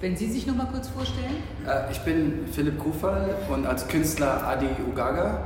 Wenn 0.00 0.16
Sie 0.16 0.30
sich 0.30 0.46
noch 0.46 0.56
mal 0.56 0.66
kurz 0.66 0.88
vorstellen. 0.88 1.42
Äh, 1.66 1.92
ich 1.92 2.00
bin 2.00 2.46
Philipp 2.50 2.78
Kufal 2.78 3.34
und 3.50 3.66
als 3.66 3.86
Künstler 3.86 4.46
Adi 4.46 4.68
Ugaga. 4.88 5.42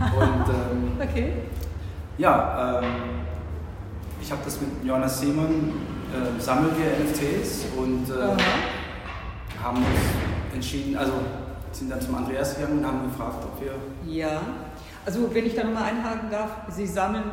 Und 0.00 0.44
ähm, 0.48 0.92
okay. 1.00 1.32
ja, 2.18 2.80
ähm, 2.82 2.90
ich 4.20 4.30
habe 4.30 4.42
das 4.44 4.60
mit 4.60 4.84
Jonas 4.84 5.20
Simon, 5.20 5.72
äh, 6.12 6.40
sammeln 6.40 6.72
wir 6.76 7.04
NFTs 7.04 7.64
und 7.74 8.10
äh, 8.10 9.62
haben 9.62 9.78
uns 9.78 10.54
entschieden, 10.54 10.98
also 10.98 11.12
sind 11.72 11.90
dann 11.90 12.02
zum 12.02 12.16
Andreas 12.16 12.56
gegangen 12.56 12.80
und 12.80 12.86
haben 12.86 13.04
gefragt, 13.04 13.42
ob 13.42 13.62
wir... 13.62 13.72
Ja, 14.12 14.42
also 15.06 15.32
wenn 15.32 15.46
ich 15.46 15.54
da 15.54 15.64
nochmal 15.64 15.84
einhaken 15.84 16.30
darf, 16.30 16.50
Sie 16.68 16.86
sammeln 16.86 17.24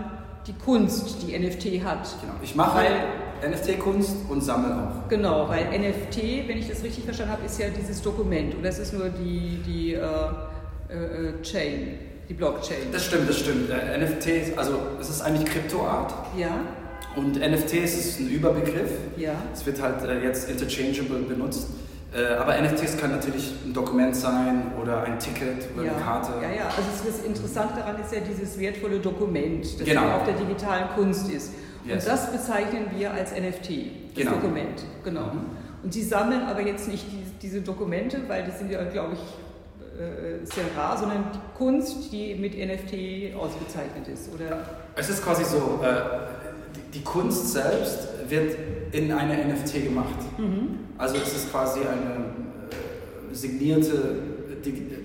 die 0.46 0.54
Kunst, 0.54 1.18
die 1.24 1.38
NFT 1.38 1.84
hat. 1.84 2.08
Genau, 2.22 2.36
ich 2.42 2.56
mache 2.56 2.86
NFT-Kunst 3.46 4.16
und 4.30 4.44
sammle 4.44 4.76
auch. 4.76 5.10
Genau, 5.10 5.48
weil 5.50 5.66
NFT, 5.66 6.48
wenn 6.48 6.58
ich 6.58 6.68
das 6.68 6.84
richtig 6.84 7.04
verstanden 7.04 7.34
habe, 7.34 7.46
ist 7.46 7.60
ja 7.60 7.68
dieses 7.70 8.02
Dokument 8.02 8.56
und 8.56 8.64
das 8.64 8.80
ist 8.80 8.94
nur 8.94 9.10
die, 9.10 9.62
die 9.66 9.94
äh, 9.94 10.00
äh, 10.90 11.30
äh 11.30 11.42
Chain, 11.42 12.00
die 12.30 12.34
Blockchain. 12.34 12.92
Das 12.92 13.06
stimmt, 13.06 13.30
das 13.30 13.40
stimmt. 13.40 13.70
Äh, 13.70 13.98
NFT, 13.98 14.58
also 14.58 14.80
es 15.00 15.10
ist 15.10 15.22
eigentlich 15.22 15.46
Kryptoart. 15.46 16.14
Ja. 16.38 16.60
Und 17.16 17.36
NFT 17.36 17.74
ist 17.74 18.20
ein 18.20 18.30
Überbegriff. 18.30 18.92
Ja. 19.18 19.34
Es 19.54 19.66
wird 19.66 19.82
halt 19.82 20.04
äh, 20.04 20.24
jetzt 20.24 20.50
interchangeable 20.50 21.20
benutzt. 21.20 21.68
Äh, 22.14 22.36
aber 22.36 22.60
NFTs 22.62 22.98
kann 22.98 23.12
natürlich 23.12 23.54
ein 23.66 23.74
Dokument 23.74 24.16
sein 24.16 24.72
oder 24.82 25.04
ein 25.04 25.20
Ticket 25.20 25.68
oder 25.76 25.86
ja. 25.86 25.92
eine 25.92 26.02
Karte. 26.02 26.32
Ja, 26.42 26.50
ja, 26.50 26.66
also 26.68 26.88
das 27.06 27.26
Interessante 27.26 27.76
daran 27.76 28.00
ist 28.02 28.14
ja 28.14 28.22
dieses 28.22 28.58
wertvolle 28.58 29.00
Dokument, 29.00 29.66
das 29.80 29.86
genau. 29.86 30.04
ja 30.04 30.16
auf 30.18 30.24
der 30.24 30.36
digitalen 30.36 30.88
Kunst 30.96 31.30
ist. 31.30 31.52
Yes. 31.88 32.04
Und 32.04 32.14
das 32.14 32.32
bezeichnen 32.32 32.88
wir 32.96 33.12
als 33.12 33.32
NFT, 33.32 33.70
das 33.70 33.70
genau. 34.16 34.32
Dokument. 34.32 34.84
Genau. 35.04 35.26
Mhm. 35.28 35.46
Und 35.84 35.94
Sie 35.94 36.04
sammeln 36.04 36.42
aber 36.42 36.62
jetzt 36.62 36.88
nicht 36.88 37.06
die, 37.12 37.24
diese 37.42 37.62
Dokumente, 37.62 38.22
weil 38.28 38.44
die 38.44 38.52
sind 38.52 38.72
ja, 38.72 38.84
glaube 38.84 39.14
ich, 39.14 39.20
äh, 40.00 40.46
sehr 40.46 40.66
rar, 40.76 40.98
sondern 40.98 41.26
die 41.34 41.58
Kunst, 41.58 42.12
die 42.12 42.36
mit 42.36 42.54
NFT 42.54 43.36
ausgezeichnet 43.36 44.08
ist, 44.12 44.34
oder? 44.34 44.60
Es 44.96 45.10
ist 45.10 45.24
quasi 45.24 45.44
so, 45.44 45.80
äh, 45.84 46.02
die, 46.76 47.00
die 47.00 47.04
Kunst 47.04 47.54
selbst 47.54 48.08
wird 48.28 48.56
in 48.92 49.12
eine 49.12 49.54
NFT 49.54 49.86
gemacht. 49.86 50.20
Mhm. 50.38 50.80
Also 50.98 51.18
es 51.18 51.36
ist 51.36 51.52
quasi 51.52 51.80
eine 51.80 52.26
äh, 53.32 53.34
signierte 53.34 54.20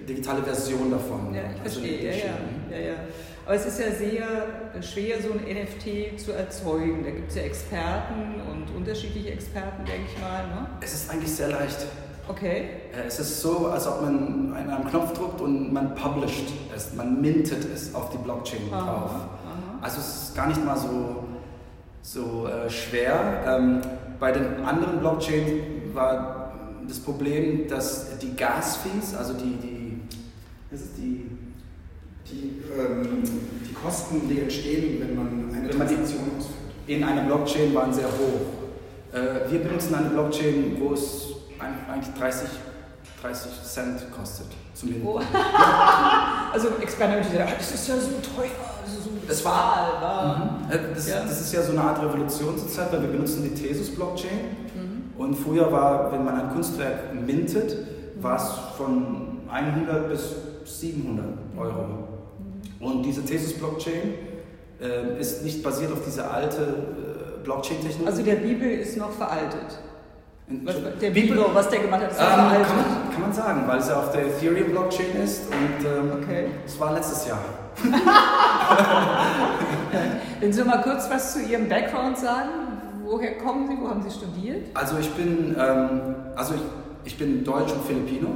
digitale 0.08 0.42
Version 0.42 0.90
davon. 0.90 1.34
Ja, 1.34 1.42
ich 1.54 1.62
also 1.62 1.80
verstehe. 1.80 2.10
Ja, 2.10 2.16
ja, 2.16 2.76
ja, 2.76 2.86
ja. 2.88 2.94
Aber 3.44 3.54
es 3.54 3.66
ist 3.66 3.80
ja 3.80 3.90
sehr 3.90 4.82
schwer, 4.82 5.16
so 5.20 5.32
ein 5.32 5.40
NFT 5.40 6.20
zu 6.20 6.32
erzeugen. 6.32 7.02
Da 7.04 7.10
gibt 7.10 7.30
es 7.30 7.36
ja 7.36 7.42
Experten 7.42 8.40
und 8.50 8.74
unterschiedliche 8.76 9.32
Experten, 9.32 9.84
denke 9.84 10.08
ich 10.14 10.20
mal. 10.20 10.46
Ne? 10.46 10.66
Es 10.80 10.94
ist 10.94 11.10
eigentlich 11.10 11.32
sehr 11.32 11.48
leicht. 11.48 11.86
Okay. 12.28 12.68
Äh, 12.94 13.06
es 13.08 13.18
ist 13.18 13.40
so, 13.40 13.66
als 13.66 13.86
ob 13.88 14.02
man 14.02 14.54
einen 14.54 14.88
Knopf 14.88 15.12
drückt 15.12 15.40
und 15.40 15.72
man 15.72 15.94
published 15.96 16.52
es, 16.74 16.94
man 16.94 17.20
mintet 17.20 17.64
es 17.64 17.94
auf 17.94 18.10
die 18.10 18.18
Blockchain 18.18 18.60
aha, 18.70 18.84
drauf. 18.84 19.10
Aha. 19.10 19.78
Also 19.80 19.98
es 19.98 20.28
ist 20.28 20.36
gar 20.36 20.46
nicht 20.46 20.64
mal 20.64 20.76
so 20.76 21.24
so 22.02 22.48
äh, 22.48 22.68
schwer. 22.68 23.44
Ähm, 23.46 23.80
bei 24.18 24.32
den 24.32 24.64
anderen 24.64 24.98
Blockchains 24.98 25.62
war 25.94 26.52
das 26.86 26.98
Problem, 26.98 27.68
dass 27.68 28.18
die 28.18 28.34
Gas-Fees, 28.34 29.14
also 29.14 29.34
die, 29.34 29.56
die, 29.56 30.00
das 30.70 30.80
ist 30.80 30.98
die, 30.98 31.30
die, 32.26 32.61
ähm, 32.78 33.22
die 33.68 33.74
Kosten, 33.74 34.28
die 34.28 34.40
entstehen, 34.40 35.00
wenn 35.00 35.16
man 35.16 35.54
eine 35.54 35.68
wenn 35.68 35.76
Transaktion 35.76 36.20
ausführt, 36.38 36.58
in 36.86 37.04
einer 37.04 37.22
Blockchain 37.22 37.74
waren 37.74 37.92
sehr 37.92 38.06
hoch. 38.06 39.12
Äh, 39.12 39.50
wir 39.50 39.60
benutzen 39.60 39.94
eine 39.94 40.10
Blockchain, 40.10 40.76
wo 40.80 40.94
es 40.94 41.28
eigentlich 41.60 42.14
30, 42.18 42.48
30 43.22 43.50
Cent 43.62 44.12
kostet. 44.16 44.46
Zumindest. 44.74 45.06
Oh. 45.06 45.20
also 46.52 46.68
Experiment, 46.80 47.26
das 47.26 47.74
ist 47.74 47.88
ja 47.88 47.94
so 47.96 48.08
teuer. 48.34 48.50
Das 48.84 48.94
ist 48.94 49.04
so 49.04 49.10
das 49.28 49.44
war, 49.44 50.58
mhm. 50.66 50.70
Äh, 50.70 50.94
das, 50.94 51.08
ja. 51.08 51.22
das, 51.22 51.40
ist 51.40 51.52
ja 51.52 51.62
so 51.62 51.72
eine 51.72 51.82
Art 51.82 52.02
Revolution 52.02 52.58
zurzeit, 52.58 52.92
weil 52.92 53.02
wir 53.02 53.08
benutzen 53.08 53.44
die 53.44 53.54
Thesus-Blockchain. 53.54 54.38
Mhm. 54.74 55.20
Und 55.20 55.34
früher 55.36 55.70
war, 55.70 56.10
wenn 56.12 56.24
man 56.24 56.40
ein 56.40 56.52
Kunstwerk 56.52 57.14
mintet, 57.14 57.76
war 58.20 58.36
es 58.36 58.48
von 58.76 59.40
100 59.50 60.08
bis 60.08 60.34
700 60.64 61.24
Euro. 61.56 62.11
Und 62.82 63.04
diese 63.04 63.24
Thesus-Blockchain 63.24 64.14
äh, 64.80 65.20
ist 65.20 65.44
nicht 65.44 65.62
basiert 65.62 65.92
auf 65.92 66.04
dieser 66.04 66.32
alte 66.32 66.60
äh, 66.60 67.44
Blockchain-Technologie. 67.44 68.06
Also 68.06 68.22
der 68.24 68.34
Bibel 68.34 68.68
ist 68.68 68.96
noch 68.96 69.12
veraltet. 69.12 69.78
Was, 70.64 70.74
der 71.00 71.10
Bibel, 71.10 71.42
was 71.54 71.68
der 71.70 71.78
gemacht 71.78 72.02
hat, 72.02 72.10
ist 72.10 72.20
ähm, 72.20 72.26
veraltet. 72.26 72.66
Kann 72.66 72.76
man, 72.76 73.12
kann 73.12 73.20
man 73.22 73.32
sagen, 73.32 73.62
weil 73.66 73.78
es 73.78 73.88
ja 73.88 74.00
auf 74.00 74.10
der 74.10 74.26
Ethereum-Blockchain 74.26 75.22
ist 75.22 75.42
und 75.46 75.86
ähm, 75.86 76.12
okay. 76.20 76.46
es 76.66 76.78
war 76.80 76.92
letztes 76.92 77.28
Jahr. 77.28 77.38
Wenn 80.40 80.52
Sie 80.52 80.64
mal 80.64 80.82
kurz 80.82 81.08
was 81.08 81.34
zu 81.34 81.40
Ihrem 81.40 81.68
Background 81.68 82.18
sagen, 82.18 82.50
woher 83.04 83.38
kommen 83.38 83.68
Sie, 83.68 83.76
wo 83.80 83.88
haben 83.88 84.02
Sie 84.02 84.10
studiert? 84.10 84.66
Also 84.74 84.98
ich 84.98 85.10
bin, 85.12 85.54
ähm, 85.56 86.16
also 86.34 86.54
ich, 86.54 86.62
ich 87.04 87.16
bin 87.16 87.44
Deutsch 87.44 87.72
und 87.72 87.84
Filipino, 87.84 88.28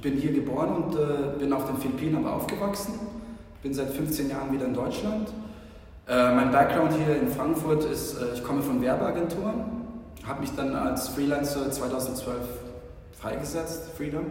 bin 0.00 0.14
hier 0.14 0.32
geboren 0.32 0.70
und 0.70 0.94
äh, 0.94 1.38
bin 1.38 1.52
auf 1.52 1.66
den 1.66 1.76
Philippinen 1.76 2.16
aber 2.16 2.36
aufgewachsen, 2.36 2.94
bin 3.62 3.72
seit 3.72 3.90
15 3.90 4.28
Jahren 4.28 4.52
wieder 4.52 4.66
in 4.66 4.74
Deutschland. 4.74 5.28
Äh, 6.08 6.34
mein 6.34 6.50
Background 6.50 6.92
hier 6.92 7.20
in 7.20 7.28
Frankfurt 7.28 7.84
ist, 7.84 8.20
äh, 8.20 8.34
ich 8.34 8.42
komme 8.42 8.60
von 8.60 8.82
Werbeagenturen, 8.82 9.54
habe 10.26 10.40
mich 10.40 10.50
dann 10.56 10.74
als 10.74 11.08
Freelancer 11.08 11.70
2012 11.70 12.36
freigesetzt, 13.12 13.92
Freedom. 13.96 14.24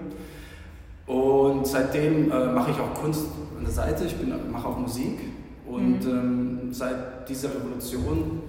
Und 1.07 1.65
seitdem 1.65 2.29
äh, 2.31 2.47
mache 2.47 2.71
ich 2.71 2.79
auch 2.79 2.93
Kunst 2.93 3.25
an 3.57 3.63
der 3.63 3.73
Seite, 3.73 4.05
ich 4.05 4.15
mache 4.51 4.67
auch 4.67 4.77
Musik. 4.77 5.19
Und 5.65 6.05
mhm. 6.05 6.11
ähm, 6.11 6.73
seit 6.73 7.29
dieser 7.29 7.49
Revolution 7.49 8.41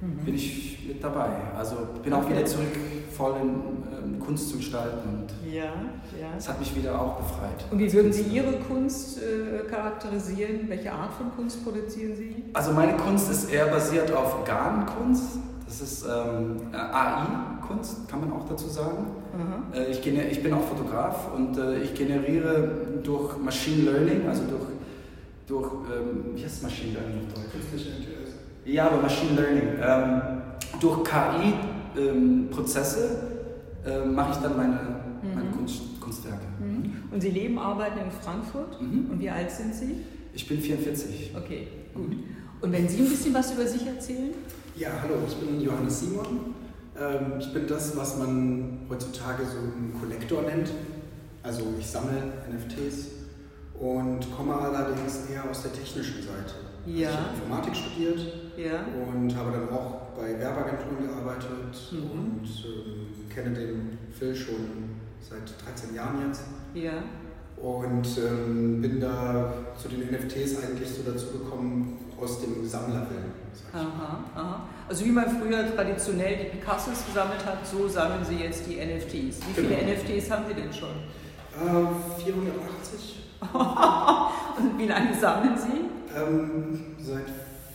mhm. 0.00 0.24
bin 0.24 0.34
ich 0.34 0.86
mit 0.86 1.02
dabei. 1.02 1.30
Also 1.56 1.76
bin 2.02 2.12
okay. 2.12 2.22
auch 2.22 2.30
wieder 2.30 2.44
zurück 2.44 2.66
voll 3.16 3.34
in 3.42 3.48
ähm, 4.14 4.20
Kunst 4.20 4.50
zu 4.50 4.56
gestalten. 4.58 5.08
Und 5.08 5.26
ja, 5.52 5.72
ja. 6.20 6.34
Das 6.34 6.48
hat 6.48 6.58
mich 6.58 6.74
wieder 6.76 7.00
auch 7.00 7.16
befreit. 7.16 7.64
Und 7.70 7.78
wie 7.78 7.92
würden 7.92 8.12
Sie 8.12 8.22
Ihre 8.22 8.54
Kunst 8.60 9.20
äh, 9.22 9.68
charakterisieren? 9.68 10.68
Welche 10.68 10.92
Art 10.92 11.12
von 11.14 11.30
Kunst 11.36 11.62
produzieren 11.64 12.16
Sie? 12.16 12.44
Also 12.52 12.72
meine 12.72 12.96
Kunst 12.96 13.30
ist 13.30 13.48
eher 13.50 13.66
basiert 13.66 14.12
auf 14.12 14.44
GAN-Kunst. 14.44 15.38
Das 15.66 15.80
ist 15.82 16.04
ähm, 16.04 16.56
AI-Kunst, 16.72 18.08
kann 18.08 18.20
man 18.20 18.32
auch 18.32 18.48
dazu 18.48 18.68
sagen. 18.68 19.08
Mhm. 19.34 19.74
Äh, 19.74 19.90
ich, 19.90 20.06
ich, 20.06 20.42
bin 20.42 20.54
auch 20.54 20.62
Fotograf 20.62 21.30
und 21.34 21.58
äh, 21.58 21.80
ich 21.80 21.92
generiere 21.94 22.70
durch 23.02 23.36
Machine 23.36 23.90
Learning, 23.90 24.26
also 24.26 24.44
durch, 24.44 24.62
durch 25.46 25.70
ähm, 25.94 26.30
wie 26.34 26.42
heißt 26.42 26.62
Machine 26.62 26.94
Learning 26.94 27.18
auf 27.18 27.26
Deutsch? 27.34 27.50
Künstliche 27.52 27.90
Intelligenz. 27.90 28.30
Ja, 28.64 28.86
aber 28.86 29.02
Machine 29.02 29.38
Learning. 29.38 29.74
Ähm, 29.82 30.22
durch 30.80 31.04
KI-Prozesse 31.04 33.10
ähm, 33.86 33.92
äh, 33.92 34.06
mache 34.06 34.32
ich 34.32 34.38
dann 34.38 34.56
meine. 34.56 34.97
Und 37.10 37.20
Sie 37.20 37.30
leben, 37.30 37.58
arbeiten 37.58 38.00
in 38.00 38.10
Frankfurt. 38.10 38.80
Mhm. 38.80 39.10
Und 39.10 39.20
wie 39.20 39.30
alt 39.30 39.50
sind 39.50 39.74
Sie? 39.74 39.96
Ich 40.34 40.46
bin 40.46 40.60
44. 40.60 41.32
Okay, 41.36 41.68
gut. 41.94 42.16
Und 42.60 42.72
wenn 42.72 42.88
Sie 42.88 42.98
ein 42.98 43.08
bisschen 43.08 43.32
was 43.34 43.52
über 43.52 43.66
sich 43.66 43.86
erzählen? 43.86 44.34
Ja, 44.76 44.90
hallo, 45.02 45.14
ich 45.26 45.34
bin 45.36 45.60
Johannes 45.60 46.00
Simon. 46.00 46.54
Ähm, 47.00 47.38
ich 47.38 47.52
bin 47.52 47.66
das, 47.66 47.96
was 47.96 48.18
man 48.18 48.80
heutzutage 48.88 49.44
so 49.44 49.58
einen 49.58 49.94
Kollektor 49.98 50.42
nennt. 50.42 50.70
Also 51.42 51.62
ich 51.78 51.86
sammle 51.86 52.32
NFTs 52.52 53.08
und 53.78 54.20
komme 54.36 54.54
allerdings 54.54 55.30
eher 55.32 55.48
aus 55.48 55.62
der 55.62 55.72
technischen 55.72 56.22
Seite. 56.22 56.54
Ja. 56.86 57.10
Ich 57.10 57.16
habe 57.16 57.34
Informatik 57.34 57.76
studiert 57.76 58.20
ja. 58.56 58.84
und 59.06 59.34
habe 59.36 59.52
dann 59.52 59.68
auch 59.70 60.08
bei 60.16 60.38
Werbeagenturen 60.38 61.06
gearbeitet 61.06 61.92
mhm. 61.92 62.10
und 62.10 62.44
ähm, 62.64 63.28
kenne 63.32 63.54
den 63.54 63.98
Phil 64.18 64.34
schon 64.34 64.87
seit 65.20 65.42
13 65.64 65.94
Jahren 65.94 66.28
jetzt. 66.28 66.42
Ja. 66.74 67.02
Und 67.56 68.06
ähm, 68.18 68.80
bin 68.80 69.00
da 69.00 69.52
zu 69.80 69.88
den 69.88 70.10
NFTs 70.10 70.62
eigentlich 70.62 70.88
so 70.88 71.02
dazu 71.04 71.38
gekommen 71.38 71.98
aus 72.20 72.40
dem 72.40 72.66
Sammlerwillen. 72.66 73.32
Aha, 73.72 74.24
aha. 74.34 74.68
Also 74.88 75.04
wie 75.04 75.10
man 75.10 75.24
früher 75.28 75.74
traditionell 75.74 76.36
die 76.36 76.56
Picassos 76.56 77.04
gesammelt 77.06 77.44
hat, 77.44 77.66
so 77.66 77.88
sammeln 77.88 78.24
Sie 78.24 78.36
jetzt 78.36 78.64
die 78.66 78.76
NFTs. 78.76 79.40
Wie 79.46 79.52
viele 79.54 79.68
genau. 79.68 79.92
NFTs 79.92 80.30
haben 80.30 80.44
Sie 80.48 80.54
denn 80.54 80.72
schon? 80.72 80.88
Äh, 81.54 82.22
480. 82.24 83.24
Und 84.58 84.78
wie 84.78 84.86
lange 84.86 85.14
sammeln 85.18 85.56
Sie? 85.56 86.16
Ähm, 86.16 86.96
seit 87.00 87.26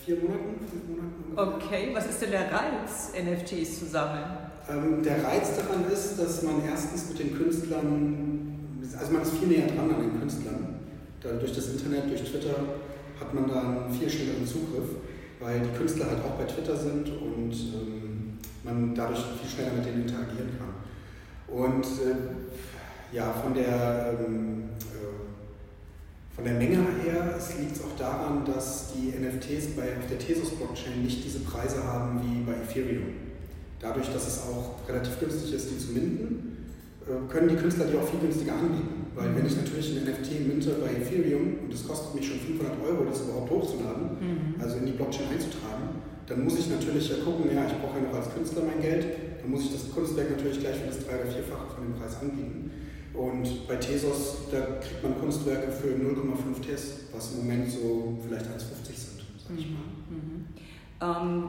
vier 0.03 0.17
Monaten, 0.17 0.59
fünf 0.69 0.83
Monaten. 0.87 1.57
Okay, 1.57 1.89
was 1.93 2.07
ist 2.07 2.21
denn 2.21 2.31
der 2.31 2.51
Reiz, 2.51 3.11
NFTs 3.13 3.79
zu 3.79 3.85
sammeln? 3.85 4.25
Ähm, 4.69 5.03
der 5.03 5.23
Reiz 5.23 5.57
daran 5.57 5.85
ist, 5.91 6.17
dass 6.17 6.43
man 6.43 6.63
erstens 6.65 7.09
mit 7.09 7.19
den 7.19 7.37
Künstlern, 7.37 8.79
also 8.97 9.11
man 9.11 9.21
ist 9.21 9.33
viel 9.37 9.47
näher 9.47 9.67
dran 9.67 9.93
an 9.93 10.01
den 10.01 10.19
Künstlern. 10.19 10.79
Da 11.21 11.31
durch 11.33 11.53
das 11.53 11.69
Internet, 11.69 12.09
durch 12.09 12.23
Twitter 12.23 12.55
hat 13.19 13.33
man 13.33 13.47
da 13.47 13.61
einen 13.61 13.93
viel 13.93 14.09
schnelleren 14.09 14.45
Zugriff 14.45 14.89
weil 15.43 15.59
die 15.59 15.77
Künstler 15.77 16.07
halt 16.07 16.23
auch 16.23 16.37
bei 16.37 16.45
Twitter 16.45 16.75
sind 16.75 17.09
und 17.09 17.51
ähm, 17.51 18.37
man 18.63 18.95
dadurch 18.95 19.19
viel 19.19 19.49
schneller 19.49 19.73
mit 19.75 19.85
denen 19.85 20.03
interagieren 20.03 20.49
kann. 20.57 20.73
Und 21.47 21.85
äh, 21.85 23.15
ja, 23.15 23.31
von 23.33 23.53
der, 23.53 24.17
ähm, 24.19 24.69
äh, 24.79 26.35
von 26.35 26.45
der 26.45 26.53
Menge 26.53 26.77
her 27.03 27.37
liegt 27.59 27.75
es 27.75 27.83
auch 27.83 27.95
daran, 27.97 28.45
dass 28.45 28.93
die 28.93 29.09
NFTs 29.09 29.75
bei, 29.75 29.97
auf 29.97 30.07
der 30.09 30.19
Tezos-Blockchain 30.19 31.03
nicht 31.03 31.23
diese 31.23 31.39
Preise 31.39 31.83
haben 31.83 32.21
wie 32.23 32.43
bei 32.43 32.53
Ethereum. 32.53 33.32
Dadurch, 33.83 34.07
dass 34.13 34.27
es 34.27 34.39
auch 34.47 34.79
relativ 34.87 35.19
günstig 35.19 35.53
ist, 35.53 35.69
die 35.69 35.77
zu 35.77 35.91
minden, 35.91 36.71
äh, 37.03 37.29
können 37.29 37.49
die 37.49 37.55
Künstler 37.55 37.85
die 37.85 37.97
auch 37.97 38.07
viel 38.07 38.19
günstiger 38.19 38.53
anbieten. 38.53 39.11
Weil 39.13 39.35
wenn 39.35 39.45
ich 39.45 39.57
natürlich 39.57 39.91
ein 39.91 40.07
NFT 40.07 40.47
minte 40.47 40.71
bei 40.79 40.95
Ethereum 40.95 41.67
und 41.67 41.73
es 41.73 41.85
kostet 41.85 42.15
mich 42.15 42.25
schon 42.25 42.39
500 42.39 42.79
Euro, 42.81 43.03
das 43.03 43.21
überhaupt 43.21 43.51
hochzuladen, 43.51 44.17
mhm. 44.17 44.55
also 44.57 44.77
in 44.77 44.85
die 44.87 44.93
Blockchain 44.93 45.27
einzutragen, 45.29 46.01
dann 46.25 46.43
muss 46.45 46.57
ich 46.57 46.69
natürlich 46.69 47.09
ja 47.09 47.17
gucken, 47.23 47.45
ja, 47.53 47.67
ich 47.67 47.77
brauche 47.77 47.99
ja 47.99 48.07
noch 48.07 48.15
als 48.15 48.33
Künstler 48.33 48.63
mein 48.63 48.81
Geld, 48.81 49.05
dann 49.41 49.51
muss 49.51 49.65
ich 49.65 49.73
das 49.73 49.91
Kunstwerk 49.91 50.31
natürlich 50.31 50.61
gleich 50.61 50.77
für 50.77 50.87
das 50.87 51.05
drei- 51.05 51.19
oder 51.21 51.29
vierfache 51.29 51.75
von 51.75 51.83
dem 51.83 51.93
Preis 51.93 52.17
anbieten. 52.21 52.71
Und 53.13 53.67
bei 53.67 53.75
Tesos, 53.75 54.49
da 54.49 54.79
kriegt 54.81 55.03
man 55.03 55.19
Kunstwerke 55.19 55.71
für 55.71 55.89
0,5 55.89 56.65
Tes, 56.65 57.11
was 57.13 57.33
im 57.33 57.45
Moment 57.45 57.69
so 57.69 58.17
vielleicht 58.25 58.45
1,50 58.45 58.49
sind, 58.95 59.21
sag 59.37 59.59
ich 59.59 59.67
mal. 59.69 59.85
Mhm. 60.09 60.47
Ähm, 60.99 61.43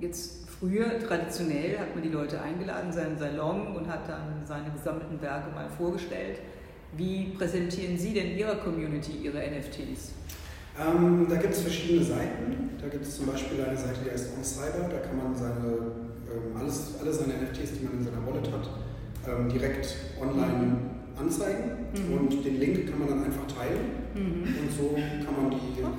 jetzt 0.00 0.45
früher, 0.58 0.98
traditionell, 0.98 1.78
hat 1.78 1.94
man 1.94 2.02
die 2.02 2.10
Leute 2.10 2.40
eingeladen, 2.40 2.92
seinen 2.92 3.18
Salon 3.18 3.76
und 3.76 3.88
hat 3.88 4.08
dann 4.08 4.44
seine 4.44 4.70
gesammelten 4.70 5.20
Werke 5.20 5.54
mal 5.54 5.68
vorgestellt. 5.68 6.38
Wie 6.96 7.34
präsentieren 7.36 7.98
Sie 7.98 8.14
denn 8.14 8.36
Ihrer 8.36 8.56
Community 8.56 9.12
Ihre 9.22 9.38
NFTs? 9.38 10.12
Ähm, 10.78 11.26
da 11.28 11.36
gibt 11.36 11.54
es 11.54 11.60
verschiedene 11.60 12.04
Seiten. 12.04 12.70
Da 12.80 12.88
gibt 12.88 13.04
es 13.04 13.16
zum 13.16 13.26
Beispiel 13.26 13.64
eine 13.64 13.76
Seite, 13.76 14.00
die 14.04 14.10
heißt 14.10 14.36
OnCyber. 14.36 14.88
Da 14.88 14.98
kann 14.98 15.16
man 15.16 15.34
seine, 15.34 15.72
ähm, 16.28 16.56
alles, 16.58 16.94
alle 17.00 17.12
seine 17.12 17.34
NFTs, 17.34 17.78
die 17.78 17.84
man 17.84 17.94
in 17.98 18.04
seiner 18.04 18.26
Wallet 18.26 18.50
hat, 18.52 18.68
ähm, 19.26 19.48
direkt 19.48 19.96
online 20.20 20.76
anzeigen. 21.18 21.86
Mhm. 21.94 22.18
Und 22.18 22.44
den 22.44 22.60
Link 22.60 22.90
kann 22.90 22.98
man 22.98 23.08
dann 23.08 23.24
einfach 23.24 23.46
teilen. 23.46 24.04
Mhm. 24.14 24.42
Und 24.42 24.70
so 24.70 24.94
kann 25.24 25.42
man 25.42 25.50
die 25.50 25.82
Ach, 25.82 25.98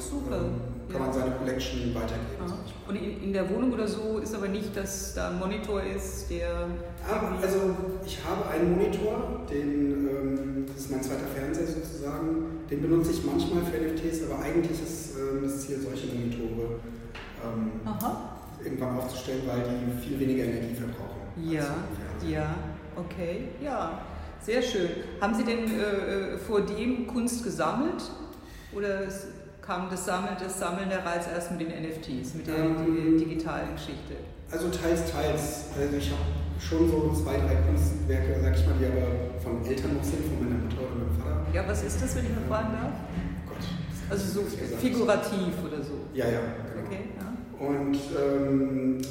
kann 0.91 1.01
man 1.01 1.13
seine 1.13 1.31
Collection 1.31 1.93
weitergeben. 1.93 2.45
Ah. 2.47 2.89
Und 2.89 2.95
in, 2.95 3.23
in, 3.23 3.33
der 3.33 3.49
Wohnung 3.49 3.73
oder 3.73 3.87
so 3.87 4.19
ist 4.19 4.33
aber 4.33 4.47
nicht, 4.47 4.75
dass 4.75 5.13
da 5.13 5.29
ein 5.29 5.39
Monitor 5.39 5.81
ist, 5.83 6.29
der. 6.29 6.67
Ah, 7.07 7.35
also 7.41 7.75
ich 8.05 8.19
habe 8.23 8.47
einen 8.49 8.77
Monitor, 8.77 9.41
den, 9.49 10.07
ähm, 10.07 10.65
das 10.67 10.77
ist 10.77 10.91
mein 10.91 11.03
zweiter 11.03 11.27
Fernseher 11.27 11.67
sozusagen. 11.67 12.65
Den 12.69 12.81
benutze 12.81 13.11
ich 13.11 13.23
manchmal 13.25 13.63
für 13.63 13.77
NFTs, 13.77 14.29
aber 14.29 14.41
eigentlich 14.41 14.81
ist 14.81 15.15
ähm, 15.17 15.43
das 15.43 15.61
Ziel, 15.61 15.79
solche 15.79 16.07
Monitore 16.07 16.79
ähm, 17.43 17.71
irgendwann 18.63 18.97
aufzustellen, 18.97 19.41
weil 19.45 19.63
die 19.63 20.07
viel 20.07 20.19
weniger 20.19 20.45
Energie 20.45 20.75
verbrauchen. 20.75 21.21
Ja, 21.43 21.75
ja, 22.27 22.55
okay, 22.95 23.49
ja. 23.61 24.01
Sehr 24.39 24.61
schön. 24.61 24.89
Haben 25.19 25.33
Sie 25.33 25.43
denn 25.43 25.65
äh, 25.79 26.35
äh 26.35 26.37
vor 26.37 26.61
dem 26.61 27.07
Kunst 27.07 27.43
gesammelt? 27.43 28.03
Oder 28.73 29.07
kam 29.67 29.89
das 29.89 30.05
Sammeln, 30.05 30.37
das 30.39 30.57
Sammeln 30.59 30.87
der 30.87 31.05
Reiz 31.05 31.27
erst 31.27 31.51
mit 31.51 31.59
den 31.59 31.67
NFTs, 31.67 32.35
mit 32.35 32.47
der 32.47 32.55
ähm, 32.55 33.17
digitalen 33.19 33.75
Geschichte? 33.75 34.15
Also 34.49 34.69
teils, 34.69 35.11
teils. 35.11 35.65
Also 35.77 35.97
ich 35.97 36.09
habe 36.09 36.23
schon 36.57 36.89
so 36.89 37.11
zwei, 37.13 37.35
drei 37.35 37.55
Kunstwerke, 37.67 38.39
sag 38.41 38.55
ich 38.55 38.65
mal, 38.65 38.75
die 38.79 38.85
aber 38.85 39.41
von 39.43 39.65
Eltern 39.67 39.97
noch 39.97 40.03
sind, 40.03 40.23
von 40.23 40.39
meiner 40.39 40.63
Mutter 40.63 40.79
oder 40.87 40.95
meinem 40.95 41.19
Vater. 41.19 41.45
Ja, 41.53 41.67
was 41.67 41.83
ist 41.83 42.01
das, 42.01 42.15
wenn 42.15 42.25
ich 42.25 42.31
mal 42.31 42.47
fragen 42.47 42.73
darf? 42.79 42.93
Oh 42.95 43.49
Gott. 43.49 43.67
Also 44.09 44.39
so 44.39 44.47
figurativ 44.79 45.53
oder 45.65 45.83
so? 45.83 46.07
Ja, 46.13 46.25
ja, 46.27 46.39
genau. 46.39 46.87
Okay, 46.87 47.03
ja. 47.19 47.67
Und 47.67 47.97
ähm, 48.15 49.01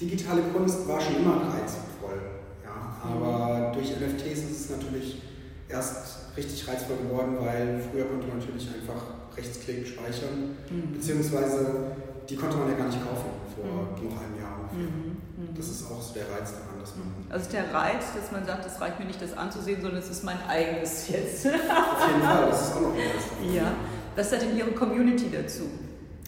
digitale 0.00 0.40
Kunst 0.54 0.88
war 0.88 0.98
schon 0.98 1.16
immer 1.16 1.52
reizvoll. 1.52 2.16
Ja. 2.64 2.96
Aber 3.04 3.68
mhm. 3.68 3.72
durch 3.74 3.90
NFTs 3.90 4.38
ist 4.38 4.60
es 4.62 4.70
natürlich 4.70 5.20
erst 5.68 6.34
richtig 6.34 6.66
reizvoll 6.66 6.96
geworden, 6.96 7.36
weil 7.40 7.78
früher 7.92 8.06
konnte 8.06 8.26
man 8.26 8.38
natürlich 8.38 8.68
einfach 8.68 9.27
Rechtsklick 9.38 9.86
speichern, 9.86 10.56
mhm. 10.70 10.92
beziehungsweise 10.92 11.92
die 12.28 12.36
konnte 12.36 12.56
man 12.58 12.68
ja 12.70 12.76
gar 12.76 12.86
nicht 12.86 13.02
kaufen 13.02 13.30
vor 13.54 13.64
mhm. 13.64 14.10
noch 14.10 14.20
einem 14.20 14.36
Jahr 14.38 14.60
ungefähr. 14.60 14.90
Mhm. 14.90 15.16
mhm. 15.36 15.54
Das 15.56 15.68
ist 15.68 15.86
auch 15.90 16.02
so 16.02 16.14
der 16.14 16.24
Reiz 16.24 16.52
daran, 16.52 16.78
dass 16.80 16.94
man. 16.96 17.08
Also 17.30 17.50
der 17.50 17.72
Reiz, 17.72 18.04
dass 18.14 18.30
man 18.32 18.44
sagt, 18.44 18.66
es 18.66 18.80
reicht 18.80 18.98
mir 18.98 19.06
nicht, 19.06 19.22
das 19.22 19.36
anzusehen, 19.36 19.80
sondern 19.80 20.00
es 20.00 20.10
ist 20.10 20.24
mein 20.24 20.38
eigenes 20.46 21.08
jetzt. 21.08 21.46
Auf 21.46 21.52
jeden 21.52 22.22
Fall, 22.22 22.46
das 22.50 22.68
ist 22.68 22.76
auch 22.76 22.80
noch 22.82 22.92
ein 22.92 23.00
Reiz 23.00 23.54
Ja. 23.54 23.72
Was 24.14 24.30
sagt 24.30 24.42
denn 24.42 24.56
Ihre 24.56 24.72
Community 24.72 25.30
dazu? 25.30 25.64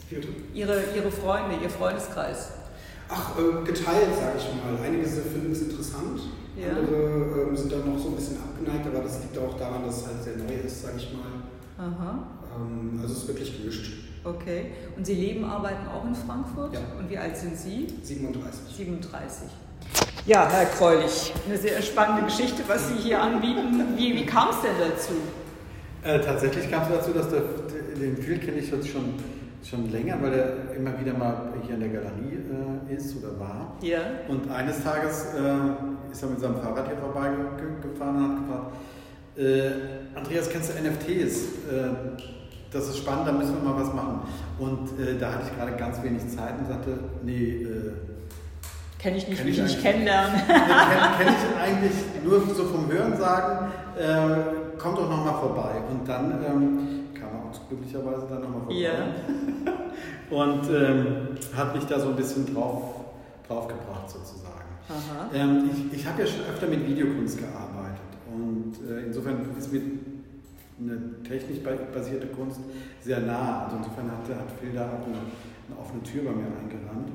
Bitte? 0.08 0.28
Ihre, 0.54 0.84
Ihre 0.94 1.10
Freunde, 1.10 1.56
Ihr 1.62 1.70
Freundeskreis? 1.70 2.52
Ach, 3.08 3.36
äh, 3.36 3.64
geteilt, 3.64 4.14
sage 4.14 4.38
ich 4.38 4.46
mal. 4.54 4.78
Einige 4.84 5.04
finden 5.06 5.50
es 5.50 5.62
interessant, 5.62 6.20
ja. 6.56 6.70
andere 6.70 7.50
äh, 7.52 7.56
sind 7.56 7.72
da 7.72 7.78
noch 7.78 7.98
so 7.98 8.10
ein 8.10 8.16
bisschen 8.16 8.36
abgeneigt, 8.38 8.86
aber 8.86 9.02
das 9.02 9.20
liegt 9.22 9.36
auch 9.38 9.58
daran, 9.58 9.84
dass 9.84 10.02
es 10.02 10.06
halt 10.06 10.22
sehr 10.22 10.36
neu 10.36 10.54
ist, 10.64 10.82
sage 10.82 10.94
ich 10.98 11.12
mal. 11.12 11.42
Aha. 11.78 12.39
Ähm, 12.56 12.98
also 13.00 13.14
es 13.14 13.20
ist 13.20 13.28
wirklich 13.28 13.56
gemischt. 13.56 13.92
Okay. 14.24 14.66
Und 14.96 15.06
Sie 15.06 15.14
leben, 15.14 15.44
arbeiten 15.44 15.86
auch 15.88 16.04
in 16.04 16.14
Frankfurt? 16.14 16.74
Ja. 16.74 16.80
Und 16.98 17.08
wie 17.08 17.16
alt 17.16 17.36
sind 17.36 17.56
Sie? 17.56 17.86
37. 18.02 18.76
37. 18.76 19.48
Ja, 20.26 20.48
Herr 20.50 20.66
Kreulich, 20.66 21.32
eine 21.46 21.56
sehr 21.56 21.80
spannende 21.80 22.24
Geschichte, 22.24 22.62
was 22.66 22.88
Sie 22.88 22.94
hier 22.94 23.22
anbieten. 23.22 23.96
Wie, 23.96 24.14
wie 24.14 24.26
kam 24.26 24.50
es 24.50 24.60
denn 24.60 24.72
dazu? 24.78 25.14
Äh, 26.02 26.20
tatsächlich 26.20 26.70
kam 26.70 26.82
es 26.82 26.88
dazu, 26.88 27.12
dass 27.12 27.30
der, 27.30 27.42
den 27.98 28.16
Phil 28.16 28.38
kenne 28.38 28.58
ich 28.58 28.70
jetzt 28.70 28.88
schon, 28.88 29.14
schon 29.64 29.90
länger, 29.90 30.18
weil 30.20 30.32
er 30.34 30.74
immer 30.76 30.98
wieder 31.00 31.14
mal 31.14 31.52
hier 31.64 31.74
in 31.74 31.80
der 31.80 31.88
Galerie 31.88 32.38
äh, 32.90 32.94
ist 32.94 33.16
oder 33.16 33.38
war. 33.40 33.76
Ja. 33.80 34.00
Und 34.28 34.50
eines 34.50 34.82
Tages 34.82 35.28
äh, 35.34 36.12
ist 36.12 36.22
er 36.22 36.28
mit 36.28 36.40
seinem 36.40 36.56
Fahrrad 36.56 36.86
hier 36.86 36.98
vorbeigefahren 36.98 38.16
und 38.16 38.22
hat 38.22 38.36
gefragt, 38.36 38.72
äh, 39.40 39.70
Andreas, 40.14 40.50
kennst 40.50 40.70
du 40.70 40.74
NFTs? 40.74 41.44
Äh, 41.70 42.28
das 42.72 42.88
ist 42.88 42.98
spannend, 42.98 43.26
da 43.26 43.32
müssen 43.32 43.54
wir 43.54 43.68
mal 43.68 43.80
was 43.80 43.92
machen. 43.92 44.20
Und 44.58 45.00
äh, 45.00 45.18
da 45.18 45.32
hatte 45.32 45.44
ich 45.46 45.56
gerade 45.56 45.72
ganz 45.72 46.02
wenig 46.02 46.28
Zeit 46.28 46.58
und 46.58 46.68
sagte, 46.68 46.98
nee, 47.24 47.62
äh, 47.62 47.92
kenne 48.98 49.16
ich 49.16 49.28
nicht, 49.28 49.38
kenn 49.38 49.48
ich 49.48 49.62
nicht 49.62 49.82
kennenlernen. 49.82 50.40
kenne 50.46 50.64
kenn 51.18 51.28
ich 51.28 51.60
eigentlich 51.60 51.92
nur 52.22 52.40
so 52.54 52.64
vom 52.64 52.90
Hören 52.90 53.16
sagen, 53.16 53.72
äh, 53.98 54.78
kommt 54.78 54.98
doch 54.98 55.08
nochmal 55.08 55.34
vorbei. 55.34 55.70
Und 55.90 56.08
dann 56.08 56.30
ähm, 56.44 56.78
kam 57.14 57.30
er 57.30 57.50
auch 57.50 57.68
glücklicherweise 57.68 58.26
dann 58.28 58.42
nochmal 58.42 58.60
vorbei. 58.60 58.74
Ja. 58.74 58.92
und 60.30 60.68
ähm, 60.70 61.28
hat 61.56 61.74
mich 61.74 61.84
da 61.86 61.98
so 61.98 62.10
ein 62.10 62.16
bisschen 62.16 62.54
drauf, 62.54 62.82
drauf 63.48 63.66
gebracht 63.66 64.08
sozusagen. 64.08 64.50
Ähm, 65.32 65.70
ich 65.72 66.00
ich 66.00 66.06
habe 66.06 66.22
ja 66.22 66.26
schon 66.26 66.40
öfter 66.52 66.66
mit 66.66 66.86
Videokunst 66.86 67.38
gearbeitet 67.38 67.89
und 68.32 68.74
äh, 68.88 69.06
insofern 69.06 69.38
ist 69.58 69.72
mir 69.72 69.82
eine 70.80 71.22
technisch 71.22 71.58
basierte 71.92 72.28
Kunst 72.28 72.60
sehr 73.02 73.20
nah. 73.20 73.64
Also 73.64 73.76
insofern 73.76 74.10
hat, 74.10 74.28
hat 74.28 74.50
Phil 74.60 74.72
da 74.74 74.86
auch 74.86 75.06
eine, 75.06 75.16
eine 75.16 75.78
offene 75.78 76.02
Tür 76.02 76.24
bei 76.24 76.32
mir 76.32 76.46
eingerannt. 76.46 77.10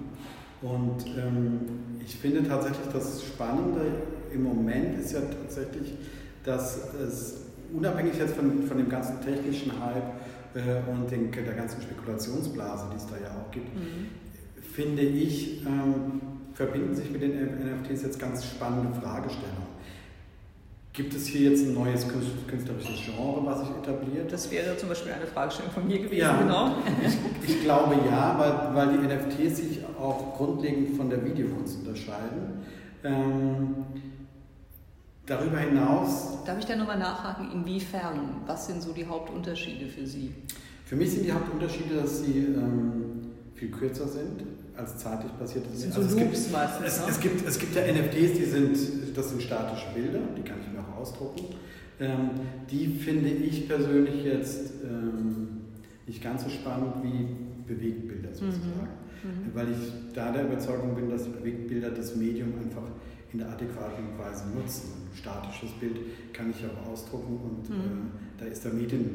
Und 0.62 1.06
ähm, 1.18 1.60
ich 2.04 2.16
finde 2.16 2.44
tatsächlich 2.44 2.88
das 2.94 3.24
Spannende 3.24 3.82
im 4.32 4.44
Moment 4.44 5.00
ist 5.00 5.14
ja 5.14 5.22
tatsächlich, 5.22 5.94
dass 6.44 6.94
es 6.94 7.46
unabhängig 7.74 8.18
jetzt 8.18 8.36
von, 8.36 8.64
von 8.64 8.78
dem 8.78 8.90
ganzen 8.90 9.22
technischen 9.22 9.72
Hype 9.80 10.14
äh, 10.56 10.90
und 10.90 11.10
den, 11.10 11.32
der 11.32 11.54
ganzen 11.54 11.82
Spekulationsblase, 11.82 12.88
die 12.92 12.98
es 12.98 13.08
da 13.08 13.16
ja 13.18 13.32
auch 13.32 13.52
gibt, 13.52 13.74
mhm. 13.76 14.08
finde 14.74 15.02
ich, 15.02 15.66
ähm, 15.66 16.22
verbinden 16.54 16.96
sich 16.96 17.12
mit 17.12 17.22
den 17.22 17.34
NFTs 17.34 18.04
jetzt 18.04 18.20
ganz 18.20 18.46
spannende 18.46 18.98
Fragestellungen. 19.00 19.75
Gibt 20.96 21.14
es 21.14 21.28
hier 21.28 21.52
jetzt 21.52 21.66
ein 21.66 21.74
neues 21.74 22.08
künstlerisches 22.08 23.02
Genre, 23.04 23.46
was 23.46 23.60
sich 23.60 23.70
etabliert? 23.70 24.32
Das 24.32 24.50
wäre 24.50 24.78
zum 24.78 24.88
Beispiel 24.88 25.12
eine 25.12 25.28
Fragestellung 25.28 25.72
von 25.72 25.86
mir 25.86 26.00
gewesen, 26.00 26.22
ja, 26.22 26.38
genau. 26.38 26.78
Ich, 27.06 27.50
ich, 27.50 27.62
glaube 27.64 27.96
ja, 28.10 28.40
weil, 28.40 28.76
weil 28.76 28.98
die 28.98 29.06
NFTs 29.06 29.58
sich 29.58 29.80
auch 30.00 30.38
grundlegend 30.38 30.96
von 30.96 31.10
der 31.10 31.26
Videokunst 31.26 31.80
unterscheiden. 31.80 32.64
Ähm, 33.04 33.76
darüber 35.26 35.58
hinaus. 35.58 36.44
Darf 36.46 36.60
ich 36.60 36.66
da 36.66 36.78
nochmal 36.78 37.00
nachhaken, 37.00 37.52
inwiefern? 37.52 38.42
Was 38.46 38.68
sind 38.68 38.82
so 38.82 38.94
die 38.94 39.06
Hauptunterschiede 39.06 39.88
für 39.88 40.08
Sie? 40.08 40.34
Für 40.86 40.96
mich 40.96 41.12
sind 41.12 41.26
die 41.26 41.34
Hauptunterschiede, 41.34 41.96
dass 41.96 42.22
sie 42.22 42.38
ähm, 42.38 43.34
viel 43.54 43.70
kürzer 43.70 44.08
sind 44.08 44.44
als 44.78 44.98
zeitlich 44.98 45.32
basierte 45.34 45.70
sind 45.74 45.94
so 45.94 46.02
also 46.02 46.20
Loops 46.20 46.52
meistens. 46.52 46.88
Es, 46.88 47.00
ne? 47.00 47.06
es, 47.10 47.20
gibt, 47.20 47.48
es 47.48 47.60
gibt 47.60 47.76
ja 47.76 47.82
NFTs, 47.84 48.38
die 48.38 48.46
sind, 48.46 48.78
das 49.16 49.30
sind 49.30 49.42
statische 49.42 49.88
Bilder, 49.94 50.20
die 50.38 50.42
kann 50.42 50.58
ich 50.62 50.75
ausdrucken. 51.06 51.46
Ähm, 52.00 52.30
die 52.70 52.88
finde 52.88 53.30
ich 53.30 53.68
persönlich 53.68 54.24
jetzt 54.26 54.74
ähm, 54.84 55.48
nicht 56.08 56.22
ganz 56.22 56.44
so 56.44 56.50
spannend 56.50 56.96
wie 57.04 57.28
Bewegtbilder 57.68 58.34
sozusagen. 58.34 58.90
Mhm. 59.24 59.30
Mhm. 59.30 59.56
Weil 59.56 59.68
ich 59.72 60.14
da 60.14 60.32
der 60.32 60.46
Überzeugung 60.46 60.96
bin, 60.96 61.10
dass 61.10 61.28
Bewegtbilder 61.28 61.92
das 61.92 62.16
Medium 62.16 62.54
einfach 62.62 62.84
in 63.32 63.40
der 63.40 63.50
adäquaten 63.50 64.18
Weise 64.18 64.46
nutzen. 64.50 64.90
Ein 65.12 65.18
statisches 65.18 65.72
Bild 65.80 65.98
kann 66.34 66.52
ich 66.52 66.58
auch 66.66 66.92
ausdrucken 66.92 67.40
und 67.44 67.70
mhm. 67.70 67.76
äh, 67.76 68.40
da 68.40 68.46
ist 68.46 68.66
der 68.66 68.74
Medium, 68.74 69.06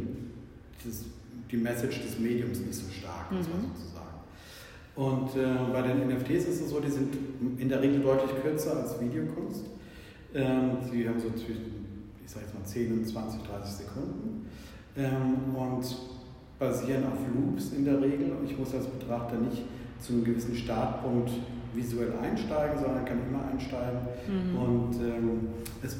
das, 0.84 1.04
die 1.50 1.56
Message 1.56 2.02
des 2.02 2.18
Mediums 2.18 2.60
nicht 2.60 2.74
so 2.74 2.90
stark, 2.90 3.30
muss 3.32 3.48
man 3.48 3.58
mhm. 3.58 3.66
sozusagen 3.74 4.10
und 4.96 5.34
äh, 5.36 5.72
bei 5.72 5.82
den 5.82 6.08
NFTs 6.08 6.44
ist 6.46 6.60
es 6.60 6.70
so, 6.70 6.80
die 6.80 6.90
sind 6.90 7.14
in 7.58 7.68
der 7.68 7.80
Regel 7.80 8.00
deutlich 8.00 8.30
kürzer 8.42 8.82
als 8.82 9.00
Videokunst. 9.00 9.64
Ähm, 10.34 10.78
die 10.92 11.08
haben 11.08 11.20
so 11.20 11.30
zwischen, 11.30 12.08
ich 12.24 12.30
sage 12.30 12.46
jetzt 12.46 12.54
mal 12.54 12.64
10 12.64 12.92
und 12.92 13.06
20, 13.06 13.42
30 13.42 13.86
Sekunden 13.86 14.46
ähm, 14.96 15.54
und 15.56 15.84
basieren 16.58 17.04
auf 17.04 17.18
Loops 17.34 17.72
in 17.72 17.84
der 17.84 18.00
Regel. 18.00 18.32
Ich 18.44 18.56
muss 18.56 18.74
als 18.74 18.86
Betrachter 18.86 19.36
nicht 19.36 19.62
zu 19.98 20.12
einem 20.12 20.24
gewissen 20.24 20.54
Startpunkt 20.54 21.30
visuell 21.74 22.12
einsteigen, 22.22 22.78
sondern 22.78 23.04
kann 23.04 23.18
immer 23.28 23.44
einsteigen. 23.50 24.00
Mhm. 24.28 24.58
Und 24.58 24.94
ähm, 24.96 25.48
es, 25.82 25.96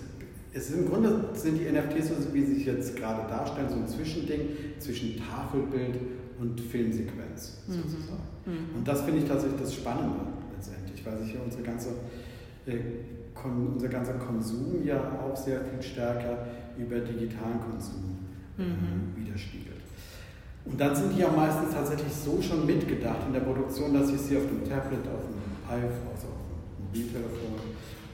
es 0.52 0.70
im 0.72 0.88
Grunde 0.88 1.30
sind 1.34 1.58
die 1.58 1.70
NFTs, 1.70 2.08
so 2.08 2.34
wie 2.34 2.44
sie 2.44 2.54
sich 2.56 2.66
jetzt 2.66 2.96
gerade 2.96 3.28
darstellen, 3.28 3.68
so 3.68 3.76
ein 3.76 3.88
Zwischending 3.88 4.40
zwischen 4.78 5.16
Tafelbild 5.18 5.96
und 6.40 6.60
Filmsequenz 6.60 7.62
mhm. 7.66 7.72
sozusagen. 7.72 8.22
Mhm. 8.46 8.78
Und 8.78 8.88
das 8.88 9.02
finde 9.02 9.20
ich 9.20 9.28
tatsächlich 9.28 9.60
das 9.60 9.74
Spannende 9.74 10.20
letztendlich, 10.54 11.04
weil 11.04 11.18
sich 11.18 11.32
hier 11.32 11.42
unsere 11.42 11.62
ganze, 11.62 11.90
äh, 12.66 12.78
unser 13.44 13.88
ganzer 13.88 14.14
Konsum 14.14 14.84
ja 14.84 15.00
auch 15.22 15.36
sehr 15.36 15.60
viel 15.60 15.82
stärker 15.82 16.46
über 16.78 17.00
digitalen 17.00 17.60
Konsum 17.60 18.18
äh, 18.58 18.62
mhm. 18.62 19.16
widerspiegelt. 19.16 19.80
Und 20.64 20.80
dann 20.80 20.94
sind 20.94 21.16
die 21.16 21.20
ja 21.20 21.30
meistens 21.30 21.72
tatsächlich 21.72 22.12
so 22.12 22.40
schon 22.42 22.66
mitgedacht 22.66 23.20
in 23.26 23.32
der 23.32 23.40
Produktion, 23.40 23.94
dass 23.94 24.10
ich 24.10 24.20
sie 24.20 24.36
auf 24.36 24.46
dem 24.46 24.62
Tablet, 24.68 25.00
auf 25.08 25.24
dem 25.24 25.40
iPhone, 25.66 26.12
also 26.12 26.28
auf 26.28 26.46
dem 26.46 26.84
Mobiltelefon 26.86 27.60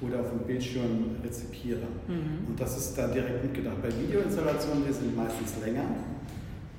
oder 0.00 0.21
auf 0.21 0.30
dem 0.30 0.47
Bildschirm 0.47 1.16
rezipiere. 1.25 1.87
Mhm. 2.06 2.49
Und 2.49 2.61
das 2.61 2.76
ist 2.76 2.97
da 2.97 3.09
direkt 3.09 3.42
mitgedacht. 3.42 3.83
Bei 3.83 3.88
Videoinstallationen, 3.88 4.85
die 4.87 4.92
sind 4.92 5.16
meistens 5.16 5.54
länger, 5.64 5.87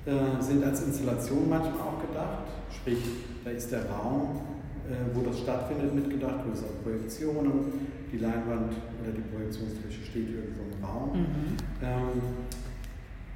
äh, 0.05 0.41
sind 0.41 0.63
als 0.63 0.83
Installation 0.83 1.49
manchmal 1.49 1.81
auch 1.81 2.01
gedacht. 2.07 2.47
Sprich, 2.71 2.99
da 3.43 3.51
ist 3.51 3.71
der 3.71 3.89
Raum, 3.89 4.41
äh, 4.87 4.93
wo 5.13 5.21
das 5.21 5.39
stattfindet, 5.39 5.93
mitgedacht, 5.93 6.45
wo 6.45 6.53
es 6.53 6.63
auch 6.63 6.81
Projektionen, 6.83 7.96
die 8.11 8.17
Leinwand 8.17 8.73
oder 9.01 9.11
die 9.11 9.21
Projektionsfläche 9.21 10.05
steht 10.05 10.29
irgendwo 10.29 10.63
im 10.63 10.83
Raum. 10.83 11.19
Mhm. 11.19 11.57
Ähm, 11.81 12.21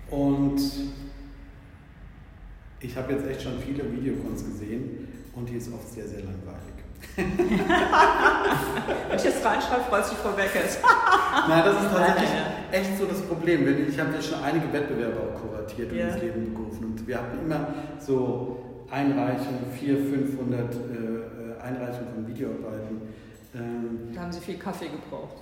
und 0.10 0.62
ich 2.80 2.98
habe 2.98 3.14
jetzt 3.14 3.28
echt 3.28 3.42
schon 3.42 3.60
viele 3.60 3.92
Videokunst 3.92 4.46
gesehen 4.46 5.08
und 5.36 5.48
die 5.50 5.56
ist 5.56 5.72
oft 5.74 5.88
sehr, 5.90 6.08
sehr 6.08 6.20
langweilig. 6.20 6.72
Wenn 9.10 9.18
ich 9.18 9.24
jetzt 9.24 9.46
reinschreibe, 9.46 9.84
freut 9.90 10.06
sich 10.06 10.18
Frau 10.18 10.32
Beckers. 10.32 10.80
Nein, 11.48 11.64
das 11.66 11.84
ist 11.84 11.92
tatsächlich 11.92 12.30
echt 12.72 12.98
so 12.98 13.06
das 13.06 13.22
Problem. 13.22 13.68
Ich 13.88 14.00
habe 14.00 14.14
ja 14.14 14.22
schon 14.22 14.44
einige 14.44 14.72
Wettbewerbe 14.72 15.20
auch 15.20 15.42
kuratiert 15.42 15.92
und 15.92 15.98
ins 15.98 16.22
Leben 16.22 16.54
gerufen. 16.54 16.86
Und 16.86 17.08
wir 17.08 17.18
hatten 17.18 17.40
immer 17.44 17.68
so 18.00 18.86
Einreichungen, 18.90 19.72
400, 19.80 20.10
500 20.10 20.76
äh, 20.76 21.62
Einreichungen 21.62 22.14
von 22.14 22.28
Videoarbeiten. 22.28 23.02
Ähm, 23.54 24.14
da 24.14 24.22
haben 24.22 24.32
Sie 24.32 24.40
viel 24.40 24.58
Kaffee 24.58 24.88
gebraucht. 24.88 25.36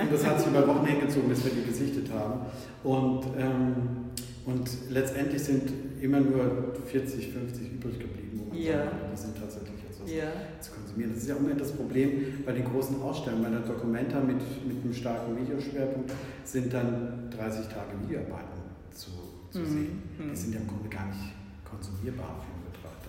Und 0.00 0.12
das 0.12 0.26
hat 0.26 0.38
sich 0.38 0.48
über 0.48 0.66
Wochen 0.68 0.86
hingezogen, 0.86 1.28
bis 1.28 1.44
wir 1.44 1.52
die 1.52 1.64
gesichtet 1.64 2.10
haben. 2.12 2.40
Und 2.84 3.24
ähm, 3.38 4.12
und 4.44 4.68
letztendlich 4.90 5.42
sind 5.42 5.70
immer 6.00 6.20
nur 6.20 6.74
40, 6.84 7.28
50 7.32 7.72
übrig 7.74 7.98
geblieben, 7.98 8.40
wo 8.40 8.48
man 8.48 8.58
ja. 8.58 8.84
sagt, 8.84 8.94
die 9.12 9.16
sind 9.16 9.38
tatsächlich 9.38 9.82
jetzt 9.88 10.02
was 10.02 10.10
ja. 10.12 10.32
zu 10.60 10.72
konsumieren. 10.72 11.12
Das 11.14 11.22
ist 11.22 11.28
ja 11.28 11.36
immer 11.36 11.54
das 11.54 11.72
Problem 11.72 12.42
bei 12.44 12.52
den 12.52 12.64
großen 12.64 13.00
Ausstellungen. 13.00 13.44
Bei 13.44 13.50
der 13.50 13.60
Documenta 13.60 14.18
mit, 14.20 14.40
mit 14.66 14.82
einem 14.82 14.92
starken 14.92 15.36
Videoschwerpunkt 15.38 16.12
sind 16.44 16.72
dann 16.72 17.30
30 17.30 17.66
Tage 17.66 17.92
Videoarbeiten 18.02 18.62
zu, 18.90 19.10
zu 19.50 19.60
mhm. 19.60 19.66
sehen. 19.66 20.02
Die 20.18 20.22
mhm. 20.24 20.34
sind 20.34 20.54
ja 20.54 20.60
im 20.60 20.66
Grunde 20.66 20.88
gar 20.88 21.06
nicht 21.06 21.34
konsumierbar 21.64 22.44
für. 22.44 22.51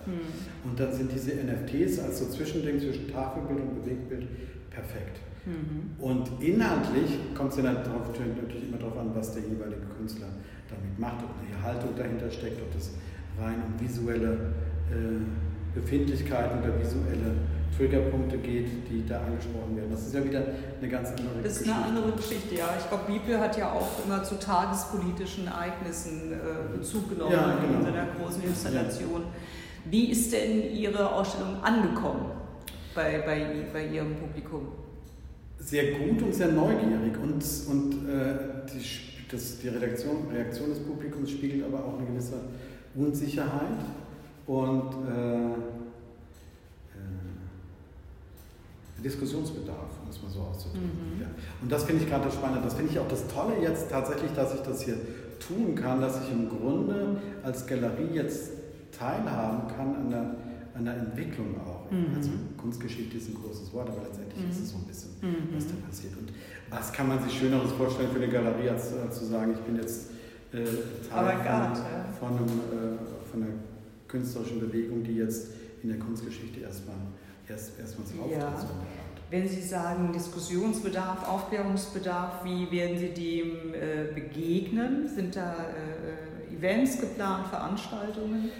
Mhm. 0.06 0.68
Und 0.70 0.80
dann 0.80 0.92
sind 0.92 1.10
diese 1.12 1.32
NFTs 1.32 2.00
als 2.00 2.18
so 2.18 2.26
Zwischending 2.26 2.80
zwischen 2.80 3.12
Tafelbild 3.12 3.60
und 3.60 3.82
Bewegtbild 3.82 4.26
perfekt. 4.70 5.20
Mhm. 5.46 6.02
Und 6.02 6.30
inhaltlich 6.40 7.18
kommt 7.34 7.50
es 7.52 7.58
ja 7.58 7.64
natürlich 7.64 8.68
immer 8.68 8.78
darauf 8.78 8.98
an, 8.98 9.10
was 9.14 9.34
der 9.34 9.42
jeweilige 9.42 9.86
Künstler 9.96 10.28
damit 10.68 10.98
macht, 10.98 11.22
ob 11.22 11.30
eine 11.38 11.62
Haltung 11.62 11.90
dahinter 11.96 12.30
steckt, 12.30 12.60
ob 12.62 12.72
das 12.72 12.92
rein 13.38 13.56
um 13.66 13.80
visuelle 13.80 14.32
äh, 14.90 15.20
Befindlichkeiten 15.74 16.62
oder 16.62 16.80
visuelle 16.80 17.32
Triggerpunkte 17.76 18.38
geht, 18.38 18.68
die 18.88 19.04
da 19.06 19.20
angesprochen 19.20 19.76
werden. 19.76 19.90
Das 19.90 20.06
ist 20.06 20.14
ja 20.14 20.24
wieder 20.24 20.42
eine 20.80 20.88
ganz 20.88 21.10
andere 21.10 21.42
Geschichte. 21.42 21.48
Das 21.48 21.60
ist 21.60 21.68
eine 21.68 21.84
andere 21.84 22.12
Geschichte, 22.12 22.54
ja. 22.54 22.68
Ich 22.78 22.88
glaube, 22.88 23.04
Bibel 23.12 23.40
hat 23.40 23.58
ja 23.58 23.72
auch 23.72 24.04
immer 24.04 24.22
zu 24.22 24.38
tagespolitischen 24.38 25.48
Ereignissen 25.48 26.32
äh, 26.32 26.76
Bezug 26.78 27.10
genommen 27.10 27.32
ja, 27.32 27.58
genau. 27.60 27.80
in 27.80 27.84
seiner 27.84 28.06
großen 28.16 28.42
Installation. 28.44 29.22
Ja. 29.22 29.28
Wie 29.90 30.10
ist 30.10 30.32
denn 30.32 30.74
Ihre 30.74 31.12
Ausstellung 31.12 31.62
angekommen 31.62 32.30
bei, 32.94 33.22
bei, 33.24 33.66
bei 33.72 33.86
Ihrem 33.86 34.14
Publikum? 34.16 34.68
Sehr 35.58 35.92
gut 35.92 36.22
und 36.22 36.34
sehr 36.34 36.48
neugierig 36.48 37.16
und, 37.22 37.42
und 37.68 38.08
äh, 38.08 38.66
die 38.72 38.80
das, 39.34 39.58
die 39.58 39.68
Redaktion, 39.68 40.28
Reaktion 40.32 40.70
des 40.70 40.78
Publikums 40.80 41.30
spiegelt 41.30 41.64
aber 41.64 41.84
auch 41.84 41.98
eine 41.98 42.06
gewisse 42.06 42.36
Unsicherheit 42.94 43.80
und 44.46 44.92
äh, 45.08 45.46
äh, 45.46 45.52
Diskussionsbedarf, 49.02 49.90
um 50.02 50.10
es 50.10 50.22
mal 50.22 50.30
so 50.30 50.40
auszudrücken. 50.40 51.16
Mhm. 51.16 51.22
Ja. 51.22 51.26
Und 51.60 51.72
das 51.72 51.84
finde 51.84 52.04
ich 52.04 52.08
gerade 52.08 52.30
spannend. 52.30 52.64
Das 52.64 52.74
finde 52.74 52.92
ich 52.92 52.98
auch 52.98 53.08
das 53.08 53.26
Tolle 53.28 53.54
jetzt 53.60 53.90
tatsächlich, 53.90 54.32
dass 54.32 54.54
ich 54.54 54.60
das 54.60 54.82
hier 54.82 54.96
tun 55.40 55.74
kann, 55.74 56.00
dass 56.00 56.22
ich 56.22 56.30
im 56.30 56.48
Grunde 56.48 57.16
als 57.42 57.66
Galerie 57.66 58.14
jetzt 58.14 58.52
teilhaben 58.96 59.68
kann 59.74 59.94
an 59.96 60.10
der, 60.10 60.36
an 60.74 60.84
der 60.84 60.96
Entwicklung 60.96 61.60
auch. 61.60 61.90
Mhm. 61.90 62.16
Also 62.16 62.30
Kunstgeschichte 62.56 63.16
ist 63.16 63.28
ein 63.28 63.34
großes 63.34 63.72
Wort, 63.72 63.88
aber 63.88 64.02
letztendlich 64.02 64.44
mhm. 64.44 64.50
ist 64.50 64.60
es 64.60 64.70
so 64.70 64.78
ein 64.78 64.84
bisschen, 64.84 65.10
mhm. 65.22 65.54
was 65.54 65.66
da 65.66 65.74
passiert. 65.86 66.16
Und 66.16 66.32
was 66.70 66.92
kann 66.92 67.08
man 67.08 67.22
sich 67.22 67.38
Schöneres 67.38 67.72
vorstellen 67.72 68.10
für 68.10 68.22
eine 68.22 68.28
Galerie, 68.28 68.68
als, 68.68 68.92
als 68.94 69.18
zu 69.18 69.26
sagen, 69.26 69.52
ich 69.52 69.60
bin 69.60 69.76
jetzt 69.76 70.10
äh, 70.52 70.64
Teil 71.10 71.36
von, 71.36 71.44
ja. 71.44 71.74
von, 72.18 72.28
einem, 72.28 72.46
äh, 72.46 73.30
von, 73.30 73.42
einer 73.42 73.52
künstlerischen 74.08 74.60
Bewegung, 74.60 75.02
die 75.02 75.16
jetzt 75.16 75.48
in 75.82 75.90
der 75.90 75.98
Kunstgeschichte 75.98 76.60
erstmal 76.60 76.96
erst, 77.48 77.78
erstmals 77.78 78.10
auftritt. 78.18 78.38
Ja. 78.38 78.54
Wenn 79.30 79.48
Sie 79.48 79.62
sagen 79.62 80.12
Diskussionsbedarf, 80.12 81.28
Aufklärungsbedarf, 81.28 82.44
wie 82.44 82.70
werden 82.70 82.98
Sie 82.98 83.08
dem 83.08 83.74
äh, 83.74 84.12
begegnen? 84.14 85.08
Sind 85.08 85.34
da 85.34 85.54
äh, 85.54 86.54
Events 86.54 87.00
geplant, 87.00 87.48
Veranstaltungen? 87.48 88.50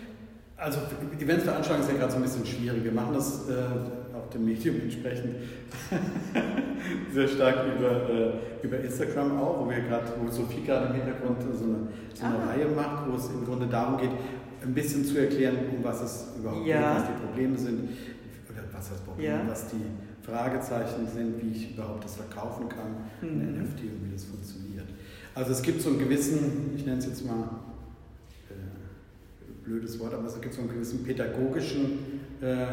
Also 0.56 0.78
Eventsveranstaltungen 1.18 1.82
ist 1.82 1.92
ja 1.92 1.98
gerade 1.98 2.12
so 2.12 2.18
ein 2.18 2.22
bisschen 2.22 2.46
schwierig. 2.46 2.84
Wir 2.84 2.92
machen 2.92 3.14
das 3.14 3.48
äh, 3.48 4.16
auf 4.16 4.30
dem 4.30 4.44
Medium 4.44 4.80
entsprechend 4.80 5.34
sehr 7.12 7.28
stark 7.28 7.56
über, 7.76 8.08
äh, 8.08 8.32
über 8.62 8.78
Instagram 8.78 9.38
auch, 9.40 9.64
wo 9.64 9.70
wir 9.70 9.80
gerade, 9.80 10.12
wo 10.22 10.30
Sophie 10.30 10.62
gerade 10.64 10.86
im 10.86 10.94
Hintergrund 10.94 11.42
so 11.42 11.64
eine, 11.64 11.88
so 12.14 12.24
eine 12.24 12.36
ah. 12.36 12.46
Reihe 12.50 12.68
macht, 12.68 13.10
wo 13.10 13.16
es 13.16 13.28
im 13.30 13.44
Grunde 13.44 13.66
darum 13.66 13.98
geht, 13.98 14.10
ein 14.62 14.74
bisschen 14.74 15.04
zu 15.04 15.18
erklären, 15.18 15.56
um 15.76 15.82
was 15.82 16.02
es 16.02 16.26
überhaupt 16.38 16.66
ja. 16.66 16.94
geht, 16.94 17.02
was 17.02 17.08
die 17.08 17.26
Probleme 17.26 17.58
sind, 17.58 17.88
oder 18.48 18.62
was 18.72 18.90
das 18.90 18.98
Problem, 19.00 19.26
ja. 19.26 19.40
was 19.48 19.66
die 19.68 19.84
Fragezeichen 20.22 21.06
sind, 21.12 21.42
wie 21.42 21.50
ich 21.50 21.74
überhaupt 21.74 22.04
das 22.04 22.16
verkaufen 22.16 22.68
kann, 22.68 22.94
mhm. 23.20 23.40
ein 23.40 23.64
NFT 23.64 23.80
und 23.80 24.06
wie 24.06 24.12
das 24.12 24.24
funktioniert. 24.24 24.86
Also 25.34 25.50
es 25.50 25.62
gibt 25.62 25.82
so 25.82 25.90
einen 25.90 25.98
gewissen, 25.98 26.72
ich 26.76 26.86
nenne 26.86 26.98
es 26.98 27.06
jetzt 27.06 27.26
mal 27.26 27.48
blödes 29.64 29.98
Wort, 29.98 30.14
aber 30.14 30.26
es 30.26 30.40
gibt 30.40 30.54
so 30.54 30.60
einen 30.60 30.70
gewissen 30.70 31.02
pädagogischen 31.04 32.20
äh, 32.42 32.66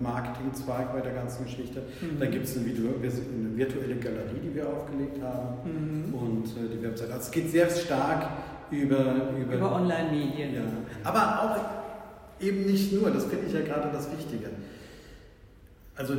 Marketingzweig 0.00 0.92
bei 0.92 1.00
der 1.00 1.12
ganzen 1.12 1.44
Geschichte. 1.44 1.82
Mhm. 2.00 2.20
Dann 2.20 2.30
gibt 2.30 2.44
es 2.44 2.56
eine, 2.56 2.66
eine, 2.66 3.56
virtuelle 3.56 3.96
Galerie, 3.96 4.40
die 4.42 4.54
wir 4.54 4.68
aufgelegt 4.68 5.22
haben 5.22 5.56
mhm. 5.64 6.14
und 6.14 6.46
äh, 6.46 6.76
die 6.76 6.82
Website. 6.82 7.10
Also 7.10 7.24
es 7.24 7.30
geht 7.30 7.50
sehr 7.50 7.70
stark 7.70 8.28
über, 8.70 9.16
über, 9.40 9.54
über 9.54 9.72
Online-Medien. 9.76 10.54
Ja. 10.54 10.62
Aber 11.04 11.42
auch 11.42 12.44
eben 12.44 12.66
nicht 12.66 12.92
nur, 12.92 13.10
das 13.10 13.24
finde 13.24 13.46
ich 13.46 13.52
ja 13.52 13.60
gerade 13.60 13.90
das 13.92 14.10
Wichtige. 14.12 14.50
Also 15.96 16.14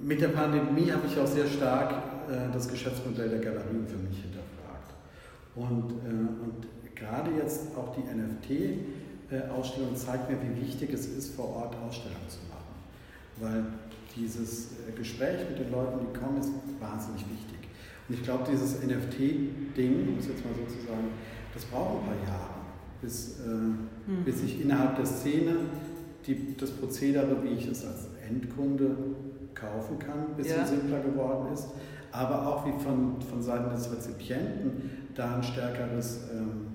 mit 0.00 0.20
der 0.20 0.28
Pandemie 0.28 0.90
habe 0.90 1.06
ich 1.06 1.18
auch 1.18 1.26
sehr 1.26 1.46
stark 1.46 1.92
äh, 2.28 2.52
das 2.52 2.68
Geschäftsmodell 2.68 3.28
der 3.28 3.38
Galerien 3.38 3.86
für 3.86 3.98
mich 3.98 4.22
hinterfragt. 4.22 4.92
Und, 5.54 5.92
äh, 6.04 6.10
und 6.10 6.66
gerade 6.96 7.30
jetzt 7.38 7.76
auch 7.76 7.94
die 7.94 8.02
NFT 8.02 9.01
Ausstellung 9.52 9.94
zeigt 9.96 10.30
mir, 10.30 10.36
wie 10.42 10.60
wichtig 10.66 10.92
es 10.92 11.06
ist, 11.06 11.34
vor 11.34 11.56
Ort 11.56 11.76
Ausstellungen 11.76 12.28
zu 12.28 12.38
machen. 12.48 12.62
Weil 13.40 13.64
dieses 14.16 14.72
äh, 14.72 14.92
Gespräch 14.96 15.48
mit 15.48 15.58
den 15.58 15.70
Leuten, 15.70 16.00
die 16.00 16.18
kommen, 16.18 16.38
ist 16.38 16.50
wahnsinnig 16.80 17.22
wichtig. 17.22 17.68
Und 18.08 18.14
ich 18.16 18.22
glaube, 18.22 18.44
dieses 18.50 18.82
NFT-Ding, 18.82 20.08
um 20.08 20.18
es 20.18 20.28
jetzt 20.28 20.44
mal 20.44 20.52
so 20.54 20.64
zu 20.66 20.86
sagen, 20.86 21.08
das 21.54 21.64
braucht 21.64 22.02
ein 22.02 22.06
paar 22.06 22.28
Jahre, 22.28 22.54
bis, 23.00 23.40
äh, 23.40 23.48
mhm. 23.48 24.24
bis 24.24 24.42
ich 24.42 24.60
innerhalb 24.60 24.96
der 24.96 25.06
Szene 25.06 25.56
die, 26.26 26.56
das 26.56 26.70
Prozedere, 26.70 27.42
wie 27.42 27.54
ich 27.54 27.66
es 27.66 27.84
als 27.84 28.08
Endkunde 28.28 28.96
kaufen 29.54 29.98
kann, 29.98 30.30
ein 30.30 30.36
bisschen 30.36 30.58
ja. 30.58 30.66
simpler 30.66 31.00
geworden 31.00 31.52
ist, 31.52 31.68
aber 32.10 32.46
auch 32.46 32.66
wie 32.66 32.82
von, 32.82 33.20
von 33.20 33.42
Seiten 33.42 33.70
des 33.70 33.90
Rezipienten 33.90 34.90
da 35.14 35.36
ein 35.36 35.42
stärkeres, 35.42 36.28
ähm, 36.32 36.68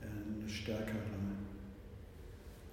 äh, 0.00 0.40
eine 0.40 0.48
stärkere 0.48 1.07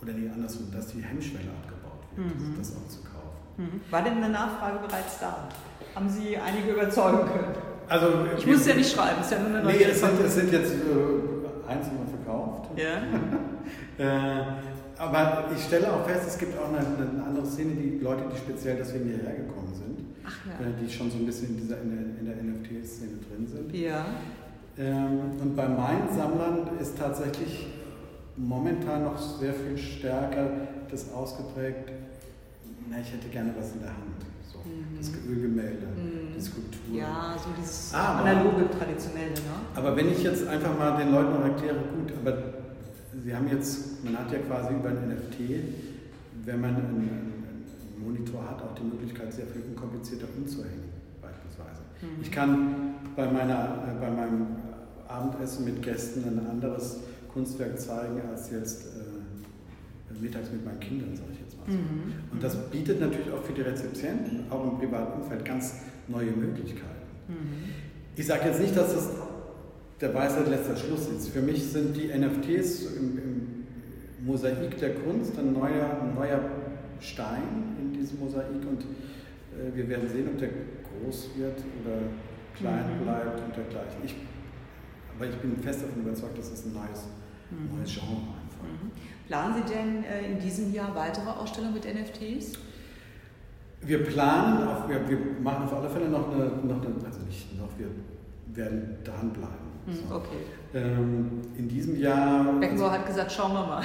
oder 0.01 0.13
nee, 0.13 0.29
andersrum, 0.29 0.71
dass 0.71 0.87
die 0.87 1.01
Hemmschwelle 1.01 1.49
abgebaut 1.49 2.03
wird, 2.15 2.39
mhm. 2.39 2.55
das 2.57 2.71
auch 2.75 2.87
zu 2.87 2.99
kaufen. 2.99 3.15
Mhm. 3.57 3.81
War 3.89 4.01
denn 4.01 4.17
eine 4.17 4.29
Nachfrage 4.29 4.79
bereits 4.79 5.19
da? 5.19 5.47
Haben 5.95 6.09
Sie 6.09 6.37
einige 6.37 6.71
überzeugen 6.73 7.19
können? 7.19 7.55
Also, 7.87 8.07
ich 8.37 8.45
muss 8.47 8.65
ja 8.65 8.75
nicht 8.75 8.91
schreiben, 8.91 9.17
es 9.19 9.27
ist 9.27 9.31
ja 9.31 9.39
nur 9.39 9.59
eine 9.59 9.67
Nee, 9.67 9.83
es 9.83 9.99
sind, 9.99 10.19
es 10.19 10.35
sind 10.35 10.51
jetzt 10.51 10.73
äh, 10.73 11.69
einzelne 11.69 11.99
verkauft. 12.07 12.69
Ja. 12.75 13.01
äh, 13.97 14.43
aber 14.97 15.49
ich 15.55 15.63
stelle 15.63 15.91
auch 15.91 16.05
fest, 16.05 16.23
es 16.27 16.37
gibt 16.37 16.57
auch 16.57 16.69
eine, 16.69 16.79
eine, 16.79 17.23
andere 17.23 17.45
Szene, 17.45 17.75
die 17.75 17.99
Leute, 18.01 18.23
die 18.31 18.37
speziell 18.37 18.77
deswegen 18.77 19.05
hierher 19.05 19.35
gekommen 19.35 19.73
sind, 19.73 19.99
ja. 20.23 20.65
äh, 20.65 20.71
die 20.81 20.91
schon 20.91 21.11
so 21.11 21.17
ein 21.17 21.25
bisschen 21.25 21.49
in, 21.49 21.57
dieser, 21.57 21.81
in 21.81 22.25
der, 22.25 22.35
der 22.35 22.43
NFT-Szene 22.43 23.17
drin 23.29 23.47
sind. 23.47 23.75
Ja. 23.75 24.05
Ähm, 24.77 25.19
und 25.41 25.55
bei 25.55 25.67
meinen 25.67 26.09
Sammlern 26.15 26.67
ist 26.79 26.97
tatsächlich 26.97 27.67
momentan 28.37 29.03
noch 29.03 29.17
sehr 29.17 29.53
viel 29.53 29.77
stärker 29.77 30.49
das 30.91 31.11
ausgeprägt, 31.13 31.91
na, 32.89 32.97
ich 32.99 33.11
hätte 33.11 33.27
gerne 33.29 33.53
was 33.57 33.73
in 33.73 33.79
der 33.79 33.89
Hand. 33.89 34.21
So, 34.51 34.59
mhm. 34.59 34.97
Das 34.97 35.11
Ölgemälde, 35.27 35.87
mhm. 35.87 36.33
die 36.35 36.41
Skulptur. 36.41 36.95
Ja, 36.95 37.35
so 37.37 37.49
dieses 37.59 37.93
aber, 37.93 38.19
analoge, 38.19 38.69
traditionelle. 38.69 39.31
Ne? 39.31 39.55
Aber 39.75 39.95
wenn 39.95 40.11
ich 40.11 40.23
jetzt 40.23 40.47
einfach 40.47 40.77
mal 40.77 40.97
den 40.97 41.11
Leuten 41.11 41.33
noch 41.33 41.43
erkläre, 41.43 41.75
gut, 41.75 42.13
aber 42.21 42.55
Sie 43.23 43.35
haben 43.35 43.47
jetzt, 43.47 44.03
man 44.03 44.19
hat 44.19 44.31
ja 44.31 44.39
quasi 44.39 44.73
über 44.75 44.89
ein 44.89 45.09
NFT, 45.09 45.39
wenn 46.45 46.61
man 46.61 46.75
einen, 46.75 46.85
einen 46.85 48.03
Monitor 48.03 48.47
hat, 48.47 48.61
auch 48.61 48.75
die 48.75 48.83
Möglichkeit, 48.83 49.33
sehr 49.33 49.47
viel 49.47 49.63
unkomplizierter 49.69 50.27
umzuhängen, 50.37 50.91
beispielsweise. 51.21 51.81
Mhm. 52.01 52.21
Ich 52.21 52.31
kann 52.31 52.95
bei, 53.15 53.25
meiner, 53.31 53.87
äh, 53.87 53.99
bei 53.99 54.11
meinem 54.11 54.47
Abendessen 55.07 55.65
mit 55.65 55.81
Gästen 55.81 56.23
ein 56.23 56.45
anderes 56.47 56.99
Kunstwerk 57.35 57.77
zeigen 57.77 58.21
als 58.31 58.49
jetzt 58.49 58.85
äh, 58.85 60.21
mittags 60.21 60.49
mit 60.51 60.63
meinen 60.63 60.79
Kindern, 60.79 61.13
sage 61.13 61.31
ich 61.33 61.41
jetzt 61.41 61.57
mal 61.57 61.65
so. 61.67 61.77
Mhm. 61.77 62.13
Und 62.31 62.41
das 62.41 62.55
bietet 62.71 63.01
natürlich 63.01 63.29
auch 63.29 63.43
für 63.43 63.51
die 63.51 63.61
Rezeptienten, 63.61 64.45
auch 64.49 64.63
im 64.63 64.79
privaten 64.79 65.21
Umfeld, 65.21 65.43
ganz 65.43 65.81
neue 66.07 66.31
Möglichkeiten. 66.31 67.05
Mhm. 67.27 67.35
Ich 68.15 68.25
sage 68.25 68.47
jetzt 68.47 68.61
nicht, 68.61 68.77
dass 68.77 68.93
das 68.93 69.09
der 69.99 70.13
Weisheit 70.13 70.47
letzter 70.47 70.77
Schluss 70.77 71.09
ist. 71.09 71.27
Für 71.27 71.41
mich 71.41 71.61
sind 71.63 71.95
die 71.97 72.07
NFTs 72.07 72.95
im, 72.95 73.17
im 73.17 74.25
Mosaik 74.25 74.77
der 74.77 74.95
Kunst 74.95 75.37
ein 75.37 75.51
neuer, 75.51 76.01
ein 76.01 76.15
neuer 76.15 76.39
Stein 77.01 77.75
in 77.81 77.93
diesem 77.93 78.19
Mosaik 78.19 78.47
und 78.67 78.81
äh, 78.81 79.75
wir 79.75 79.89
werden 79.89 80.07
sehen, 80.07 80.29
ob 80.31 80.37
der 80.37 80.49
groß 80.49 81.31
wird 81.35 81.59
oder 81.83 81.97
klein 82.57 82.99
mhm. 82.99 83.03
bleibt 83.03 83.41
und 83.41 83.55
dergleichen. 83.57 83.99
Ich, 84.05 84.15
aber 85.15 85.29
ich 85.29 85.35
bin 85.35 85.57
fest 85.57 85.83
davon 85.83 86.01
überzeugt, 86.01 86.37
das 86.37 86.51
ist 86.51 86.65
ein 86.67 86.73
neues, 86.73 87.07
mhm. 87.51 87.77
neues 87.77 87.93
Genre 87.93 88.11
einfach. 88.11 88.63
Mhm. 88.63 88.91
Planen 89.27 89.55
Sie 89.55 89.73
denn 89.73 90.03
äh, 90.03 90.31
in 90.31 90.39
diesem 90.39 90.73
Jahr 90.73 90.93
weitere 90.95 91.29
Ausstellungen 91.29 91.73
mit 91.73 91.85
NFTs? 91.85 92.53
Wir 93.81 94.03
planen, 94.03 94.67
auf, 94.67 94.89
wir, 94.89 95.07
wir 95.07 95.17
machen 95.41 95.65
auf 95.65 95.73
alle 95.73 95.89
Fälle 95.89 96.09
noch 96.09 96.31
eine, 96.31 96.45
noch 96.45 96.81
eine, 96.81 97.05
also 97.05 97.19
nicht 97.21 97.57
noch, 97.57 97.69
wir 97.77 97.87
werden 98.55 98.97
dranbleiben. 99.03 99.65
Hm, 99.85 100.11
okay. 100.11 100.37
Ähm, 100.73 101.41
in 101.57 101.67
diesem 101.67 101.99
Jahr. 101.99 102.53
Beckenbauer 102.59 102.91
hat 102.91 103.05
gesagt, 103.05 103.31
schauen 103.31 103.53
wir 103.53 103.65
mal. 103.65 103.83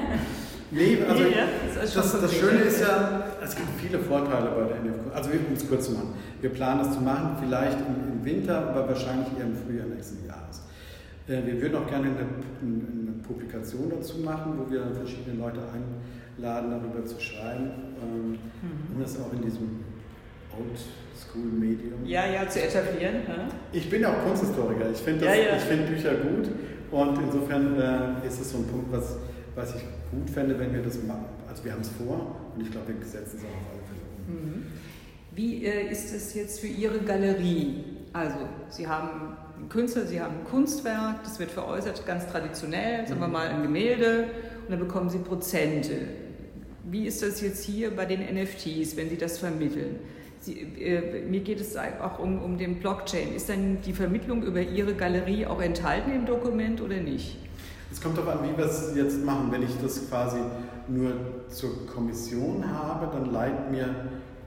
nee, 0.70 0.98
also 1.08 1.24
ja, 1.24 1.46
das, 1.74 1.94
das, 1.94 2.20
das, 2.20 2.32
Schöne 2.32 2.60
ist 2.60 2.80
ja, 2.80 3.24
es 3.42 3.56
gibt 3.56 3.68
viele 3.78 3.98
Vorteile 3.98 4.50
bei 4.50 4.64
der 4.64 4.82
NFK. 4.82 5.14
Also 5.14 5.30
um 5.30 5.54
es 5.54 5.68
kurz 5.68 5.86
zu 5.86 5.92
machen. 5.92 6.14
Wir 6.40 6.50
planen 6.50 6.84
das 6.84 6.94
zu 6.94 7.00
machen, 7.00 7.36
vielleicht 7.40 7.78
im, 7.78 8.18
im 8.18 8.24
Winter, 8.24 8.68
aber 8.68 8.88
wahrscheinlich 8.88 9.28
eher 9.36 9.46
im 9.46 9.56
Frühjahr 9.56 9.86
nächsten 9.86 10.24
Jahres. 10.26 10.62
Äh, 11.28 11.46
wir 11.46 11.60
würden 11.60 11.76
auch 11.76 11.86
gerne 11.86 12.06
eine, 12.06 12.26
eine, 12.60 13.12
Publikation 13.22 13.88
dazu 13.88 14.18
machen, 14.18 14.58
wo 14.58 14.70
wir 14.70 14.82
verschiedene 14.94 15.38
Leute 15.38 15.60
einladen, 15.60 16.70
darüber 16.70 17.06
zu 17.06 17.20
schreiben, 17.20 17.70
ähm, 18.02 18.30
mhm. 18.30 18.94
um 18.94 19.00
das 19.00 19.18
auch 19.20 19.32
in 19.32 19.42
diesem 19.42 19.80
Old 20.58 20.78
School-Medium. 21.16 22.04
Ja, 22.04 22.26
ja, 22.26 22.48
zu 22.48 22.60
etablieren. 22.60 23.22
Ja? 23.28 23.48
Ich 23.72 23.88
bin 23.88 24.04
auch 24.04 24.24
Kunsthistoriker. 24.24 24.90
Ich 24.90 24.98
finde 24.98 25.24
ja, 25.24 25.34
ja. 25.34 25.56
find 25.56 25.86
Bücher 25.86 26.14
gut 26.14 26.48
und 26.90 27.18
insofern 27.22 27.78
äh, 27.78 28.26
ist 28.26 28.40
es 28.40 28.50
so 28.50 28.58
ein 28.58 28.66
Punkt, 28.66 28.92
was, 28.92 29.16
was 29.54 29.76
ich 29.76 29.82
gut 30.10 30.28
fände, 30.28 30.58
wenn 30.58 30.74
wir 30.74 30.82
das 30.82 31.02
machen. 31.04 31.26
Also 31.48 31.64
wir 31.64 31.72
haben 31.72 31.82
es 31.82 31.90
vor 31.90 32.36
und 32.54 32.62
ich 32.62 32.70
glaube, 32.70 32.88
wir 32.88 33.06
setzen 33.06 33.38
es 33.38 33.44
auch 33.44 33.48
auf 33.48 33.70
alle 33.72 33.82
Fälle 33.86 34.00
um. 34.28 34.34
Mhm. 34.34 34.66
Wie 35.34 35.64
äh, 35.64 35.90
ist 35.90 36.12
es 36.12 36.34
jetzt 36.34 36.60
für 36.60 36.66
Ihre 36.66 36.98
Galerie? 36.98 37.84
Also 38.12 38.36
Sie 38.68 38.86
haben 38.86 39.36
einen 39.62 39.68
Künstler, 39.68 40.06
Sie 40.06 40.20
haben 40.20 40.40
ein 40.40 40.44
Kunstwerk, 40.44 41.22
das 41.22 41.38
wird 41.38 41.50
veräußert 41.50 42.04
ganz 42.04 42.26
traditionell, 42.26 43.06
sagen 43.06 43.20
wir 43.20 43.28
mhm. 43.28 43.32
mal 43.32 43.48
ein 43.48 43.62
Gemälde 43.62 44.24
und 44.64 44.70
dann 44.70 44.80
bekommen 44.80 45.08
Sie 45.08 45.18
Prozente. 45.18 45.92
Wie 46.84 47.06
ist 47.06 47.22
das 47.22 47.40
jetzt 47.40 47.64
hier 47.64 47.94
bei 47.94 48.04
den 48.04 48.20
NFTs, 48.20 48.96
wenn 48.96 49.08
Sie 49.08 49.16
das 49.16 49.38
vermitteln? 49.38 50.00
Sie, 50.40 50.58
äh, 50.60 51.22
mir 51.22 51.40
geht 51.40 51.60
es 51.60 51.76
auch 51.76 52.18
um, 52.18 52.42
um 52.42 52.58
den 52.58 52.80
Blockchain. 52.80 53.32
Ist 53.34 53.48
dann 53.48 53.78
die 53.86 53.92
Vermittlung 53.92 54.42
über 54.42 54.60
Ihre 54.60 54.94
Galerie 54.94 55.46
auch 55.46 55.62
enthalten 55.62 56.10
im 56.10 56.26
Dokument 56.26 56.80
oder 56.80 56.96
nicht? 56.96 57.38
Es 57.92 58.00
kommt 58.00 58.18
darauf 58.18 58.40
an, 58.40 58.50
wie 58.50 58.56
wir 58.58 58.64
es 58.64 58.92
jetzt 58.96 59.24
machen. 59.24 59.52
Wenn 59.52 59.62
ich 59.62 59.76
das 59.80 60.08
quasi 60.08 60.38
nur 60.88 61.12
zur 61.48 61.86
Kommission 61.86 62.64
habe, 62.68 63.16
dann 63.16 63.32
leiht 63.32 63.70
mir 63.70 63.94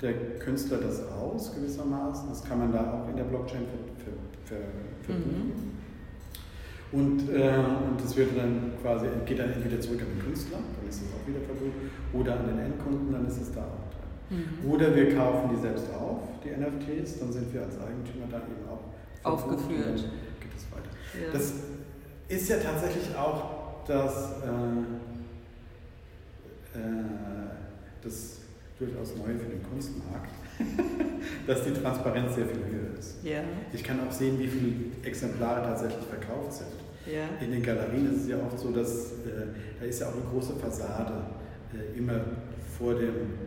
der 0.01 0.38
Künstler 0.39 0.80
das 0.80 1.08
aus 1.08 1.56
gewissermaßen. 1.56 2.28
Das 2.28 2.43
kann 2.43 2.60
man 2.60 2.73
da 2.73 2.91
auch 2.91 3.10
in 3.10 3.15
der 3.15 3.23
Blockchain 3.23 3.62
verbuchen. 4.45 4.85
Mhm. 5.09 5.75
Und, 6.91 7.29
äh, 7.29 7.57
und 7.57 8.01
das 8.01 8.15
wird 8.15 8.37
dann 8.37 8.73
quasi, 8.81 9.07
geht 9.25 9.39
dann 9.39 9.51
entweder 9.51 9.81
zurück 9.81 10.01
an 10.01 10.07
den 10.15 10.23
Künstler, 10.23 10.59
dann 10.59 10.89
ist 10.89 11.01
es 11.01 11.09
auch 11.13 11.27
wieder 11.27 11.41
verbucht, 11.41 11.73
oder 12.13 12.39
an 12.39 12.47
den 12.47 12.59
Endkunden, 12.59 13.11
dann 13.11 13.27
ist 13.27 13.41
es 13.41 13.51
da 13.51 13.61
auch 13.61 13.85
Mhm. 14.29 14.71
Oder 14.71 14.95
wir 14.95 15.15
kaufen 15.15 15.49
die 15.53 15.61
selbst 15.61 15.93
auf, 15.93 16.19
die 16.43 16.49
NFTs, 16.49 17.19
dann 17.19 17.31
sind 17.31 17.53
wir 17.53 17.61
als 17.63 17.75
Eigentümer 17.79 18.25
da 18.29 18.37
eben 18.37 18.67
auch 18.67 18.83
aufgeführt. 19.23 20.09
Geht 20.39 20.55
es 20.55 20.65
weiter. 20.71 20.89
Ja. 21.13 21.31
Das 21.31 21.53
ist 22.27 22.49
ja 22.49 22.57
tatsächlich 22.57 23.15
auch 23.15 23.85
das, 23.85 24.41
äh, 24.41 24.79
äh, 26.79 26.83
das 28.01 28.39
durchaus 28.79 29.15
Neue 29.15 29.37
für 29.37 29.49
den 29.49 29.63
Kunstmarkt, 29.63 30.31
dass 31.47 31.63
die 31.63 31.73
Transparenz 31.73 32.35
sehr 32.35 32.45
viel 32.45 32.57
höher 32.57 32.97
ist. 32.99 33.17
Ja. 33.23 33.41
Ich 33.73 33.83
kann 33.83 33.99
auch 34.07 34.11
sehen, 34.11 34.39
wie 34.39 34.47
viele 34.47 34.73
Exemplare 35.03 35.61
tatsächlich 35.63 36.05
verkauft 36.05 36.53
sind. 36.53 36.67
Ja. 37.05 37.27
In 37.43 37.51
den 37.51 37.61
Galerien 37.61 38.11
ist 38.13 38.23
es 38.23 38.27
ja 38.29 38.37
oft 38.37 38.59
so, 38.59 38.71
dass 38.71 39.11
äh, 39.11 39.47
da 39.79 39.85
ist 39.85 39.99
ja 39.99 40.07
auch 40.07 40.13
eine 40.13 40.25
große 40.31 40.55
Fassade 40.55 41.13
äh, 41.73 41.97
immer 41.97 42.19
vor 42.77 42.95
dem 42.95 43.45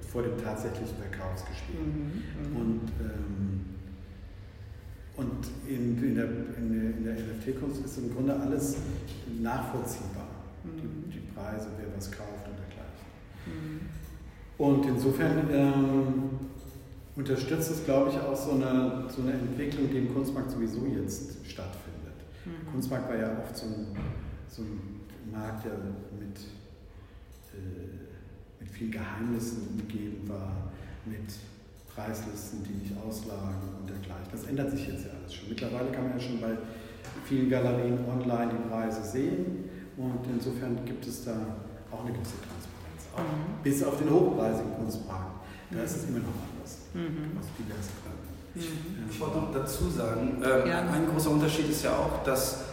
vor 0.00 0.22
dem 0.22 0.38
tatsächlichen 0.42 0.96
Verkaufsgespräch. 0.96 1.74
Mhm, 1.74 2.52
mhm, 2.52 2.56
und 2.56 2.80
ähm, 3.00 3.64
und 5.16 5.46
in, 5.68 6.02
in 6.02 6.14
der, 6.14 6.24
in 6.56 7.04
der, 7.04 7.14
der 7.14 7.22
NFT-Kunst 7.22 7.84
ist 7.84 7.98
im 7.98 8.12
Grunde 8.12 8.34
alles 8.34 8.76
nachvollziehbar. 9.40 10.28
Mhm. 10.64 11.10
Die, 11.10 11.12
die, 11.12 11.26
Preise, 11.34 11.68
wer 11.78 11.86
was 11.96 12.10
kauft 12.10 12.48
und 12.48 12.58
dergleichen. 12.58 13.06
Mhm. 13.46 13.80
Und 14.58 14.86
insofern 14.86 15.48
ähm, 15.50 16.30
unterstützt 17.16 17.70
es, 17.70 17.84
glaube 17.84 18.10
ich, 18.10 18.20
auch 18.20 18.36
so 18.36 18.52
eine, 18.52 19.04
so 19.08 19.22
eine 19.22 19.32
Entwicklung, 19.32 19.90
die 19.90 19.98
im 19.98 20.14
Kunstmarkt 20.14 20.50
sowieso 20.50 20.86
jetzt 20.86 21.44
stattfindet. 21.44 22.14
Mhm. 22.44 22.70
Kunstmarkt 22.72 23.08
war 23.08 23.16
ja 23.16 23.38
oft 23.42 23.56
so 23.56 23.66
ein, 23.66 23.86
so 24.48 24.62
ein 24.62 25.00
Markt, 25.32 25.64
der 25.64 25.72
mit 25.72 26.38
äh, 27.54 28.04
mit 28.64 28.70
vielen 28.70 28.90
Geheimnissen 28.90 29.68
umgeben 29.68 30.28
war, 30.28 30.72
mit 31.04 31.34
Preislisten, 31.94 32.64
die 32.64 32.84
nicht 32.84 32.92
auslagen 32.98 33.68
und 33.80 33.88
dergleichen. 33.88 34.28
Das 34.32 34.44
ändert 34.44 34.70
sich 34.70 34.88
jetzt 34.88 35.04
ja 35.04 35.10
alles 35.20 35.34
schon. 35.34 35.48
Mittlerweile 35.50 35.90
kann 35.92 36.08
man 36.08 36.18
ja 36.18 36.20
schon 36.20 36.40
bei 36.40 36.56
vielen 37.24 37.50
Galerien 37.50 37.98
online 38.08 38.52
die 38.52 38.68
Preise 38.68 39.02
sehen 39.04 39.68
und 39.96 40.20
insofern 40.32 40.84
gibt 40.84 41.06
es 41.06 41.24
da 41.24 41.56
auch 41.92 42.04
eine 42.04 42.12
gewisse 42.12 42.40
Transparenz. 42.40 42.53
Auch 43.14 43.20
mhm. 43.20 43.62
Bis 43.62 43.82
auf 43.82 43.96
den 43.98 44.10
hochpreisigen 44.10 44.74
Kunstmarkt, 44.76 45.32
da 45.70 45.82
ist 45.82 45.96
es 45.96 46.04
immer 46.04 46.18
noch 46.18 46.34
anders. 46.52 46.78
Mhm. 46.92 47.38
Gründen. 48.54 49.00
Mhm. 49.02 49.10
Ich 49.10 49.20
wollte 49.20 49.38
noch 49.38 49.52
dazu 49.52 49.90
sagen, 49.90 50.42
äh, 50.42 50.68
ja. 50.68 50.80
ein 50.80 51.06
großer 51.10 51.30
Unterschied 51.30 51.68
ist 51.70 51.82
ja 51.82 51.90
auch, 51.90 52.22
dass 52.24 52.64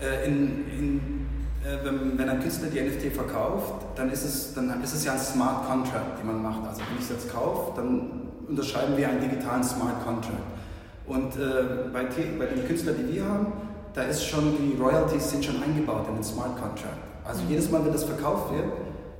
äh, 0.00 0.26
in, 0.26 0.68
in 0.70 1.00
äh, 1.64 1.84
wenn, 1.84 2.18
wenn, 2.18 2.28
ein 2.28 2.40
Künstler 2.40 2.68
die 2.68 2.80
NFT 2.80 3.14
verkauft, 3.14 3.86
dann 3.96 4.10
ist, 4.10 4.24
es, 4.24 4.54
dann 4.54 4.82
ist 4.82 4.94
es 4.94 5.04
ja 5.04 5.12
ein 5.12 5.18
Smart 5.18 5.66
Contract, 5.66 6.18
den 6.18 6.26
man 6.26 6.42
macht. 6.42 6.68
Also 6.68 6.80
wenn 6.80 6.98
ich 6.98 7.04
es 7.04 7.10
jetzt 7.10 7.32
kaufe, 7.32 7.72
dann 7.76 8.28
unterschreiben 8.48 8.96
wir 8.96 9.08
einen 9.08 9.20
digitalen 9.20 9.64
Smart 9.64 10.04
Contract. 10.04 10.42
Und 11.06 11.36
äh, 11.36 11.90
bei, 11.92 12.04
bei 12.04 12.46
den 12.46 12.66
Künstlern, 12.66 12.96
die 12.98 13.14
wir 13.14 13.24
haben, 13.24 13.52
da 13.94 14.02
ist 14.02 14.24
schon, 14.24 14.56
die 14.58 14.80
Royalties 14.80 15.30
sind 15.30 15.44
schon 15.44 15.62
eingebaut 15.62 16.06
in 16.08 16.14
den 16.16 16.24
Smart 16.24 16.56
Contract. 16.60 16.98
Also 17.24 17.42
mhm. 17.42 17.50
jedes 17.50 17.70
Mal, 17.70 17.84
wenn 17.84 17.92
das 17.92 18.04
verkauft 18.04 18.52
wird, 18.52 18.66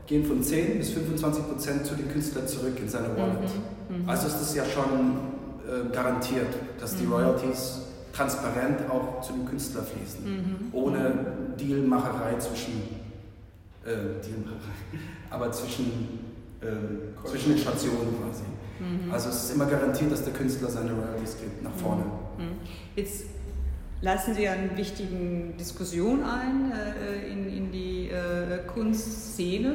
gehen 0.07 0.25
von 0.25 0.43
10 0.43 0.79
bis 0.79 0.91
25 0.91 1.49
Prozent 1.49 1.87
zu 1.87 1.95
den 1.95 2.11
Künstlern 2.11 2.47
zurück 2.47 2.79
in 2.79 2.89
seine 2.89 3.17
Wallet. 3.17 3.41
Mhm. 3.89 4.03
Mhm. 4.03 4.09
Also 4.09 4.27
ist 4.27 4.41
das 4.41 4.55
ja 4.55 4.65
schon 4.65 5.19
äh, 5.67 5.93
garantiert, 5.93 6.55
dass 6.79 6.97
die 6.97 7.05
mhm. 7.05 7.13
Royalties 7.13 7.81
transparent 8.13 8.89
auch 8.91 9.21
zu 9.23 9.33
dem 9.33 9.47
Künstler 9.47 9.83
fließen, 9.83 10.25
mhm. 10.25 10.57
ohne 10.73 11.15
Dealmacherei 11.59 12.39
zwischen, 12.39 12.75
äh, 13.85 14.23
Dealmacherei, 14.23 14.75
aber 15.31 15.51
zwischen 15.51 16.25
ähm, 16.67 17.15
zwischen 17.25 17.51
den 17.51 17.59
Stationen 17.59 18.17
quasi. 18.21 18.45
Mhm. 18.81 19.13
Also 19.13 19.29
es 19.29 19.45
ist 19.45 19.55
immer 19.55 19.67
garantiert, 19.67 20.11
dass 20.13 20.25
der 20.25 20.33
Künstler 20.33 20.71
seine 20.71 20.93
Royalties 20.93 21.37
kriegt, 21.39 21.63
nach 21.63 21.75
vorne. 21.77 22.05
Mhm. 22.39 22.57
Jetzt 22.97 23.25
lassen 24.05 24.35
Sie 24.35 24.47
eine 24.47 24.77
wichtige 24.77 25.17
Diskussion 25.59 26.23
ein 26.25 26.73
äh, 26.73 27.27
in, 27.33 27.49
in 27.49 27.73
die 27.73 28.11
äh, 28.11 28.59
Kunstszene. 28.67 29.71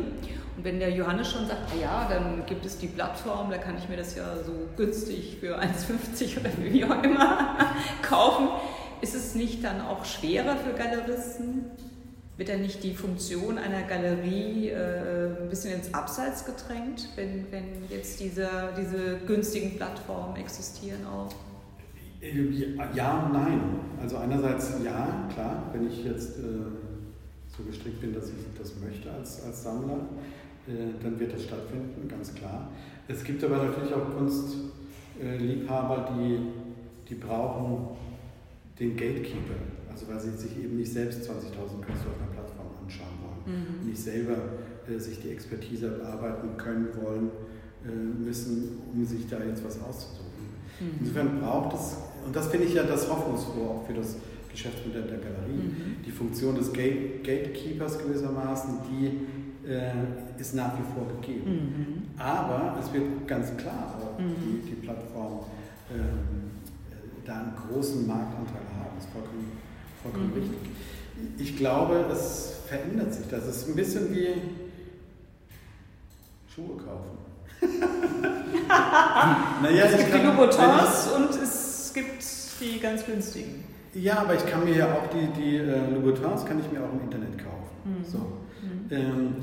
Und 0.56 0.63
wenn 0.63 0.80
der 0.80 0.92
Johannes 0.92 1.32
schon 1.32 1.48
sagt, 1.48 1.62
ah 1.74 1.82
ja, 1.82 2.08
dann 2.08 2.46
gibt 2.46 2.63
es 2.63 2.78
die 2.78 2.88
Plattform, 2.88 3.50
da 3.50 3.58
kann 3.58 3.76
ich 3.78 3.89
mir 3.89 3.98
das 3.98 4.15
ja 4.15 4.36
so 4.46 4.52
günstig 4.78 5.38
für 5.39 5.60
1,50 5.60 6.39
oder 6.39 6.50
wie 6.60 6.86
auch 6.86 7.04
immer 7.04 7.58
kaufen, 8.04 8.50
ist 9.02 9.15
es 9.15 9.34
nicht 9.34 9.63
dann 9.63 9.82
auch 9.82 10.06
schwerer 10.06 10.58
für 10.58 10.74
Galeristen? 10.74 11.65
Wird 12.38 12.50
dann 12.50 12.62
nicht 12.62 12.84
die 12.84 12.94
Funktion 12.94 13.58
einer 13.58 13.82
Galerie 13.82 14.70
äh, 14.70 15.42
ein 15.42 15.50
bisschen 15.50 15.74
ins 15.74 15.94
Abseits 15.94 16.46
gedrängt, 16.46 17.10
wenn, 17.15 17.52
wenn 17.52 17.89
jetzt 17.89 18.20
diese, 18.20 18.48
diese 18.78 19.18
günstigen 19.26 19.76
Plattformen 19.76 20.36
existieren 20.36 21.06
auch? 21.08 21.34
Ja 22.22 23.24
und 23.26 23.34
nein. 23.34 23.62
Also 24.02 24.18
einerseits 24.18 24.74
ja, 24.84 25.28
klar, 25.34 25.70
wenn 25.74 25.88
ich 25.88 26.04
jetzt 26.04 26.40
äh, 26.40 26.42
so 27.48 27.64
gestrickt 27.64 28.02
bin, 28.02 28.14
dass 28.14 28.30
ich 28.30 28.36
das 28.58 28.74
möchte 28.80 29.12
als, 29.12 29.44
als 29.44 29.64
Sammler, 29.64 30.00
äh, 30.68 30.94
dann 31.02 31.20
wird 31.20 31.34
das 31.34 31.44
stattfinden, 31.44 32.08
ganz 32.08 32.34
klar. 32.34 32.70
Es 33.08 33.24
gibt 33.24 33.44
aber 33.44 33.58
natürlich 33.58 33.94
auch 33.94 34.16
Kunstliebhaber, 34.16 36.14
die, 36.16 36.40
die 37.10 37.16
brauchen 37.16 37.98
den 38.80 38.96
Gatekeeper, 38.96 39.56
also 39.92 40.08
weil 40.08 40.20
sie 40.20 40.32
sich 40.32 40.58
eben 40.58 40.78
nicht 40.78 40.92
selbst 40.92 41.22
20.000 41.22 41.32
Künstler 41.82 42.12
auf 42.12 42.22
einer 42.22 42.32
Plattform 42.34 42.68
anschauen 42.84 43.18
wollen, 43.22 43.82
mhm. 43.82 43.90
nicht 43.90 44.00
selber 44.00 44.38
äh, 44.88 44.98
sich 45.00 45.20
die 45.22 45.32
Expertise 45.32 46.00
erarbeiten 46.02 46.56
können 46.58 46.90
wollen 47.02 47.32
äh, 47.86 47.90
müssen, 47.90 48.78
um 48.94 49.06
sich 49.06 49.28
da 49.28 49.44
jetzt 49.44 49.66
was 49.66 49.82
auszusuchen. 49.82 50.30
Mhm. 50.80 51.00
Insofern 51.00 51.40
braucht 51.42 51.76
es 51.76 51.98
und 52.26 52.36
das 52.36 52.48
finde 52.48 52.68
ich 52.68 52.74
ja 52.74 52.84
das 52.84 53.10
Hoffnungsfrohe 53.10 53.70
auch 53.70 53.88
für 53.88 53.94
das 53.94 54.18
Geschäftsmodell 54.52 55.04
der 55.04 55.20
Galerie. 55.20 55.52
Mhm. 55.52 55.96
Die 56.06 56.12
Funktion 56.12 56.56
des 56.56 56.74
Gate 56.74 57.24
Gatekeepers 57.24 58.00
gewissermaßen, 58.00 58.80
die 58.90 59.70
äh, 59.70 59.92
ist 60.40 60.56
nach 60.56 60.74
wie 60.78 60.84
vor 60.94 61.08
gegeben. 61.08 61.52
Mhm. 61.52 62.20
Aber 62.20 62.78
es 62.80 62.92
wird 62.92 63.28
ganz 63.28 63.56
klar 63.58 63.96
mhm. 64.18 64.36
die, 64.36 64.62
die 64.70 64.76
Plattform 64.76 65.46
ähm, 65.92 66.50
da 67.26 67.36
einen 67.36 67.54
großen 67.56 68.08
Marktanteil 68.08 68.62
haben. 68.78 68.96
Das 68.96 69.06
ist 69.06 69.14
vollkommen, 69.14 69.52
vollkommen 70.02 70.28
mhm. 70.28 70.34
richtig. 70.34 70.58
Ich 71.38 71.58
glaube, 71.58 72.06
es 72.12 72.56
verändert 72.68 73.14
sich. 73.14 73.28
Das 73.28 73.46
ist 73.48 73.68
ein 73.68 73.76
bisschen 73.76 74.12
wie 74.14 74.30
Schuhe 76.54 76.78
kaufen. 76.78 77.18
naja, 79.62 79.86
es 79.86 79.98
gibt 79.98 80.14
genug 80.14 80.38
Boutons 80.38 81.10
und 81.16 81.30
es 81.42 81.59
es 81.89 81.93
gibt 81.93 82.23
die 82.62 82.80
ganz 82.80 83.06
günstigen. 83.06 83.63
Ja, 83.95 84.19
aber 84.19 84.36
ich 84.36 84.45
kann 84.45 84.63
mir 84.63 84.75
ja 84.75 84.93
auch 84.93 85.08
die, 85.10 85.41
die 85.41 85.58
äh, 85.58 85.89
Louboutins 85.89 86.45
kann 86.45 86.60
ich 86.60 86.71
mir 86.71 86.84
auch 86.84 86.93
im 86.93 87.02
Internet 87.02 87.38
kaufen. 87.39 87.69
Mhm. 87.84 88.06
So. 88.06 88.17
Mhm. 88.17 88.91
Ähm, 88.91 89.36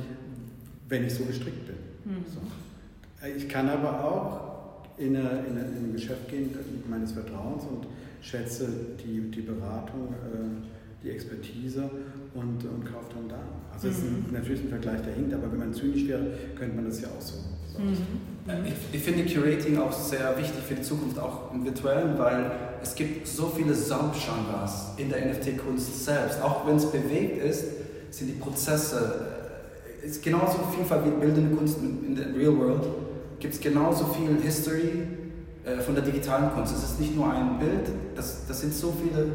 wenn 0.88 1.04
ich 1.04 1.14
so 1.14 1.24
gestrickt 1.24 1.66
bin. 1.66 1.76
Mhm. 2.04 2.24
So. 2.26 3.26
Ich 3.36 3.48
kann 3.48 3.68
aber 3.68 4.04
auch 4.04 4.86
in, 4.98 5.16
eine, 5.16 5.28
in, 5.40 5.58
eine, 5.58 5.66
in, 5.66 5.84
ein 5.86 5.92
Geschäft 5.92 6.28
gehen 6.28 6.54
meines 6.88 7.12
Vertrauens 7.12 7.64
und 7.64 7.88
schätze 8.20 8.68
die, 9.04 9.28
die 9.30 9.40
Beratung, 9.40 10.12
äh, 10.12 11.04
die 11.04 11.10
Expertise 11.10 11.90
und, 12.34 12.64
und 12.64 12.84
kaufe 12.84 13.12
dann 13.14 13.28
da. 13.28 13.42
Also 13.72 13.88
es 13.88 13.98
ist 13.98 14.04
ein, 14.04 14.24
mhm. 14.28 14.32
natürlich 14.32 14.62
ein 14.62 14.68
Vergleich, 14.68 15.02
der 15.02 15.14
hinkt, 15.14 15.34
aber 15.34 15.50
wenn 15.50 15.58
man 15.58 15.74
zynisch 15.74 16.06
wäre, 16.06 16.30
könnte 16.56 16.76
man 16.76 16.84
das 16.84 17.00
ja 17.00 17.08
auch 17.08 17.20
so. 17.20 17.38
so 17.72 17.80
mhm. 17.80 18.35
Ich, 18.64 18.94
ich, 18.94 19.02
finde 19.02 19.24
Curating 19.24 19.76
auch 19.78 19.92
sehr 19.92 20.36
wichtig 20.38 20.62
für 20.62 20.74
die 20.74 20.82
Zukunft, 20.82 21.18
auch 21.18 21.52
im 21.52 21.64
Virtuellen, 21.64 22.16
weil 22.16 22.52
es 22.80 22.94
gibt 22.94 23.26
so 23.26 23.52
viele 23.56 23.74
Subgenres 23.74 24.92
in 24.96 25.08
der 25.08 25.26
NFT-Kunst 25.26 26.04
selbst. 26.04 26.40
Auch 26.40 26.64
wenn 26.64 26.76
es 26.76 26.86
bewegt 26.86 27.42
ist, 27.42 27.64
sind 28.10 28.28
die 28.28 28.38
Prozesse, 28.38 29.26
es 30.00 30.12
ist 30.12 30.22
genauso 30.22 30.58
vielfalt 30.76 31.06
wie 31.06 31.10
bildende 31.10 31.56
Kunst 31.56 31.78
in 31.78 32.14
der 32.14 32.32
Real 32.36 32.56
World, 32.56 32.86
gibt 33.40 33.54
es 33.54 33.60
genauso 33.60 34.06
viel 34.06 34.40
History 34.40 35.08
äh, 35.64 35.80
von 35.80 35.96
der 35.96 36.04
digitalen 36.04 36.52
Kunst. 36.52 36.72
Es 36.72 36.84
ist 36.84 37.00
nicht 37.00 37.16
nur 37.16 37.28
ein 37.32 37.58
Bild, 37.58 37.90
das, 38.14 38.46
das 38.46 38.60
sind 38.60 38.72
so 38.72 38.94
viele 39.02 39.26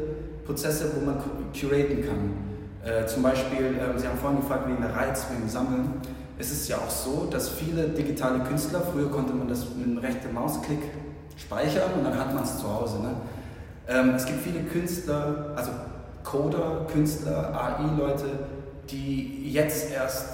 Prozesse, 0.46 0.90
wo 0.96 1.04
man 1.04 1.18
curaten 1.52 2.02
kann. 2.06 2.32
Äh, 2.82 3.06
zum 3.06 3.22
Beispiel, 3.22 3.76
äh, 3.76 3.98
Sie 3.98 4.08
haben 4.08 4.18
vorhin 4.18 4.40
gefragt 4.40 4.66
wegen 4.68 4.80
der 4.80 4.96
Reiz, 4.96 5.26
wegen 5.30 5.46
Sammeln 5.48 6.00
es 6.42 6.50
ist 6.50 6.68
ja 6.68 6.76
auch 6.78 6.90
so, 6.90 7.28
dass 7.30 7.48
viele 7.48 7.88
digitale 7.90 8.40
Künstler, 8.40 8.80
früher 8.80 9.08
konnte 9.08 9.32
man 9.32 9.46
das 9.46 9.64
mit 9.76 9.86
einem 9.86 9.98
rechten 9.98 10.34
Mausklick 10.34 10.80
speichern 11.36 11.92
und 11.96 12.04
dann 12.04 12.18
hat 12.18 12.34
man 12.34 12.42
es 12.42 12.58
zu 12.58 12.64
Hause. 12.68 13.00
Ne? 13.00 13.10
Ähm, 13.88 14.14
es 14.16 14.26
gibt 14.26 14.40
viele 14.42 14.60
Künstler, 14.64 15.52
also 15.54 15.70
Coder, 16.24 16.86
Künstler, 16.92 17.54
AI-Leute, 17.54 18.24
die 18.90 19.52
jetzt 19.52 19.92
erst 19.92 20.30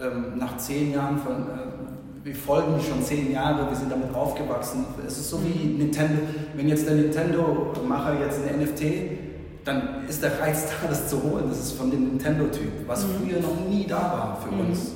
ähm, 0.00 0.38
nach 0.38 0.56
zehn 0.56 0.94
Jahren 0.94 1.18
von, 1.18 1.32
äh, 1.34 2.24
wir 2.24 2.34
folgen 2.34 2.80
schon 2.80 3.02
zehn 3.02 3.30
Jahre, 3.30 3.68
wir 3.68 3.76
sind 3.76 3.92
damit 3.92 4.14
aufgewachsen. 4.14 4.86
Es 5.06 5.18
ist 5.18 5.28
so 5.28 5.44
wie 5.44 5.68
mhm. 5.68 5.76
Nintendo, 5.76 6.22
wenn 6.54 6.68
jetzt 6.68 6.86
der 6.86 6.94
Nintendo-Macher 6.94 8.18
jetzt 8.18 8.40
eine 8.48 8.64
NFT, 8.64 9.29
dann 9.70 10.08
ist 10.08 10.22
der 10.22 10.40
Reiz 10.40 10.66
da, 10.66 10.88
das 10.88 11.08
zu 11.08 11.22
holen. 11.22 11.44
Das 11.48 11.58
ist 11.58 11.72
von 11.72 11.90
dem 11.90 12.08
Nintendo-Typ, 12.08 12.86
was 12.86 13.06
mhm. 13.06 13.10
früher 13.18 13.40
noch 13.40 13.68
nie 13.68 13.86
da 13.86 14.00
war 14.00 14.38
für 14.42 14.52
mhm. 14.52 14.68
uns. 14.68 14.92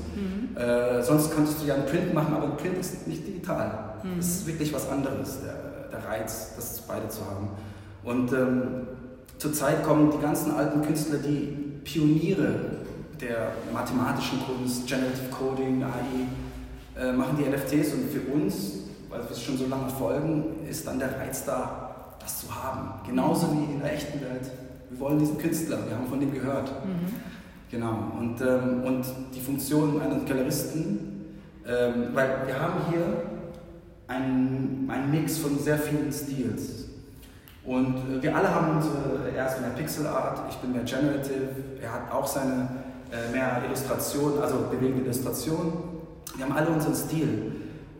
Äh, 0.56 1.02
sonst 1.02 1.34
könntest 1.34 1.62
du 1.62 1.66
ja 1.66 1.74
einen 1.74 1.86
Print 1.86 2.14
machen, 2.14 2.34
aber 2.34 2.44
ein 2.44 2.56
Print 2.56 2.78
ist 2.78 3.06
nicht 3.08 3.26
digital. 3.26 3.94
Mhm. 4.02 4.16
Das 4.18 4.26
ist 4.26 4.46
wirklich 4.46 4.72
was 4.72 4.88
anderes, 4.88 5.40
der, 5.42 5.88
der 5.90 6.08
Reiz, 6.08 6.52
das 6.56 6.80
beide 6.82 7.08
zu 7.08 7.20
haben. 7.22 7.48
Und 8.04 8.32
ähm, 8.32 8.86
zurzeit 9.38 9.82
kommen 9.82 10.10
die 10.10 10.18
ganzen 10.18 10.52
alten 10.52 10.82
Künstler, 10.82 11.18
die 11.18 11.56
Pioniere 11.82 12.54
der 13.20 13.52
mathematischen 13.72 14.38
Kunst, 14.44 14.86
Generative 14.86 15.28
Coding, 15.30 15.82
AI, 15.82 17.00
äh, 17.00 17.12
machen 17.12 17.36
die 17.38 17.48
NFTs 17.48 17.92
und 17.94 18.10
für 18.10 18.32
uns, 18.32 18.72
weil 19.08 19.20
wir 19.20 19.30
es 19.30 19.42
schon 19.42 19.56
so 19.56 19.66
lange 19.66 19.88
folgen, 19.88 20.66
ist 20.68 20.86
dann 20.86 20.98
der 20.98 21.18
Reiz 21.18 21.44
da, 21.44 22.16
das 22.20 22.40
zu 22.40 22.54
haben. 22.54 23.00
Genauso 23.06 23.52
wie 23.52 23.72
in 23.72 23.80
der 23.80 23.92
echten 23.92 24.20
Welt. 24.20 24.50
Wir 24.94 25.00
wollen 25.00 25.18
diesen 25.18 25.38
Künstler, 25.38 25.78
wir 25.88 25.96
haben 25.96 26.06
von 26.06 26.20
dem 26.20 26.32
gehört. 26.32 26.70
Mhm. 26.84 27.14
Genau, 27.68 28.12
und, 28.16 28.40
ähm, 28.40 28.84
und 28.84 29.04
die 29.34 29.40
Funktion 29.40 30.00
eines 30.00 30.24
Galeristen, 30.24 31.34
ähm, 31.66 32.10
weil 32.12 32.46
wir 32.46 32.60
haben 32.60 32.74
hier 32.88 33.22
einen, 34.06 34.88
einen 34.88 35.10
Mix 35.10 35.38
von 35.38 35.58
sehr 35.58 35.78
vielen 35.78 36.12
Stils. 36.12 36.84
Und 37.64 37.96
äh, 37.96 38.22
wir 38.22 38.36
alle 38.36 38.54
haben 38.54 38.76
unsere, 38.76 39.30
er 39.34 39.48
ist 39.48 39.60
mehr 39.60 39.70
Pixel 39.70 40.06
Art, 40.06 40.42
ich 40.48 40.56
bin 40.58 40.70
mehr 40.72 40.84
Generative, 40.84 41.48
er 41.82 41.92
hat 41.92 42.12
auch 42.12 42.26
seine 42.26 42.68
äh, 43.10 43.32
mehr 43.32 43.62
Illustration, 43.66 44.40
also 44.40 44.68
bewegende 44.70 45.02
Illustration. 45.06 45.72
Wir 46.36 46.44
haben 46.44 46.54
alle 46.54 46.68
unseren 46.68 46.94
Stil. 46.94 47.52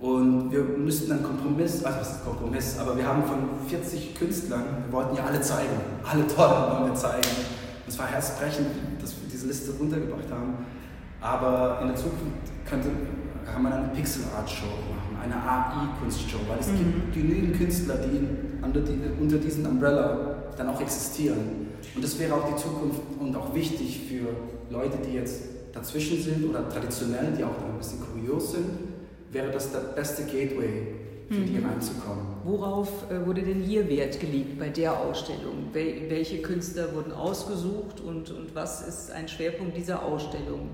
Und 0.04 0.52
wir 0.52 0.62
müssten 0.62 1.10
einen 1.12 1.22
Kompromiss, 1.22 1.82
also 1.82 2.00
was 2.00 2.10
ist 2.16 2.24
Kompromiss, 2.26 2.78
aber 2.78 2.94
wir 2.94 3.08
haben 3.08 3.24
von 3.24 3.38
40 3.66 4.14
Künstlern, 4.14 4.84
wir 4.84 4.92
wollten 4.92 5.16
ja 5.16 5.24
alle 5.24 5.40
zeigen, 5.40 5.80
alle 6.04 6.26
tollen 6.26 6.72
wollen 6.72 6.92
wir 6.92 6.94
zeigen. 6.94 7.26
Es 7.88 7.98
war 7.98 8.08
herzbrechend, 8.08 8.66
dass 9.00 9.12
wir 9.12 9.30
diese 9.32 9.46
Liste 9.46 9.72
runtergebracht 9.78 10.30
haben. 10.30 10.66
Aber 11.22 11.78
in 11.80 11.88
der 11.88 11.96
Zukunft 11.96 12.20
könnte, 12.68 12.90
kann 13.50 13.62
man 13.62 13.72
eine 13.72 13.88
Pixel-Art-Show 13.94 14.66
machen, 14.66 15.16
eine 15.24 15.36
AI-Kunstshow, 15.36 16.40
weil 16.48 16.58
es 16.58 16.68
mhm. 16.68 16.76
gibt 16.76 17.14
genügend 17.14 17.56
Künstler, 17.56 17.94
die 17.94 18.28
unter, 18.62 18.80
die 18.80 19.00
unter 19.18 19.38
diesem 19.38 19.64
Umbrella 19.64 20.52
dann 20.58 20.68
auch 20.68 20.82
existieren. 20.82 21.70
Und 21.94 22.04
das 22.04 22.18
wäre 22.18 22.34
auch 22.34 22.46
die 22.46 22.56
Zukunft 22.56 23.00
und 23.18 23.34
auch 23.34 23.54
wichtig 23.54 24.02
für 24.06 24.26
Leute, 24.70 24.98
die 24.98 25.14
jetzt 25.14 25.44
dazwischen 25.72 26.22
sind 26.22 26.44
oder 26.44 26.68
traditionell, 26.68 27.32
die 27.32 27.42
auch 27.42 27.56
ein 27.72 27.78
bisschen 27.78 28.00
kurios 28.00 28.52
sind, 28.52 28.66
wäre 29.34 29.50
das 29.50 29.72
der 29.72 29.80
beste 29.80 30.22
Gateway 30.22 30.86
für 31.28 31.34
mhm. 31.34 31.46
die 31.46 31.58
reinzukommen. 31.58 32.24
Worauf 32.44 33.10
äh, 33.10 33.26
wurde 33.26 33.42
denn 33.42 33.60
hier 33.60 33.88
Wert 33.88 34.20
gelegt 34.20 34.58
bei 34.58 34.68
der 34.68 34.98
Ausstellung? 34.98 35.70
Wel 35.72 36.08
welche 36.08 36.40
Künstler 36.40 36.94
wurden 36.94 37.12
ausgesucht 37.12 38.00
und, 38.00 38.30
und 38.30 38.54
was 38.54 38.86
ist 38.86 39.10
ein 39.10 39.28
Schwerpunkt 39.28 39.76
dieser 39.76 40.02
Ausstellung? 40.02 40.70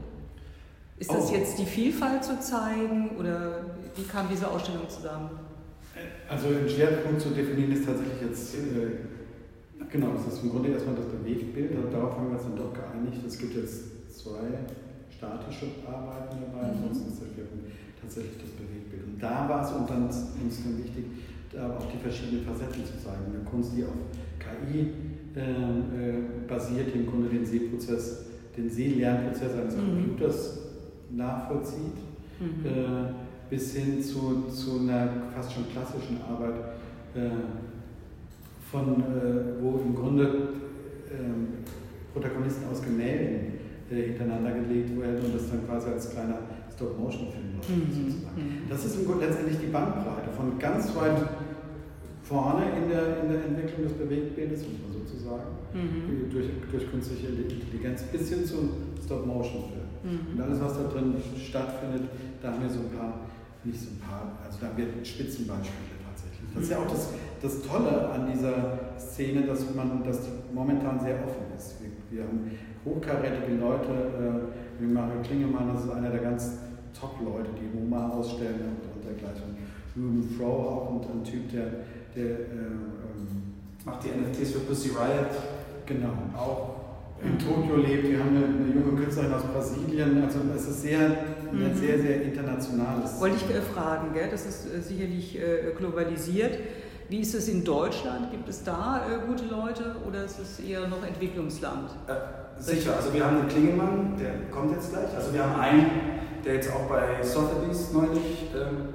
Ist 0.99 1.11
das 1.11 1.31
oh. 1.31 1.35
jetzt 1.35 1.59
die 1.59 1.65
Vielfalt 1.65 2.23
zu 2.23 2.39
zeigen 2.41 3.17
oder 3.19 3.65
wie 3.97 4.03
kam 4.03 4.29
diese 4.31 4.51
Ausstellung 4.51 4.89
zusammen? 4.89 5.31
Also 6.29 6.49
ein 6.49 6.69
Schwerpunkt 6.69 7.21
zu 7.21 7.31
definieren 7.31 7.73
ist 7.73 7.87
tatsächlich 7.87 8.21
jetzt, 8.21 8.55
äh, 8.55 9.89
genau, 9.91 10.09
das 10.15 10.35
ist 10.35 10.43
im 10.43 10.51
Grunde 10.51 10.71
erstmal 10.71 10.97
das 10.97 11.07
Bewegtbild, 11.07 11.73
darauf 11.93 12.17
haben 12.17 12.29
wir 12.29 12.39
uns 12.39 12.43
dann 12.43 12.57
doch 12.57 12.73
geeinigt. 12.73 13.25
Es 13.27 13.39
gibt 13.39 13.57
jetzt 13.57 14.19
zwei 14.19 14.45
statische 15.09 15.67
Arbeiten 15.87 16.37
dabei, 16.41 16.69
mhm. 16.69 16.85
ansonsten 16.85 17.13
ist 17.13 17.23
der 17.23 17.35
Schwerpunkt 17.35 17.71
tatsächlich 18.01 18.39
das 18.41 18.51
Bewegtbild. 18.51 19.05
Und 19.07 19.23
da 19.23 19.49
war 19.49 19.65
es 19.65 19.73
und 19.73 19.89
dann 19.89 20.05
uns 20.05 20.63
dann 20.65 20.79
wichtig, 20.79 21.05
da 21.53 21.77
auch 21.77 21.87
die 21.91 21.99
verschiedenen 21.99 22.45
Facetten 22.45 22.85
zu 22.85 22.99
zeigen. 23.03 23.35
Eine 23.35 23.45
Kunst, 23.45 23.73
die 23.77 23.85
auf 23.85 23.91
KI 24.39 24.93
ähm, 25.37 25.85
äh, 25.95 26.49
basiert, 26.49 26.95
die 26.95 27.01
im 27.01 27.07
Grunde 27.07 27.29
den 27.29 27.45
Sehprozess, 27.45 28.27
den 28.57 28.69
Sehlernprozess 28.69 29.55
eines 29.55 29.77
mhm. 29.77 30.05
Computers 30.05 30.59
nachvollzieht. 31.11 31.97
Mhm. 32.41 32.67
Äh, 32.67 33.51
bis 33.51 33.75
hin 33.75 34.01
zu, 34.01 34.47
zu 34.49 34.79
einer 34.81 35.09
fast 35.35 35.53
schon 35.53 35.69
klassischen 35.69 36.21
Arbeit, 36.23 36.55
äh, 37.15 37.31
von, 38.71 39.01
äh, 39.01 39.61
wo 39.61 39.81
im 39.85 39.95
Grunde 39.95 40.25
ähm, 41.11 41.49
Protagonisten 42.13 42.69
aus 42.71 42.81
Gemälden 42.83 43.55
äh, 43.91 44.03
hintereinander 44.03 44.53
gelegt 44.53 44.99
werden 45.01 45.25
und 45.25 45.35
das 45.35 45.51
dann 45.51 45.67
quasi 45.67 45.89
als 45.89 46.11
kleiner 46.11 46.39
Stop-Motion-Film. 46.81 47.61
Mhm. 47.69 47.85
mhm. 47.85 48.69
Das 48.71 48.85
ist 48.87 48.97
letztendlich 49.21 49.59
die 49.61 49.67
Bandbreite 49.67 50.33
von 50.35 50.59
ganz 50.59 50.97
weit 50.97 51.29
vorne 52.23 52.65
in 52.73 52.89
der, 52.89 53.21
in 53.23 53.29
der 53.29 53.45
Entwicklung 53.45 53.85
des 53.85 53.93
Bewegtbildes, 53.93 54.65
muss 54.65 54.81
man 54.81 54.93
sozusagen, 55.05 55.61
mhm. 55.75 56.31
durch, 56.33 56.49
durch 56.71 56.91
künstliche 56.91 57.29
Intelligenz 57.29 58.03
bis 58.05 58.31
hin 58.31 58.47
zum 58.47 58.97
Stop-Motion-Film. 59.05 59.89
Mhm. 60.05 60.33
Und 60.33 60.41
alles, 60.41 60.61
was 60.63 60.73
da 60.75 60.89
drin 60.89 61.15
stattfindet, 61.37 62.09
da 62.41 62.53
haben 62.53 62.63
wir 62.63 62.71
so 62.71 62.81
ein 62.81 62.97
paar, 62.97 63.29
nicht 63.65 63.79
so 63.79 63.91
ein 63.91 64.01
paar, 64.01 64.39
also 64.43 64.57
da 64.61 64.69
haben 64.69 64.79
wir 64.79 65.05
Spitzenbeispiele 65.05 66.01
tatsächlich. 66.01 66.49
Das 66.55 66.63
ist 66.65 66.71
ja 66.71 66.79
auch 66.79 66.89
das, 66.89 67.13
das 67.43 67.61
Tolle 67.61 68.09
an 68.09 68.33
dieser 68.33 68.97
Szene, 68.97 69.43
dass 69.43 69.75
man, 69.75 70.03
dass 70.03 70.23
die 70.23 70.31
momentan 70.55 70.99
sehr 70.99 71.17
offen 71.27 71.53
ist. 71.55 71.77
Wir, 71.83 71.91
wir 72.09 72.25
haben 72.25 72.51
hochkarätige 72.87 73.61
Leute, 73.61 73.93
äh, 73.93 74.81
wie 74.81 74.87
Mario 74.87 75.21
Klingemann, 75.23 75.75
das 75.75 75.85
ist 75.85 75.91
einer 75.91 76.09
der 76.09 76.21
ganz 76.21 76.70
Top-Leute, 77.01 77.51
die 77.59 77.79
MoMA 77.79 78.11
ausstellen 78.11 78.61
und, 78.61 78.95
und 78.95 79.05
dergleichen. 79.05 79.57
Ruben 79.97 80.35
Froh, 80.37 80.45
auch 80.47 80.91
ein, 80.91 81.19
ein 81.19 81.25
Typ, 81.25 81.51
der 81.51 81.71
der 82.15 82.25
äh, 82.25 82.29
ähm, 82.29 83.55
macht 83.85 84.05
die 84.05 84.09
NFTs 84.09 84.53
für 84.53 84.61
Pussy 84.61 84.91
Riot. 84.91 85.31
Genau. 85.87 86.13
Auch 86.37 86.77
in 87.23 87.39
Tokio 87.39 87.77
lebt. 87.77 88.09
Wir 88.09 88.19
haben 88.19 88.37
eine, 88.37 88.47
eine, 88.47 88.75
junge 88.75 89.01
Künstlerin 89.01 89.33
aus 89.33 89.43
Brasilien. 89.43 90.23
Also 90.23 90.41
es 90.55 90.69
ist 90.69 90.83
sehr, 90.83 91.09
mhm. 91.53 91.75
sehr, 91.75 92.01
sehr 92.01 92.23
internationales. 92.23 93.21
Wollte 93.21 93.37
ich 93.37 93.55
äh, 93.55 93.61
fragen, 93.61 94.13
gell? 94.15 94.29
das 94.31 94.47
ist 94.47 94.67
äh, 94.67 94.81
sicherlich 94.81 95.39
äh, 95.39 95.73
globalisiert. 95.77 96.59
Wie 97.09 97.21
ist 97.21 97.35
es 97.35 97.49
in 97.49 97.65
Deutschland? 97.65 98.31
Gibt 98.31 98.49
es 98.49 98.63
da 98.63 99.03
äh, 99.05 99.27
gute 99.27 99.45
Leute 99.45 99.97
oder 100.07 100.25
ist 100.25 100.39
es 100.39 100.61
eher 100.61 100.87
noch 100.87 101.05
Entwicklungsland? 101.05 101.91
Äh, 102.07 102.63
sicher, 102.63 102.97
also 102.97 103.13
wir 103.13 103.25
haben 103.25 103.39
den 103.39 103.49
Klingemann, 103.49 104.17
der 104.19 104.49
kommt 104.51 104.71
jetzt 104.73 104.93
gleich. 104.93 105.13
Also 105.17 105.35
wir 105.35 105.45
haben 105.45 105.61
einen, 105.61 105.91
der 106.45 106.55
jetzt 106.55 106.73
auch 106.73 106.89
bei 106.89 107.23
Sotheby's 107.23 107.93
neulich 107.93 108.49
ähm, 108.55 108.95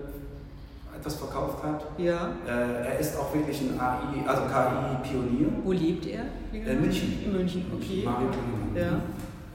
etwas 0.97 1.15
verkauft 1.15 1.63
hat. 1.63 1.85
Ja. 1.97 2.29
Äh, 2.47 2.87
er 2.87 2.99
ist 2.99 3.17
auch 3.17 3.33
wirklich 3.33 3.61
ein 3.61 3.79
AI, 3.79 4.27
also 4.27 4.43
KI-Pionier. 4.43 5.49
Wo 5.63 5.71
lebt 5.71 6.07
er? 6.07 6.23
In 6.51 6.81
München. 6.81 7.23
In 7.23 7.31
München, 7.31 7.65
okay. 7.75 8.03
Mario 8.03 8.29
Ja. 8.73 9.01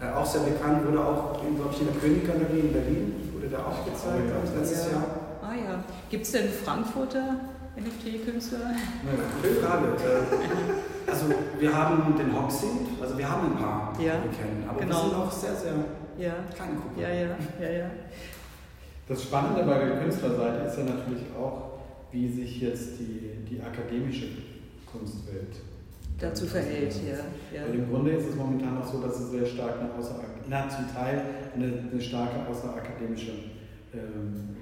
Äh, 0.00 0.14
auch 0.14 0.24
sehr 0.24 0.42
bekannt, 0.42 0.86
wurde 0.86 1.00
auch, 1.00 1.40
glaube 1.40 1.70
ich, 1.72 1.80
in 1.80 1.86
der 1.88 1.96
Königgalerie 1.96 2.60
in 2.60 2.72
Berlin, 2.72 3.14
wurde 3.34 3.48
der 3.48 3.58
auch 3.60 3.84
gezeigt, 3.84 4.22
oh, 4.28 4.54
ja. 4.54 4.60
letztes 4.60 4.86
ja. 4.86 4.92
Jahr. 4.92 5.04
Ah 5.42 5.54
ja. 5.54 5.84
Gibt 6.08 6.24
es 6.24 6.32
denn 6.32 6.48
Frankfurter 6.48 7.36
NFT-Künstler? 7.76 8.72
Gute 9.42 9.54
Frage. 9.56 9.86
Äh, 9.86 11.10
also 11.10 11.26
wir 11.58 11.76
haben 11.76 12.16
den 12.16 12.34
Hoxie, 12.34 12.66
also 13.00 13.18
wir 13.18 13.28
haben 13.28 13.52
ein 13.52 13.56
paar, 13.56 13.92
ja. 13.98 14.14
die 14.16 14.30
wir 14.30 14.38
kennen, 14.38 14.64
aber 14.68 14.80
genau. 14.80 14.94
wir 14.94 15.10
sind 15.10 15.14
auch 15.18 15.32
sehr, 15.32 15.54
sehr 15.56 15.72
ja. 16.20 16.34
kleine 16.54 16.74
Gruppe. 16.74 17.00
Ja, 17.00 17.08
ja, 17.08 17.36
ja, 17.60 17.70
ja. 17.70 17.90
Das 19.08 19.22
Spannende 19.22 19.64
bei 19.64 19.78
der 19.78 20.00
Künstlerseite 20.00 20.66
ist 20.66 20.78
ja 20.78 20.84
natürlich 20.84 21.24
auch, 21.36 21.80
wie 22.12 22.28
sich 22.28 22.60
jetzt 22.60 23.00
die, 23.00 23.44
die 23.48 23.60
akademische 23.60 24.28
Kunstwelt 24.86 25.56
dazu 26.18 26.46
verhält. 26.46 26.94
Ja, 27.06 27.58
ja. 27.58 27.66
Weil 27.66 27.74
im 27.74 27.90
Grunde 27.90 28.12
ist 28.12 28.28
es 28.28 28.36
momentan 28.36 28.78
auch 28.78 28.86
so, 28.86 29.00
dass 29.00 29.18
es 29.18 29.30
sehr 29.30 29.46
stark 29.46 29.80
eine 29.80 29.92
außer, 29.94 30.16
na, 30.48 30.68
zum 30.68 30.92
Teil 30.92 31.22
eine, 31.54 31.72
eine 31.90 32.00
starke 32.00 32.46
außerakademische 32.48 33.32
ähm, 33.94 34.56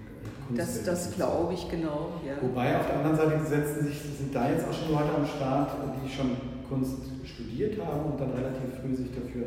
das, 0.56 0.82
das 0.82 1.14
glaube 1.14 1.52
ich 1.52 1.68
genau. 1.68 2.12
Ja. 2.26 2.40
Wobei 2.40 2.76
auf 2.78 2.86
der 2.86 2.96
anderen 2.98 3.16
Seite 3.16 3.44
setzen 3.44 3.86
sich, 3.86 4.00
sind 4.00 4.34
da 4.34 4.50
jetzt 4.50 4.66
auch 4.66 4.72
schon 4.72 4.92
Leute 4.92 5.14
am 5.14 5.26
Start, 5.26 5.72
die 6.02 6.10
schon 6.10 6.30
Kunst 6.68 6.96
studiert 7.24 7.78
haben 7.84 8.12
und 8.12 8.20
dann 8.20 8.30
relativ 8.30 8.80
früh 8.80 8.94
sich 8.94 9.08
dafür 9.12 9.46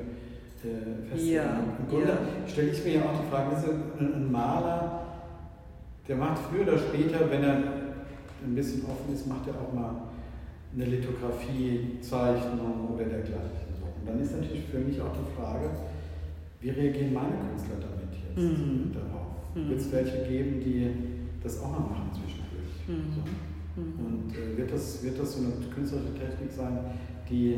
äh, 0.65 1.09
festlegen. 1.09 1.35
Ja, 1.35 1.59
Im 1.79 1.87
Grunde 1.89 2.09
ja. 2.09 2.47
stelle 2.47 2.69
ich 2.69 2.83
mir 2.83 2.93
ja 2.95 3.01
auch 3.01 3.21
die 3.21 3.29
Frage, 3.29 3.55
ist 3.55 3.65
ein, 3.99 4.13
ein 4.13 4.31
Maler, 4.31 5.01
der 6.07 6.15
macht 6.15 6.39
früher 6.49 6.63
oder 6.63 6.77
später, 6.77 7.29
wenn 7.29 7.43
er 7.43 7.55
ein 8.43 8.55
bisschen 8.55 8.83
offen 8.85 9.13
ist, 9.13 9.27
macht 9.27 9.47
er 9.47 9.53
auch 9.53 9.73
mal 9.73 9.95
eine 10.73 10.85
Lithografie, 10.85 11.97
Zeichnung 12.01 12.89
oder 12.93 13.05
dergleichen. 13.05 13.71
Und 14.01 14.07
dann 14.07 14.19
ist 14.19 14.31
natürlich 14.35 14.65
für 14.65 14.79
mich 14.79 14.99
auch 14.99 15.13
die 15.13 15.35
Frage, 15.39 15.69
wie 16.59 16.69
reagieren 16.69 17.13
meine 17.13 17.37
Künstler 17.49 17.77
damit 17.79 18.13
jetzt 18.17 18.59
mhm. 18.59 18.91
darauf? 18.93 19.55
Mhm. 19.55 19.69
Wird 19.69 19.79
es 19.79 19.91
welche 19.91 20.23
geben, 20.27 20.59
die 20.59 20.89
das 21.43 21.61
auch 21.61 21.71
mal 21.71 21.79
machen 21.79 22.09
zwischendurch? 22.13 22.87
Mhm. 22.87 23.13
So. 23.13 23.81
Mhm. 23.81 24.05
Und 24.05 24.35
äh, 24.35 24.57
wird, 24.57 24.71
das, 24.71 25.03
wird 25.03 25.19
das 25.19 25.33
so 25.33 25.39
eine 25.39 25.51
künstlerische 25.73 26.13
Technik 26.13 26.51
sein, 26.51 26.79
die 27.29 27.53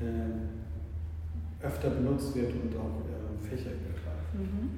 äh, 0.00 0.59
öfter 1.62 1.90
benutzt 1.90 2.34
wird 2.34 2.52
und 2.52 2.74
auch 2.76 3.02
äh, 3.04 3.48
Fächer 3.48 3.70
übergreift. 3.70 4.34
Mhm. 4.34 4.70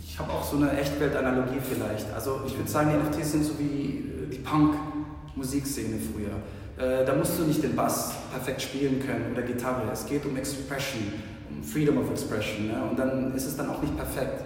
Ich 0.00 0.18
habe 0.18 0.32
auch 0.32 0.44
so 0.44 0.56
eine 0.56 0.72
Echtwelt-Analogie 0.72 1.60
vielleicht. 1.60 2.12
Also 2.14 2.40
ich 2.46 2.56
würde 2.56 2.70
sagen, 2.70 2.90
die 2.90 2.96
NFTs 2.96 3.32
sind 3.32 3.44
so 3.44 3.58
wie 3.58 4.24
äh, 4.24 4.30
die 4.30 4.38
Punk-Musikszene 4.38 5.96
früher. 5.98 6.36
Äh, 6.78 7.04
da 7.04 7.14
musst 7.14 7.38
du 7.38 7.44
nicht 7.44 7.62
den 7.62 7.76
Bass 7.76 8.14
perfekt 8.32 8.62
spielen 8.62 9.00
können 9.00 9.32
oder 9.32 9.42
Gitarre. 9.42 9.82
Es 9.92 10.06
geht 10.06 10.24
um 10.26 10.36
Expression, 10.36 11.12
um 11.50 11.62
Freedom 11.62 11.98
of 11.98 12.10
Expression. 12.10 12.68
Ne? 12.68 12.82
Und 12.90 12.98
dann 12.98 13.34
ist 13.34 13.46
es 13.46 13.56
dann 13.56 13.70
auch 13.70 13.80
nicht 13.80 13.96
perfekt. 13.96 14.44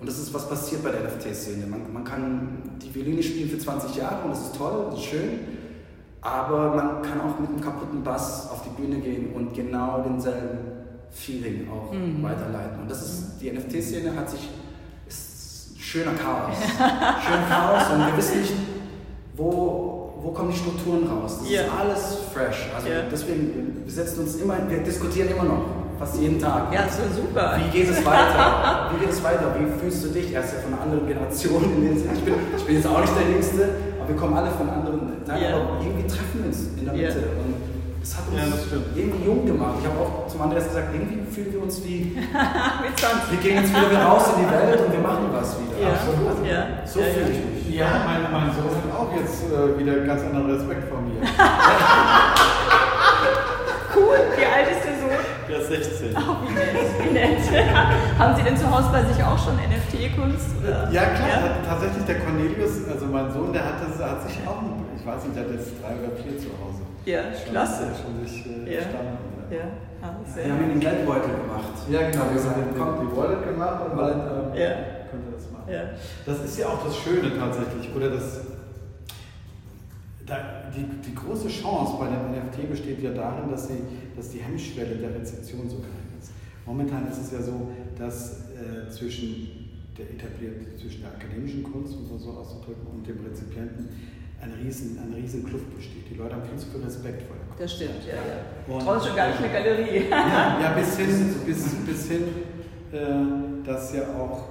Und 0.00 0.08
das 0.08 0.18
ist, 0.18 0.34
was 0.34 0.48
passiert 0.48 0.82
bei 0.82 0.90
der 0.90 1.02
NFT-Szene. 1.04 1.66
Man, 1.66 1.92
man 1.92 2.04
kann 2.04 2.58
die 2.82 2.92
Violine 2.92 3.22
spielen 3.22 3.48
für 3.48 3.58
20 3.58 3.94
Jahre 3.94 4.24
und 4.24 4.30
das 4.32 4.46
ist 4.46 4.56
toll, 4.56 4.88
das 4.90 4.98
ist 4.98 5.04
schön. 5.04 5.38
Aber 6.20 6.74
man 6.74 7.02
kann 7.02 7.20
auch 7.20 7.38
mit 7.38 7.50
einem 7.50 7.60
kaputten 7.60 8.02
Bass 8.02 8.50
auf 8.50 8.62
die 8.62 8.80
Bühne 8.80 9.00
gehen 9.00 9.32
und 9.32 9.54
genau 9.54 10.02
denselben 10.02 10.81
Feeling 11.12 11.68
auch 11.70 11.92
mhm. 11.92 12.22
weiterleiten. 12.22 12.80
Und 12.80 12.90
das 12.90 13.02
ist, 13.02 13.40
die 13.40 13.52
NFT-Szene 13.52 14.14
hat 14.16 14.30
sich, 14.30 14.48
ist 15.06 15.78
schöner 15.78 16.12
Chaos. 16.12 16.56
schöner 16.78 17.46
Chaos 17.48 17.92
und 17.92 18.06
wir 18.06 18.16
wissen 18.16 18.40
nicht, 18.40 18.52
wo, 19.36 20.14
wo 20.22 20.30
kommen 20.30 20.50
die 20.50 20.58
Strukturen 20.58 21.06
raus. 21.06 21.38
Das 21.40 21.50
yeah. 21.50 21.64
ist 21.64 21.72
alles 21.72 22.18
fresh. 22.32 22.70
Also 22.74 22.88
yeah. 22.88 23.02
deswegen, 23.10 23.82
wir 23.84 23.92
setzen 23.92 24.20
uns 24.20 24.36
immer, 24.36 24.56
wir 24.68 24.78
diskutieren 24.78 25.28
immer 25.28 25.44
noch, 25.44 25.64
fast 25.98 26.20
jeden 26.20 26.40
Tag. 26.40 26.72
Ja, 26.72 26.84
so 26.88 27.02
super. 27.14 27.58
Wie 27.58 27.78
geht 27.78 27.90
es 27.90 28.04
weiter? 28.04 28.90
Wie 28.92 29.00
geht 29.00 29.10
es 29.10 29.22
weiter? 29.22 29.54
Wie 29.58 29.80
fühlst 29.80 30.04
du 30.04 30.08
dich? 30.08 30.32
Er 30.32 30.42
ist 30.42 30.54
ja 30.54 30.60
von 30.60 30.72
einer 30.74 30.82
anderen 30.82 31.06
Generation. 31.06 31.62
Ich 32.14 32.24
bin, 32.24 32.34
ich 32.56 32.64
bin 32.64 32.74
jetzt 32.76 32.86
auch 32.86 33.00
nicht 33.00 33.12
der 33.16 33.30
Jüngste, 33.30 33.68
aber 34.00 34.08
wir 34.08 34.16
kommen 34.16 34.34
alle 34.34 34.50
von 34.50 34.68
anderen 34.68 35.24
Teilen. 35.24 35.42
Yeah. 35.42 35.56
Aber 35.56 35.80
irgendwie 35.80 36.06
treffen 36.06 36.40
wir 36.40 36.46
uns 36.46 36.58
in 36.78 36.84
der 36.84 36.94
Mitte. 36.94 37.28
Und 37.44 37.51
das 38.02 38.18
hat 38.18 38.26
uns 38.26 38.34
ja, 38.34 38.50
irgendwie 38.96 39.24
jung 39.24 39.46
gemacht. 39.46 39.78
Ich 39.78 39.86
habe 39.86 40.00
auch 40.00 40.26
zum 40.26 40.42
Andreas 40.42 40.66
gesagt, 40.66 40.92
irgendwie 40.92 41.22
fühlen 41.30 41.52
wir 41.52 41.62
uns 41.62 41.84
wie. 41.84 42.18
Mit 42.82 42.98
20. 42.98 43.30
Wir 43.30 43.38
gehen 43.38 43.62
jetzt 43.62 43.70
wieder 43.70 44.02
raus 44.02 44.34
in 44.34 44.42
die 44.42 44.50
Welt 44.50 44.80
und 44.82 44.90
wir 44.92 44.98
machen 44.98 45.30
was 45.30 45.54
wieder. 45.62 45.78
Ja. 45.78 45.94
Absolut. 45.94 46.42
Ja. 46.42 46.82
So 46.84 46.98
ja, 46.98 47.06
fühle 47.14 47.30
ich 47.30 47.38
mich. 47.38 47.78
Ja, 47.78 48.02
mein, 48.02 48.26
mein 48.26 48.50
Sohn 48.50 48.74
hat 48.74 48.90
auch 48.90 49.14
jetzt 49.14 49.46
äh, 49.46 49.78
wieder 49.78 50.02
ganz 50.02 50.22
anderen 50.22 50.50
Respekt 50.50 50.90
vor 50.90 50.98
mir. 50.98 51.22
cool. 53.94 54.18
Wie 54.34 54.46
alt 54.50 54.66
ist 54.66 54.82
der 54.82 54.98
Sohn? 54.98 55.22
Der 55.46 55.62
ist 55.62 55.70
16. 55.70 56.18
Oh, 56.18 56.42
wie 56.42 56.50
nett. 56.58 56.74
Wie 57.06 57.14
nett. 57.14 57.38
Haben 58.18 58.34
Sie 58.34 58.42
denn 58.42 58.56
zu 58.58 58.66
Hause 58.66 58.88
bei 58.90 59.06
sich 59.06 59.22
auch 59.22 59.38
schon 59.38 59.54
NFT-Kunst? 59.62 60.58
Ja, 60.90 61.06
klar. 61.14 61.28
Ja? 61.30 61.54
Tatsächlich, 61.64 62.02
der 62.04 62.18
Cornelius, 62.18 62.82
also 62.90 63.06
mein 63.06 63.30
Sohn, 63.30 63.52
der 63.52 63.62
hat, 63.64 63.78
das, 63.78 63.94
hat 64.02 64.26
sich 64.26 64.42
auch, 64.42 64.58
ich 65.02 65.08
weiß 65.08 65.24
nicht, 65.24 65.36
der 65.36 65.44
hat 65.44 65.50
jetzt 65.50 65.82
drei 65.82 65.98
oder 65.98 66.14
vier 66.14 66.38
zu 66.38 66.46
Hause. 66.62 66.82
Ja, 67.04 67.34
schon, 67.34 67.50
klasse. 67.50 67.90
Schon 67.90 68.24
sich 68.24 68.46
äh, 68.46 68.74
ja. 68.74 68.80
Ja. 69.50 69.66
Ah, 70.00 70.14
wir 70.34 70.52
haben 70.52 70.62
ihn 70.62 70.68
den 70.70 70.80
Geldbeutel 70.80 71.30
gemacht. 71.42 71.74
Ja, 71.90 72.08
genau. 72.08 72.24
Wir 72.32 72.42
haben 72.44 73.00
den, 73.00 73.08
die 73.10 73.16
Wallet 73.16 73.44
gemacht 73.44 73.90
und 73.90 73.98
dann 73.98 74.54
ähm, 74.54 74.54
ja. 74.54 74.70
konnte 75.10 75.32
das 75.34 75.50
machen. 75.50 75.72
Ja. 75.72 75.90
Das 76.24 76.44
ist 76.44 76.56
ja 76.56 76.68
auch 76.68 76.84
das 76.84 76.96
Schöne 76.96 77.36
tatsächlich, 77.36 77.94
oder 77.94 78.10
das, 78.10 78.42
da, 80.24 80.70
die, 80.74 80.84
die 80.84 81.14
große 81.14 81.48
Chance 81.48 81.94
bei 81.98 82.06
dem 82.06 82.30
NFT 82.30 82.70
besteht 82.70 83.02
ja 83.02 83.10
darin, 83.10 83.50
dass, 83.50 83.66
sie, 83.66 83.82
dass 84.16 84.30
die 84.30 84.38
Hemmschwelle 84.38 84.94
der 84.96 85.14
Rezeption 85.16 85.68
so 85.68 85.76
gering 85.78 86.14
ist. 86.20 86.30
Momentan 86.64 87.08
ist 87.10 87.18
es 87.18 87.32
ja 87.32 87.42
so, 87.42 87.72
dass 87.98 88.52
äh, 88.54 88.88
zwischen 88.88 89.62
der 89.98 90.10
etabliert 90.10 90.78
zwischen 90.80 91.02
der 91.02 91.12
akademischen 91.12 91.62
Kunst, 91.62 91.96
um 91.96 92.16
es 92.16 92.22
so 92.22 92.30
auszudrücken, 92.30 92.86
und 92.86 93.06
dem 93.06 93.24
Rezipienten 93.24 93.88
eine 94.42 94.58
riesen, 94.58 94.98
eine 94.98 95.16
riesen 95.16 95.44
Kluft 95.44 95.74
besteht. 95.74 96.10
Die 96.10 96.14
Leute 96.14 96.34
haben 96.34 96.42
viel 96.48 96.58
zu 96.58 96.66
viel 96.66 96.82
Respekt 96.82 97.22
vor 97.22 97.36
der 97.36 97.46
Kunst. 97.46 97.62
Das 97.62 97.72
stimmt, 97.72 98.04
ja, 98.06 98.14
ja. 98.14 98.84
Traust 98.84 99.06
schon 99.06 99.16
gar 99.16 99.28
nicht 99.28 99.38
eine 99.38 99.52
Galerie. 99.52 100.10
ja, 100.10 100.60
ja, 100.62 100.70
bis 100.76 100.96
hin, 100.98 101.34
bis, 101.46 101.74
bis 101.86 102.08
hin 102.08 102.24
äh, 102.92 103.64
dass 103.64 103.94
ja 103.94 104.02
auch, 104.18 104.48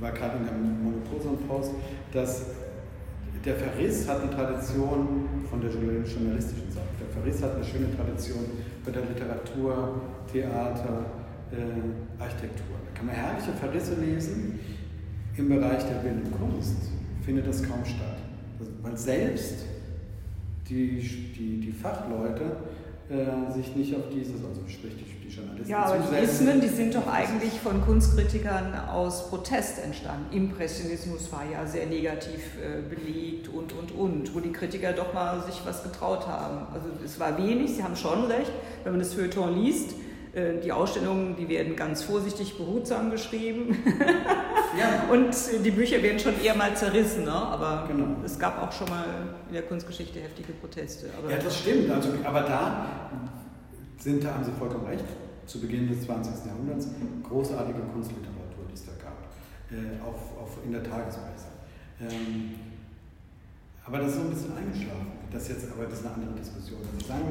war 0.00 0.12
gerade 0.12 0.38
in 0.38 0.44
der 0.44 0.52
Monopol 0.54 1.20
so 1.20 1.30
ein 1.30 1.48
Post, 1.48 1.70
dass 2.12 2.46
der 3.44 3.54
Verriss 3.54 4.08
hat 4.08 4.22
eine 4.22 4.30
Tradition 4.30 5.28
von 5.48 5.60
der 5.60 5.70
journalistischen 5.70 6.70
Seite. 6.70 6.88
Der 7.00 7.08
Verriss 7.08 7.42
hat 7.42 7.54
eine 7.54 7.64
schöne 7.64 7.94
Tradition 7.96 8.44
bei 8.84 8.90
der 8.90 9.02
Literatur, 9.02 10.02
Theater, 10.30 11.06
äh, 11.52 12.22
Architektur. 12.22 12.76
Da 12.84 12.98
kann 12.98 13.06
man 13.06 13.14
herrliche 13.14 13.52
Verrisse 13.52 13.94
lesen 13.94 14.58
im 15.36 15.48
Bereich 15.48 15.84
der 15.84 15.94
bildenden 16.02 16.32
Kunst 16.32 16.76
findet 17.24 17.46
das 17.46 17.62
kaum 17.62 17.84
statt. 17.84 18.27
Weil 18.82 18.96
selbst 18.96 19.64
die, 20.68 21.00
die, 21.36 21.60
die 21.60 21.72
Fachleute 21.72 22.56
äh, 23.08 23.52
sich 23.52 23.74
nicht 23.74 23.94
auf 23.96 24.04
dieses, 24.12 24.44
also 24.44 24.60
sprich 24.68 24.92
die, 24.96 25.26
die 25.26 25.34
Journalisten. 25.34 25.70
Ja, 25.70 25.84
aber 25.84 25.98
die 25.98 26.22
Ismen, 26.22 26.60
die 26.60 26.68
sind 26.68 26.94
doch 26.94 27.06
eigentlich 27.06 27.52
von 27.60 27.80
Kunstkritikern 27.80 28.74
aus 28.74 29.30
Protest 29.30 29.82
entstanden. 29.82 30.36
Impressionismus 30.36 31.32
war 31.32 31.44
ja 31.50 31.66
sehr 31.66 31.86
negativ 31.86 32.40
äh, 32.58 32.82
belegt 32.82 33.48
und, 33.48 33.72
und, 33.72 33.92
und, 33.92 34.34
wo 34.34 34.40
die 34.40 34.52
Kritiker 34.52 34.92
doch 34.92 35.14
mal 35.14 35.42
sich 35.44 35.60
was 35.64 35.82
getraut 35.82 36.26
haben. 36.26 36.66
Also 36.72 36.86
es 37.02 37.18
war 37.18 37.38
wenig, 37.38 37.76
sie 37.76 37.82
haben 37.82 37.96
schon 37.96 38.24
recht, 38.24 38.52
wenn 38.84 38.92
man 38.92 39.00
das 39.00 39.14
Feuilleton 39.14 39.62
liest, 39.62 39.94
äh, 40.34 40.60
die 40.62 40.72
Ausstellungen, 40.72 41.34
die 41.36 41.48
werden 41.48 41.76
ganz 41.76 42.02
vorsichtig, 42.02 42.58
behutsam 42.58 43.10
geschrieben. 43.10 43.76
Ja. 44.76 45.04
Und 45.10 45.34
die 45.64 45.70
Bücher 45.70 46.02
werden 46.02 46.18
schon 46.18 46.40
eher 46.42 46.54
mal 46.54 46.76
zerrissen, 46.76 47.24
ne? 47.24 47.32
aber 47.32 47.86
genau. 47.88 48.16
es 48.24 48.38
gab 48.38 48.62
auch 48.62 48.72
schon 48.72 48.88
mal 48.88 49.04
in 49.48 49.54
der 49.54 49.62
Kunstgeschichte 49.62 50.20
heftige 50.20 50.52
Proteste. 50.52 51.10
Aber 51.16 51.30
ja, 51.30 51.38
das 51.38 51.58
stimmt. 51.58 51.90
Also, 51.90 52.10
aber 52.24 52.40
da 52.42 52.86
sind, 53.98 54.22
da 54.24 54.34
haben 54.34 54.44
Sie 54.44 54.52
vollkommen 54.52 54.86
recht, 54.86 55.04
zu 55.46 55.60
Beginn 55.60 55.88
des 55.88 56.04
20. 56.04 56.46
Jahrhunderts 56.46 56.88
großartige 57.28 57.80
Kunstliteratur, 57.92 58.64
die 58.68 58.74
es 58.74 58.84
da 58.84 58.92
gab, 59.02 59.16
äh, 59.70 60.00
auf, 60.02 60.42
auf, 60.42 60.58
in 60.64 60.72
der 60.72 60.82
Tagespresse. 60.82 61.46
Ähm, 62.00 62.54
aber 63.88 63.98
das 63.98 64.08
ist 64.08 64.16
so 64.16 64.20
ein 64.20 64.30
bisschen 64.30 64.56
eingeschlafen. 64.56 65.06
Das 65.32 65.48
jetzt, 65.48 65.66
aber 65.72 65.84
das 65.84 66.00
ist 66.00 66.06
eine 66.06 66.14
andere 66.14 66.32
Diskussion. 66.32 66.78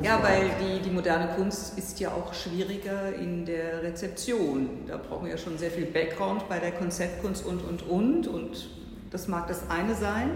ja, 0.04 0.22
weil 0.22 0.52
die, 0.62 0.82
die 0.82 0.92
moderne 0.92 1.34
Kunst 1.36 1.78
ist 1.78 2.00
ja 2.00 2.10
auch 2.10 2.32
schwieriger 2.34 3.14
in 3.16 3.46
der 3.46 3.82
Rezeption. 3.82 4.70
Da 4.88 4.98
brauchen 4.98 5.26
wir 5.26 5.32
ja 5.32 5.38
schon 5.38 5.58
sehr 5.58 5.72
viel 5.72 5.86
Background 5.86 6.48
bei 6.48 6.60
der 6.60 6.74
Konzeptkunst 6.74 7.46
und, 7.46 7.64
und, 7.64 7.88
und. 7.88 8.28
Und 8.28 8.70
das 9.10 9.28
mag 9.28 9.48
das 9.48 9.68
eine 9.70 9.96
sein. 9.96 10.30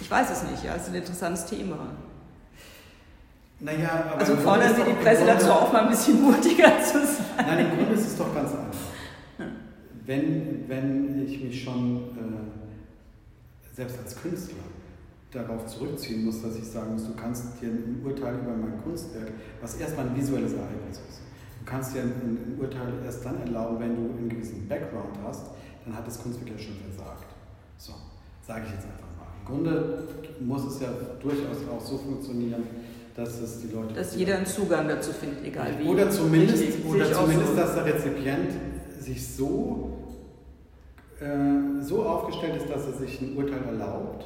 Ich 0.00 0.10
weiß 0.10 0.30
es 0.30 0.50
nicht, 0.50 0.64
ja, 0.64 0.74
es 0.76 0.82
ist 0.82 0.88
ein 0.90 0.94
interessantes 0.96 1.46
Thema. 1.46 1.78
Naja, 3.60 4.10
aber 4.12 4.20
also 4.20 4.36
fordern 4.36 4.74
Sie 4.74 4.82
die 4.82 5.02
Presse 5.02 5.24
dazu 5.26 5.50
auf, 5.50 5.72
mal 5.72 5.84
ein 5.84 5.90
bisschen 5.90 6.22
mutiger 6.22 6.80
zu 6.82 7.00
sein. 7.04 7.46
Nein, 7.46 7.58
im 7.60 7.76
Grunde 7.76 7.94
ist 7.94 8.06
es 8.06 8.16
doch 8.16 8.32
ganz 8.34 8.50
einfach. 8.50 9.48
Wenn, 10.04 10.68
wenn 10.68 11.26
ich 11.26 11.42
mich 11.42 11.64
schon 11.64 11.96
äh, 11.96 12.57
selbst 13.78 13.98
als 14.04 14.20
Künstler 14.20 14.66
darauf 15.30 15.66
zurückziehen 15.66 16.24
muss, 16.24 16.42
dass 16.42 16.56
ich 16.56 16.64
sagen 16.64 16.94
muss, 16.94 17.06
du 17.06 17.14
kannst 17.14 17.62
dir 17.62 17.68
ein 17.68 18.02
Urteil 18.04 18.34
über 18.34 18.56
mein 18.56 18.82
Kunstwerk, 18.82 19.30
was 19.60 19.76
erstmal 19.76 20.08
ein 20.08 20.16
visuelles 20.16 20.52
Ereignis 20.52 20.98
ist, 21.08 21.20
du 21.60 21.64
kannst 21.64 21.94
dir 21.94 22.02
ein, 22.02 22.10
ein 22.10 22.58
Urteil 22.58 22.92
erst 23.04 23.24
dann 23.24 23.40
erlauben, 23.40 23.78
wenn 23.78 23.94
du 23.94 24.18
einen 24.18 24.28
gewissen 24.28 24.66
Background 24.66 25.16
hast, 25.24 25.46
dann 25.84 25.94
hat 25.96 26.04
das 26.04 26.20
Kunstwerk 26.20 26.50
ja 26.50 26.58
schon 26.58 26.74
versagt. 26.74 27.26
So, 27.76 27.92
sage 28.44 28.62
ich 28.66 28.72
jetzt 28.72 28.86
einfach 28.86 29.06
mal. 29.16 29.30
Im 29.38 29.46
Grunde 29.46 30.08
muss 30.40 30.64
es 30.64 30.80
ja 30.80 30.88
durchaus 31.22 31.58
auch 31.70 31.80
so 31.80 31.98
funktionieren, 31.98 32.64
dass 33.14 33.38
es 33.40 33.60
die 33.60 33.68
Leute. 33.68 33.94
Dass 33.94 34.16
jeder 34.16 34.38
einen 34.38 34.46
Zugang 34.46 34.88
dazu 34.88 35.12
findet, 35.12 35.44
egal 35.44 35.70
wie. 35.78 35.86
Oder 35.86 36.10
zumindest, 36.10 36.64
oder 36.84 37.12
zumindest 37.12 37.50
so. 37.50 37.56
dass 37.56 37.74
der 37.74 37.84
Rezipient 37.84 38.50
sich 38.98 39.24
so, 39.36 39.97
äh, 41.20 41.82
so 41.82 42.04
aufgestellt 42.04 42.56
ist, 42.56 42.70
dass 42.70 42.86
er 42.86 42.92
sich 42.92 43.20
ein 43.20 43.36
Urteil 43.36 43.64
erlaubt 43.64 44.24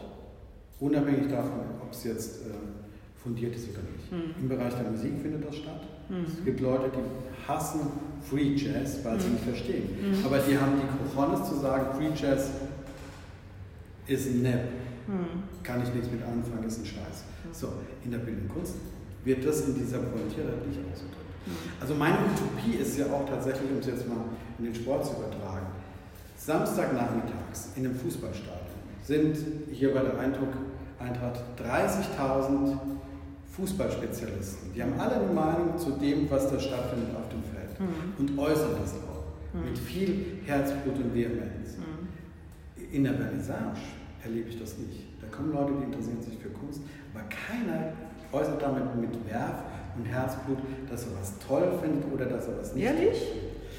unabhängig 0.83 1.31
davon, 1.31 1.61
ob 1.81 1.93
es 1.93 2.05
jetzt 2.05 2.43
äh, 2.43 2.51
fundiert 3.23 3.55
ist 3.55 3.69
oder 3.71 3.83
nicht. 3.83 4.11
Mhm. 4.11 4.43
Im 4.43 4.49
Bereich 4.49 4.75
der 4.75 4.91
Musik 4.91 5.13
findet 5.23 5.47
das 5.47 5.57
statt. 5.57 5.81
Mhm. 6.09 6.25
Es 6.27 6.45
gibt 6.45 6.61
Leute, 6.61 6.91
die 6.91 7.49
hassen 7.49 7.81
Free 8.21 8.55
Jazz, 8.55 8.99
weil 9.05 9.21
sie 9.21 9.29
mhm. 9.29 9.35
nicht 9.35 9.45
verstehen. 9.45 9.89
Mhm. 10.01 10.27
Aber 10.27 10.39
die 10.39 10.59
haben 10.59 10.73
die 10.77 11.15
Cojones 11.15 11.49
zu 11.49 11.57
sagen, 11.57 11.87
Free 11.97 12.11
Jazz 12.15 12.51
ist 14.09 14.27
ein 14.27 14.43
Neb. 14.43 14.65
Mhm. 15.07 15.63
Kann 15.63 15.83
ich 15.83 15.95
nichts 15.95 16.11
mit 16.11 16.23
anfangen, 16.23 16.65
ist 16.67 16.81
ein 16.81 16.87
Scheiß. 16.87 17.25
Mhm. 17.45 17.53
So, 17.53 17.69
in 18.05 18.11
der 18.11 18.19
bildenden 18.19 18.49
Kunst 18.49 18.75
wird 19.25 19.47
das 19.47 19.69
in 19.69 19.75
dieser 19.79 19.99
Pointierung 19.99 20.67
nicht 20.67 20.81
ausgedrückt. 20.93 21.23
Also 21.81 21.95
meine 21.95 22.19
Utopie 22.19 22.79
ist 22.81 22.99
ja 22.99 23.07
auch 23.07 23.29
tatsächlich, 23.29 23.71
um 23.71 23.79
es 23.79 23.87
jetzt 23.87 24.09
mal 24.09 24.25
in 24.59 24.67
den 24.67 24.75
Sport 24.75 25.05
zu 25.07 25.15
übertragen, 25.15 25.67
Samstagnachmittags 26.45 27.71
in 27.77 27.87
einem 27.87 27.95
Fußballstadion 27.95 28.59
sind 29.05 29.37
hier 29.71 29.95
bei 29.95 30.01
der 30.01 30.19
Eintracht 30.19 31.39
30.000 31.57 32.79
Fußballspezialisten. 33.57 34.73
Die 34.75 34.83
haben 34.83 34.99
alle 34.99 35.17
eine 35.17 35.33
Meinung 35.33 35.79
zu 35.79 35.93
dem, 35.93 36.29
was 36.29 36.51
da 36.51 36.59
stattfindet 36.59 37.15
auf 37.15 37.29
dem 37.29 37.45
Feld 37.45 37.79
mhm. 37.79 38.15
und 38.19 38.39
äußern 38.39 38.73
das 38.81 38.95
auch 38.95 39.55
mhm. 39.55 39.71
mit 39.71 39.79
viel 39.79 40.41
Herzblut 40.45 40.97
und 40.97 41.15
Vehemenz. 41.15 41.77
Mhm. 41.77 42.89
In 42.91 43.05
der 43.05 43.15
Vernissage 43.15 43.79
erlebe 44.25 44.49
ich 44.49 44.59
das 44.59 44.79
nicht. 44.79 45.05
Da 45.21 45.29
kommen 45.29 45.53
Leute, 45.53 45.75
die 45.79 45.85
interessieren 45.85 46.23
sich 46.23 46.39
für 46.39 46.49
Kunst, 46.49 46.81
aber 47.15 47.25
keiner 47.29 47.93
äußert 48.33 48.61
damit 48.61 48.97
mit 48.97 49.31
Werf 49.31 49.63
und 49.97 50.07
Herzblut, 50.07 50.59
dass 50.91 51.05
er 51.05 51.21
was 51.21 51.39
toll 51.39 51.79
findet 51.81 52.11
oder 52.13 52.25
dass 52.25 52.49
er 52.49 52.59
was 52.59 52.75
nicht 52.75 52.85
Ehrlich? 52.85 53.23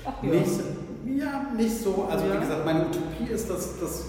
Ach, 0.05 0.23
ja. 0.23 0.29
Nicht, 0.29 0.59
ja, 1.05 1.51
nicht 1.55 1.77
so. 1.77 2.07
Also 2.09 2.25
ja. 2.25 2.35
wie 2.35 2.39
gesagt, 2.39 2.65
meine 2.65 2.81
Utopie 2.81 3.31
ist, 3.31 3.49
dass, 3.49 3.79
dass 3.79 4.05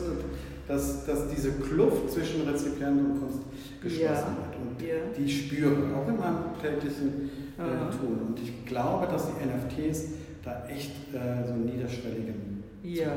dass, 0.66 1.04
dass 1.04 1.28
diese 1.28 1.52
Kluft 1.52 2.11
zwischen 2.11 2.48
Rezipient 2.48 2.98
und 2.98 3.20
Kunst 3.20 3.40
geschlossen 3.83 4.02
ja. 4.02 4.16
wird. 4.16 4.57
Und 4.61 4.80
ja. 4.80 4.94
die 5.16 5.30
spüren, 5.30 5.94
auch 5.94 6.09
in 6.09 6.18
meinem 6.18 6.59
täglichen 6.61 7.30
äh, 7.59 7.90
Tun. 7.94 8.28
Und 8.28 8.40
ich 8.40 8.64
glaube, 8.64 9.07
dass 9.07 9.26
die 9.26 9.33
NFTs 9.44 10.04
da 10.42 10.64
echt 10.66 10.90
äh, 11.12 11.46
so 11.46 11.52
einen 11.52 11.66
niederschwelligen 11.66 12.64
ja. 12.83 13.12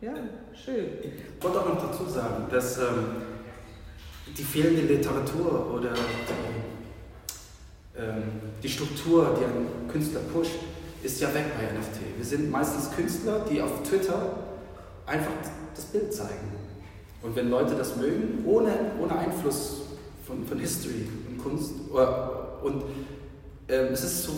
Ja, 0.00 0.14
schön. 0.52 0.86
Ich 1.02 1.44
wollte 1.44 1.60
auch 1.60 1.68
noch 1.68 1.90
dazu 1.90 2.08
sagen, 2.08 2.46
dass 2.50 2.78
ähm, 2.78 3.22
die 4.36 4.42
fehlende 4.42 4.82
Literatur 4.94 5.74
oder 5.74 5.92
die, 5.92 6.00
ähm, 8.00 8.22
die 8.62 8.68
Struktur, 8.68 9.36
die 9.38 9.44
ein 9.44 9.88
Künstler 9.88 10.20
pusht, 10.32 10.58
ist 11.02 11.20
ja 11.20 11.32
weg 11.34 11.44
bei 11.56 11.64
NFT. 11.64 12.16
Wir 12.16 12.24
sind 12.24 12.50
meistens 12.50 12.90
Künstler, 12.94 13.44
die 13.50 13.60
auf 13.60 13.82
Twitter 13.82 14.38
einfach 15.06 15.32
das 15.74 15.84
Bild 15.86 16.12
zeigen. 16.12 16.52
Und 17.22 17.36
wenn 17.36 17.50
Leute 17.50 17.74
das 17.74 17.96
mögen, 17.96 18.44
ohne, 18.46 18.72
ohne 19.00 19.16
Einfluss 19.16 19.82
von, 20.26 20.44
von 20.44 20.58
History 20.58 21.08
und 21.28 21.38
Kunst, 21.42 21.72
und 22.62 22.84
äh, 23.68 23.74
es 23.88 24.04
ist 24.04 24.24
so 24.24 24.32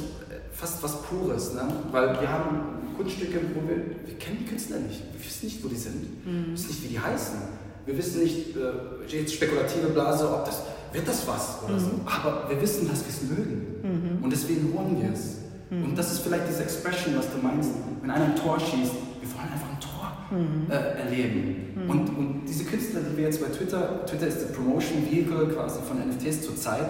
fast 0.53 0.83
was 0.83 1.03
Pures, 1.03 1.55
ne? 1.55 1.63
weil 1.91 2.21
wir 2.21 2.31
haben 2.31 2.95
Kunststücke, 2.97 3.41
wo 3.55 3.69
wir, 3.69 3.77
wir 4.07 4.19
kennen 4.19 4.39
die 4.41 4.47
Künstler 4.47 4.79
nicht, 4.79 5.03
wir 5.13 5.25
wissen 5.25 5.47
nicht, 5.47 5.65
wo 5.65 5.69
die 5.69 5.77
sind, 5.77 6.27
mhm. 6.27 6.47
wir 6.47 6.53
wissen 6.53 6.69
nicht, 6.69 6.85
wie 6.85 6.89
die 6.89 7.01
heißen, 7.01 7.39
wir 7.87 7.99
wissen 7.99 8.23
nicht, 8.23 8.57
äh, 8.57 9.17
jetzt 9.17 9.35
spekulative 9.35 9.89
Blase, 9.89 10.29
ob 10.31 10.45
das, 10.45 10.63
wird 10.93 11.09
das 11.09 11.27
was 11.27 11.63
oder 11.65 11.75
mhm. 11.75 11.81
so, 11.81 11.91
aber 12.07 12.49
wir 12.49 12.61
wissen, 12.61 12.89
dass 12.89 13.01
wir 13.01 13.09
es 13.09 13.23
mögen 13.23 13.75
mhm. 13.83 14.25
und 14.25 14.31
deswegen 14.31 14.73
holen 14.73 15.03
wir 15.03 15.13
es. 15.13 15.44
Mhm. 15.75 15.85
Und 15.85 15.99
das 15.99 16.13
ist 16.13 16.21
vielleicht 16.21 16.49
diese 16.49 16.63
Expression, 16.63 17.17
was 17.17 17.27
du 17.31 17.39
meinst, 17.39 17.71
wenn 18.01 18.11
einer 18.11 18.27
ein 18.27 18.37
Tor 18.37 18.59
schießt, 18.59 18.93
wir 19.21 19.35
wollen 19.35 19.53
einfach 19.53 19.71
ein 19.71 19.81
Tor 19.81 20.13
mhm. 20.31 20.71
äh, 20.71 21.01
erleben. 21.01 21.75
Mhm. 21.75 21.91
Und, 21.91 22.09
und 22.17 22.43
diese 22.47 22.65
Künstler, 22.65 23.01
die 23.01 23.17
wir 23.17 23.25
jetzt 23.25 23.41
bei 23.41 23.49
Twitter, 23.49 24.05
Twitter 24.07 24.27
ist 24.27 24.41
der 24.41 24.55
Promotion 24.55 25.05
Vehicle 25.05 25.49
quasi 25.49 25.81
von 25.83 25.99
NFTs 25.99 26.43
zurzeit. 26.43 26.87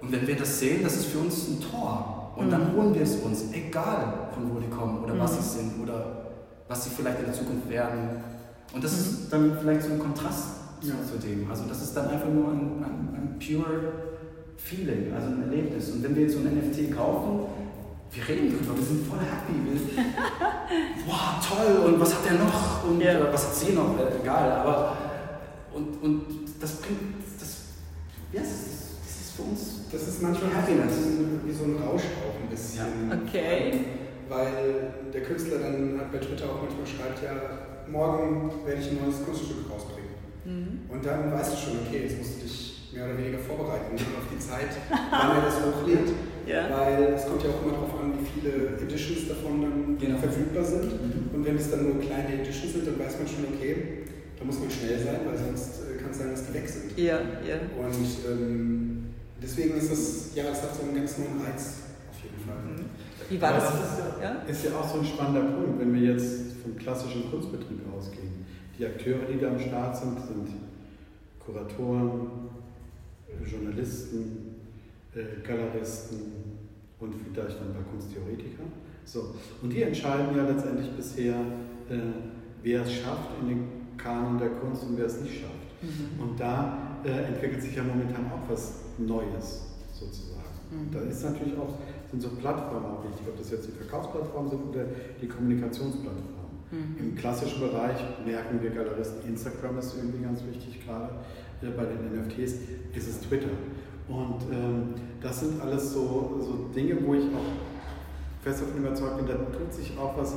Und 0.00 0.12
wenn 0.12 0.26
wir 0.26 0.36
das 0.36 0.60
sehen, 0.60 0.82
das 0.82 0.96
ist 0.96 1.06
für 1.06 1.18
uns 1.18 1.48
ein 1.48 1.60
Tor. 1.60 2.32
Und 2.36 2.46
mhm. 2.46 2.50
dann 2.50 2.72
holen 2.74 2.94
wir 2.94 3.02
es 3.02 3.16
uns, 3.16 3.44
egal 3.52 4.30
von 4.32 4.54
wo 4.54 4.60
die 4.60 4.68
kommen 4.68 5.02
oder 5.02 5.18
was 5.18 5.32
mhm. 5.32 5.42
sie 5.42 5.58
sind 5.58 5.82
oder 5.82 6.26
was 6.68 6.84
sie 6.84 6.90
vielleicht 6.90 7.18
in 7.18 7.24
der 7.26 7.34
Zukunft 7.34 7.68
werden. 7.68 8.22
Und 8.72 8.84
das 8.84 8.92
ist 8.92 9.26
mhm. 9.26 9.30
dann 9.30 9.58
vielleicht 9.58 9.82
so 9.82 9.92
ein 9.92 9.98
Kontrast 9.98 10.48
ja. 10.82 10.94
zu 11.10 11.18
dem. 11.18 11.50
Also 11.50 11.64
das 11.68 11.82
ist 11.82 11.96
dann 11.96 12.08
einfach 12.08 12.28
nur 12.28 12.48
ein, 12.48 12.84
ein, 12.84 13.08
ein 13.14 13.38
pure 13.38 13.92
Feeling, 14.56 15.12
also 15.14 15.28
ein 15.28 15.42
Erlebnis. 15.42 15.90
Und 15.90 16.02
wenn 16.02 16.14
wir 16.14 16.22
jetzt 16.22 16.34
so 16.34 16.40
ein 16.40 16.56
NFT 16.56 16.94
kaufen, 16.94 17.46
wir 18.12 18.28
reden 18.28 18.50
drüber, 18.50 18.76
wir 18.76 18.84
sind 18.84 19.06
voll 19.06 19.18
happy. 19.18 19.54
Wir, 19.64 20.04
wow, 21.06 21.38
toll, 21.46 21.86
und 21.86 22.00
was 22.00 22.14
hat 22.14 22.26
er 22.26 22.38
noch? 22.44 22.84
Und 22.84 23.00
ja. 23.00 23.12
äh, 23.12 23.32
was 23.32 23.46
hat 23.46 23.54
sie 23.54 23.72
noch? 23.72 23.98
Äh, 23.98 24.20
egal, 24.22 24.50
aber 24.52 24.96
und, 25.72 26.02
und 26.02 26.24
das 26.60 26.76
bringt, 26.76 27.22
das, 27.38 27.56
ja, 28.32 28.40
das, 28.40 28.50
ist, 28.50 28.96
das 29.04 29.20
ist 29.20 29.30
für 29.36 29.42
uns. 29.42 29.60
Das 29.92 30.08
ist 30.08 30.22
manchmal 30.22 30.54
Happiness. 30.54 30.92
wie 31.44 31.52
so 31.52 31.64
ein 31.64 31.76
Rausch 31.76 32.02
auch 32.24 32.40
ein 32.42 32.48
bisschen. 32.48 33.12
Okay. 33.12 33.84
Weil 34.28 34.92
der 35.12 35.22
Künstler 35.22 35.58
dann 35.58 36.00
bei 36.12 36.18
Twitter 36.18 36.46
auch 36.46 36.62
manchmal 36.62 36.86
schreibt, 36.86 37.22
ja, 37.22 37.32
morgen 37.90 38.50
werde 38.66 38.80
ich 38.80 38.90
ein 38.90 38.98
neues 39.02 39.24
Kunststück 39.24 39.70
rausbringen. 39.70 40.10
Mhm. 40.44 40.90
Und 40.90 41.04
dann 41.04 41.32
weißt 41.32 41.52
du 41.52 41.56
schon, 41.56 41.78
okay, 41.86 42.02
jetzt 42.04 42.18
musst 42.18 42.36
du 42.36 42.40
dich 42.42 42.90
mehr 42.92 43.04
oder 43.04 43.18
weniger 43.18 43.38
vorbereiten 43.38 43.94
auf 43.94 44.28
die 44.32 44.38
Zeit, 44.38 44.76
wann 45.10 45.36
er 45.36 45.42
das 45.42 45.56
hochlädt. 45.64 46.08
Ja. 46.48 46.64
Weil 46.70 47.12
es 47.12 47.26
kommt 47.26 47.44
ja 47.44 47.50
auch 47.50 47.62
immer 47.62 47.72
darauf 47.72 48.00
an, 48.00 48.14
wie 48.18 48.24
viele 48.24 48.80
Editions 48.80 49.28
davon 49.28 49.60
dann 49.60 49.98
genau. 49.98 50.18
verfügbar 50.18 50.64
sind. 50.64 50.88
Mhm. 50.96 51.34
Und 51.34 51.44
wenn 51.44 51.56
es 51.56 51.70
dann 51.70 51.84
nur 51.84 52.00
kleine 52.00 52.40
Editions 52.40 52.72
sind, 52.72 52.86
dann 52.86 52.98
weiß 52.98 53.18
man 53.18 53.28
schon, 53.28 53.44
okay, 53.54 54.04
da 54.38 54.44
muss 54.44 54.58
man 54.58 54.70
schnell 54.70 54.98
sein, 54.98 55.20
weil 55.26 55.36
sonst 55.36 55.82
äh, 55.84 56.00
kann 56.00 56.10
es 56.10 56.18
sein, 56.18 56.30
dass 56.30 56.46
die 56.46 56.54
weg 56.54 56.68
sind. 56.68 56.96
Ja, 56.96 57.20
ja. 57.44 57.60
Und 57.76 58.08
ähm, 58.24 59.04
deswegen 59.42 59.76
ist 59.76 59.92
das, 59.92 60.34
ja, 60.34 60.44
es 60.50 60.62
hat 60.62 60.74
so 60.74 60.82
einen 60.82 60.96
ganz 60.96 61.18
neuen 61.18 61.36
Reiz 61.44 61.92
auf 62.08 62.16
jeden 62.24 62.40
Fall. 62.40 62.56
Mhm. 62.64 62.88
Wie 63.28 63.40
war 63.42 63.52
das? 63.52 63.64
das 63.64 63.74
ist 63.74 63.98
ja, 63.98 64.24
ja? 64.24 64.42
ist 64.48 64.64
ja 64.64 64.70
auch 64.72 64.88
so 64.88 65.00
ein 65.00 65.04
spannender 65.04 65.52
Punkt, 65.52 65.80
wenn 65.80 65.92
wir 65.92 66.14
jetzt 66.14 66.56
vom 66.62 66.74
klassischen 66.78 67.30
Kunstbetrieb 67.30 67.80
ausgehen. 67.94 68.46
Die 68.78 68.86
Akteure, 68.86 69.26
die 69.30 69.38
da 69.38 69.48
am 69.48 69.60
Start 69.60 69.96
sind, 69.98 70.18
sind 70.18 70.48
Kuratoren, 71.38 72.30
Journalisten, 73.44 74.47
äh, 75.18 75.46
Galeristen 75.46 76.32
und 77.00 77.14
vielleicht 77.14 77.60
dann 77.60 77.68
ein 77.68 77.74
paar 77.74 77.84
Kunsttheoretiker. 77.90 78.64
So. 79.04 79.34
Und 79.62 79.72
die 79.72 79.82
entscheiden 79.82 80.36
ja 80.36 80.44
letztendlich 80.44 80.90
bisher, 80.96 81.34
äh, 81.90 81.98
wer 82.62 82.82
es 82.82 82.92
schafft 82.92 83.30
in 83.40 83.48
den 83.48 83.64
Kanon 83.96 84.38
der 84.38 84.50
Kunst 84.50 84.84
und 84.84 84.96
wer 84.98 85.06
es 85.06 85.20
nicht 85.20 85.40
schafft. 85.40 85.54
Mhm. 85.82 86.22
Und 86.22 86.40
da 86.40 87.00
äh, 87.04 87.24
entwickelt 87.24 87.62
sich 87.62 87.74
ja 87.74 87.82
momentan 87.82 88.26
auch 88.26 88.48
was 88.50 88.84
Neues 88.98 89.66
sozusagen. 89.92 90.38
Mhm. 90.70 90.90
Da 90.92 91.00
ist 91.00 91.24
natürlich 91.24 91.56
auch, 91.56 91.74
sind 92.10 92.20
so 92.20 92.28
Plattformen 92.30 92.86
auch 92.86 93.04
wichtig, 93.04 93.26
ob 93.28 93.36
das 93.36 93.50
jetzt 93.50 93.68
die 93.68 93.72
Verkaufsplattformen 93.72 94.50
sind 94.50 94.62
oder 94.68 94.84
die 95.20 95.26
Kommunikationsplattformen. 95.26 96.48
Mhm. 96.70 96.96
Im 96.98 97.16
klassischen 97.16 97.60
Bereich 97.60 97.96
merken 98.26 98.60
wir 98.62 98.70
Galeristen, 98.70 99.28
Instagram 99.28 99.78
ist 99.78 99.96
irgendwie 99.96 100.22
ganz 100.22 100.42
wichtig, 100.44 100.84
gerade 100.84 101.14
äh, 101.62 101.70
bei 101.70 101.84
den 101.84 102.20
NFTs 102.20 102.52
ist 102.94 103.08
es 103.08 103.20
Twitter. 103.20 103.48
Und 104.08 104.40
ähm, 104.50 104.94
das 105.20 105.40
sind 105.40 105.60
alles 105.60 105.92
so, 105.92 106.38
so 106.40 106.70
Dinge, 106.74 106.96
wo 107.04 107.14
ich 107.14 107.24
auch 107.24 108.42
fest 108.42 108.62
davon 108.62 108.78
überzeugt 108.78 109.18
bin, 109.18 109.26
da 109.26 109.34
tut 109.34 109.72
sich 109.72 109.98
auch 109.98 110.16
was 110.16 110.34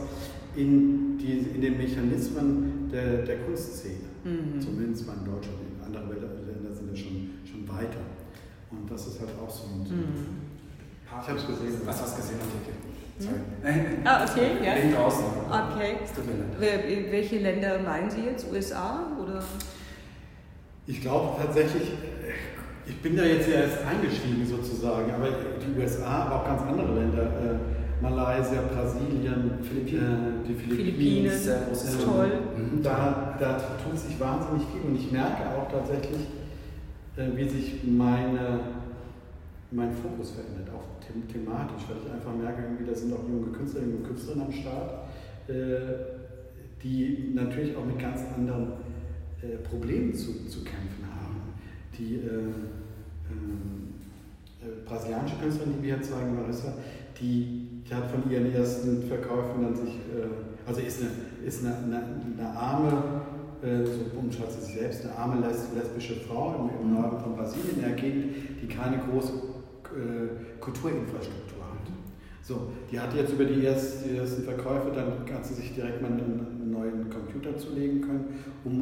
in, 0.55 1.17
die, 1.17 1.37
in 1.55 1.61
den 1.61 1.77
Mechanismen 1.77 2.89
der, 2.91 3.23
der 3.23 3.37
Kunstszene. 3.39 4.11
Mhm. 4.23 4.59
Zumindest 4.61 5.07
mal 5.07 5.15
in 5.17 5.25
Deutschland. 5.25 5.57
In 5.77 5.85
anderen 5.85 6.09
Ländern 6.09 6.73
sind 6.73 6.89
wir 6.89 6.97
schon, 6.97 7.29
schon 7.45 7.67
weiter. 7.69 8.01
Und 8.71 8.89
das 8.89 9.07
ist 9.07 9.19
halt 9.19 9.31
auch 9.41 9.49
so 9.49 9.67
ein. 9.67 9.79
Mhm. 9.81 10.51
Ich 11.05 11.27
habe 11.27 11.37
es 11.37 11.47
gesehen. 11.47 11.81
Was 11.85 12.01
hast 12.01 12.17
du 12.17 12.21
gesehen, 12.21 12.39
Antike? 12.39 12.71
Hm? 13.19 14.01
Ah, 14.05 14.25
okay, 14.25 14.51
ja. 14.63 14.75
Bin 14.75 14.93
draußen. 14.93 15.25
Okay. 15.47 15.97
Welche 17.11 17.39
Länder 17.39 17.79
meinen 17.79 18.09
Sie 18.09 18.21
jetzt? 18.21 18.51
USA 18.51 19.07
oder? 19.21 19.43
Ich 20.87 21.01
glaube 21.01 21.39
tatsächlich, 21.39 21.91
ich 22.87 23.01
bin 23.01 23.15
da 23.15 23.23
jetzt 23.23 23.47
erst 23.49 23.85
eingestiegen 23.85 24.45
sozusagen, 24.45 25.11
aber 25.11 25.27
die 25.59 25.79
USA, 25.79 26.25
aber 26.25 26.35
auch 26.37 26.45
ganz 26.45 26.61
andere 26.61 26.99
Länder, 26.99 27.23
äh, 27.23 28.01
Malaysia, 28.01 28.61
Brasilien, 28.73 29.59
Philippinen, 29.61 30.43
äh, 30.43 30.47
die 30.47 30.53
Philippinen, 30.55 31.31
Philippinen 31.31 31.31
äh, 31.31 32.03
toll. 32.03 32.31
Mhm. 32.57 32.83
Da, 32.83 33.37
da 33.39 33.57
tut 33.83 33.97
sich 33.97 34.19
wahnsinnig 34.19 34.63
viel 34.71 34.89
und 34.89 34.95
ich 34.95 35.11
merke 35.11 35.43
auch 35.55 35.71
tatsächlich, 35.71 36.27
äh, 37.15 37.27
wie 37.35 37.47
sich 37.47 37.83
meine, 37.83 38.59
mein 39.69 39.91
Fokus 39.93 40.31
verändert, 40.31 40.73
auch 40.73 41.05
them 41.05 41.27
thematisch, 41.27 41.83
weil 41.87 41.97
ich 42.03 42.11
einfach 42.11 42.33
merke, 42.35 42.63
irgendwie, 42.63 42.85
da 42.85 42.95
sind 42.95 43.13
auch 43.13 43.27
junge 43.29 43.51
Künstler, 43.51 43.81
junge 43.81 44.07
Künstlerinnen 44.07 44.47
am 44.47 44.51
Start, 44.51 44.91
äh, 45.47 45.53
die 46.81 47.31
natürlich 47.35 47.75
auch 47.75 47.85
mit 47.85 47.99
ganz 47.99 48.21
anderen 48.35 48.73
äh, 49.41 49.57
Problemen 49.57 50.13
zu, 50.15 50.47
zu 50.47 50.63
kämpfen. 50.63 51.00
Die 51.97 52.15
äh, 52.15 52.49
ähm, 53.29 53.95
äh, 54.61 54.85
brasilianische 54.85 55.35
Künstlerin, 55.37 55.73
die 55.77 55.83
wir 55.83 55.95
hier 55.95 56.03
zeigen, 56.03 56.35
Marissa, 56.35 56.73
die, 57.19 57.83
die 57.87 57.93
hat 57.93 58.09
von 58.09 58.29
ihren 58.31 58.53
ersten 58.53 59.03
Verkäufen 59.03 59.63
dann 59.63 59.75
sich, 59.75 59.95
äh, 59.95 60.67
also 60.67 60.81
ist 60.81 61.01
eine, 61.01 61.47
ist 61.47 61.65
eine, 61.65 61.75
eine, 61.77 62.03
eine 62.37 62.49
arme, 62.57 63.03
so 63.61 64.17
umschreibt 64.17 64.53
sie 64.53 64.61
sich 64.61 64.73
selbst, 64.73 65.05
eine 65.05 65.15
arme 65.15 65.45
lesbische 65.45 66.15
Frau 66.15 66.67
im, 66.73 66.87
im 66.87 66.93
Norden 66.95 67.19
von 67.19 67.35
Brasilien, 67.35 67.75
in 67.75 67.81
der 67.81 67.91
Gegend, 67.91 68.25
die 68.59 68.65
keine 68.67 68.97
große 68.97 69.33
Kulturinfrastruktur 70.59 71.59
hat. 71.59 71.91
So, 72.41 72.71
die 72.91 72.99
hat 72.99 73.13
jetzt 73.13 73.33
über 73.33 73.45
die, 73.45 73.63
erst, 73.63 74.03
die 74.03 74.17
ersten 74.17 74.43
Verkäufe, 74.43 74.91
dann 74.95 75.31
hat 75.31 75.45
sie 75.45 75.53
sich 75.53 75.75
direkt 75.75 76.01
mal 76.01 76.07
einen 76.07 76.71
neuen 76.71 77.07
Computer 77.09 77.55
zulegen 77.55 78.01
können, 78.01 78.39
um 78.63 78.81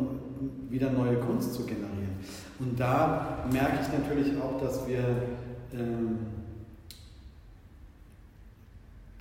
wieder 0.69 0.91
neue 0.91 1.17
Kunst 1.17 1.53
zu 1.55 1.65
generieren. 1.65 2.08
Und 2.59 2.77
da 2.77 3.45
merke 3.51 3.77
ich 3.81 3.99
natürlich 3.99 4.39
auch, 4.41 4.61
dass 4.61 4.85
wir 4.87 4.99
ähm, 5.73 6.17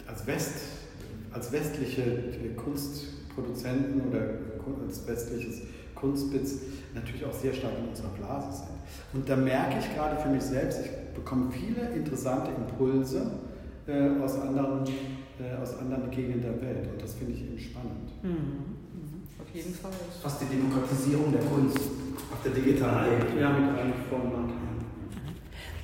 als, 0.06 0.26
West, 0.26 0.54
als 1.32 1.52
westliche 1.52 2.22
Kunstproduzenten 2.56 4.08
oder 4.08 4.20
als 4.84 5.06
westliches 5.06 5.62
Kunstbitz 5.94 6.58
natürlich 6.94 7.24
auch 7.24 7.32
sehr 7.32 7.52
stark 7.52 7.72
in 7.78 7.88
unserer 7.88 8.08
Blase 8.08 8.58
sind. 8.58 8.68
Und 9.12 9.28
da 9.28 9.36
merke 9.36 9.78
ich 9.78 9.94
gerade 9.94 10.20
für 10.20 10.28
mich 10.28 10.42
selbst, 10.42 10.80
ich 10.84 10.90
bekomme 11.14 11.50
viele 11.50 11.90
interessante 11.94 12.50
Impulse 12.50 13.30
äh, 13.86 14.10
aus, 14.22 14.38
anderen, 14.40 14.84
äh, 15.38 15.60
aus 15.60 15.78
anderen 15.78 16.10
Gegenden 16.10 16.42
der 16.42 16.60
Welt 16.60 16.88
und 16.92 17.02
das 17.02 17.14
finde 17.14 17.32
ich 17.34 17.42
eben 17.42 17.58
spannend. 17.58 18.10
Mhm. 18.22 18.30
mhm. 18.30 18.78
Auf 19.40 19.54
jeden 19.54 19.74
Fall. 19.74 19.92
Fast 20.22 20.42
die 20.42 20.56
Demokratisierung 20.56 21.32
der 21.32 21.42
Kunst 21.42 21.78
auf 22.32 22.42
der 22.44 22.52
digitalen 22.52 23.10
Welt. 23.12 23.40
Ja, 23.40 23.50
mit 23.50 23.94
Vor- 24.08 24.22
und 24.22 24.52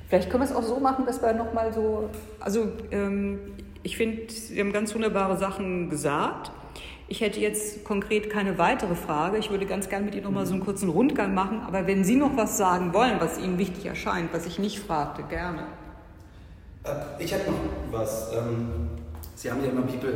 Vielleicht 0.09 0.31
können 0.31 0.43
wir 0.45 0.51
es 0.51 0.55
auch 0.55 0.63
so 0.63 0.79
machen, 0.79 1.07
dass 1.07 1.21
wir 1.23 1.33
nochmal 1.33 1.73
so, 1.73 2.09
also 2.39 2.69
ähm, 2.93 3.41
ich 3.83 3.97
finde, 3.97 4.31
Sie 4.33 4.61
haben 4.61 4.73
ganz 4.73 4.95
wunderbare 4.95 5.37
Sachen 5.37 5.91
gesagt. 5.91 6.53
Ich 7.09 7.21
hätte 7.21 7.41
jetzt 7.41 7.85
konkret 7.85 8.31
keine 8.31 8.57
weitere 8.57 8.95
Frage. 8.95 9.39
Ich 9.39 9.51
würde 9.51 9.67
ganz 9.67 9.89
gerne 9.89 10.05
mit 10.07 10.15
Ihnen 10.15 10.25
nochmal 10.25 10.47
so 10.47 10.55
einen 10.55 10.65
kurzen 10.65 10.89
Rundgang 10.89 11.35
machen. 11.35 11.61
Aber 11.67 11.87
wenn 11.87 12.05
Sie 12.05 12.17
noch 12.17 12.37
was 12.37 12.57
sagen 12.57 12.95
wollen, 12.95 13.17
was 13.19 13.39
Ihnen 13.39 13.59
wichtig 13.59 13.87
erscheint, 13.87 14.33
was 14.33 14.47
ich 14.47 14.59
nicht 14.59 14.79
fragte, 14.79 15.23
gerne. 15.25 15.65
Äh, 16.85 17.23
ich 17.23 17.33
hätte 17.33 17.51
noch 17.51 17.59
was. 17.91 18.33
Ähm, 18.35 18.89
Sie 19.35 19.51
haben 19.51 19.63
ja 19.63 19.71
immer 19.71 19.83
People 19.83 20.15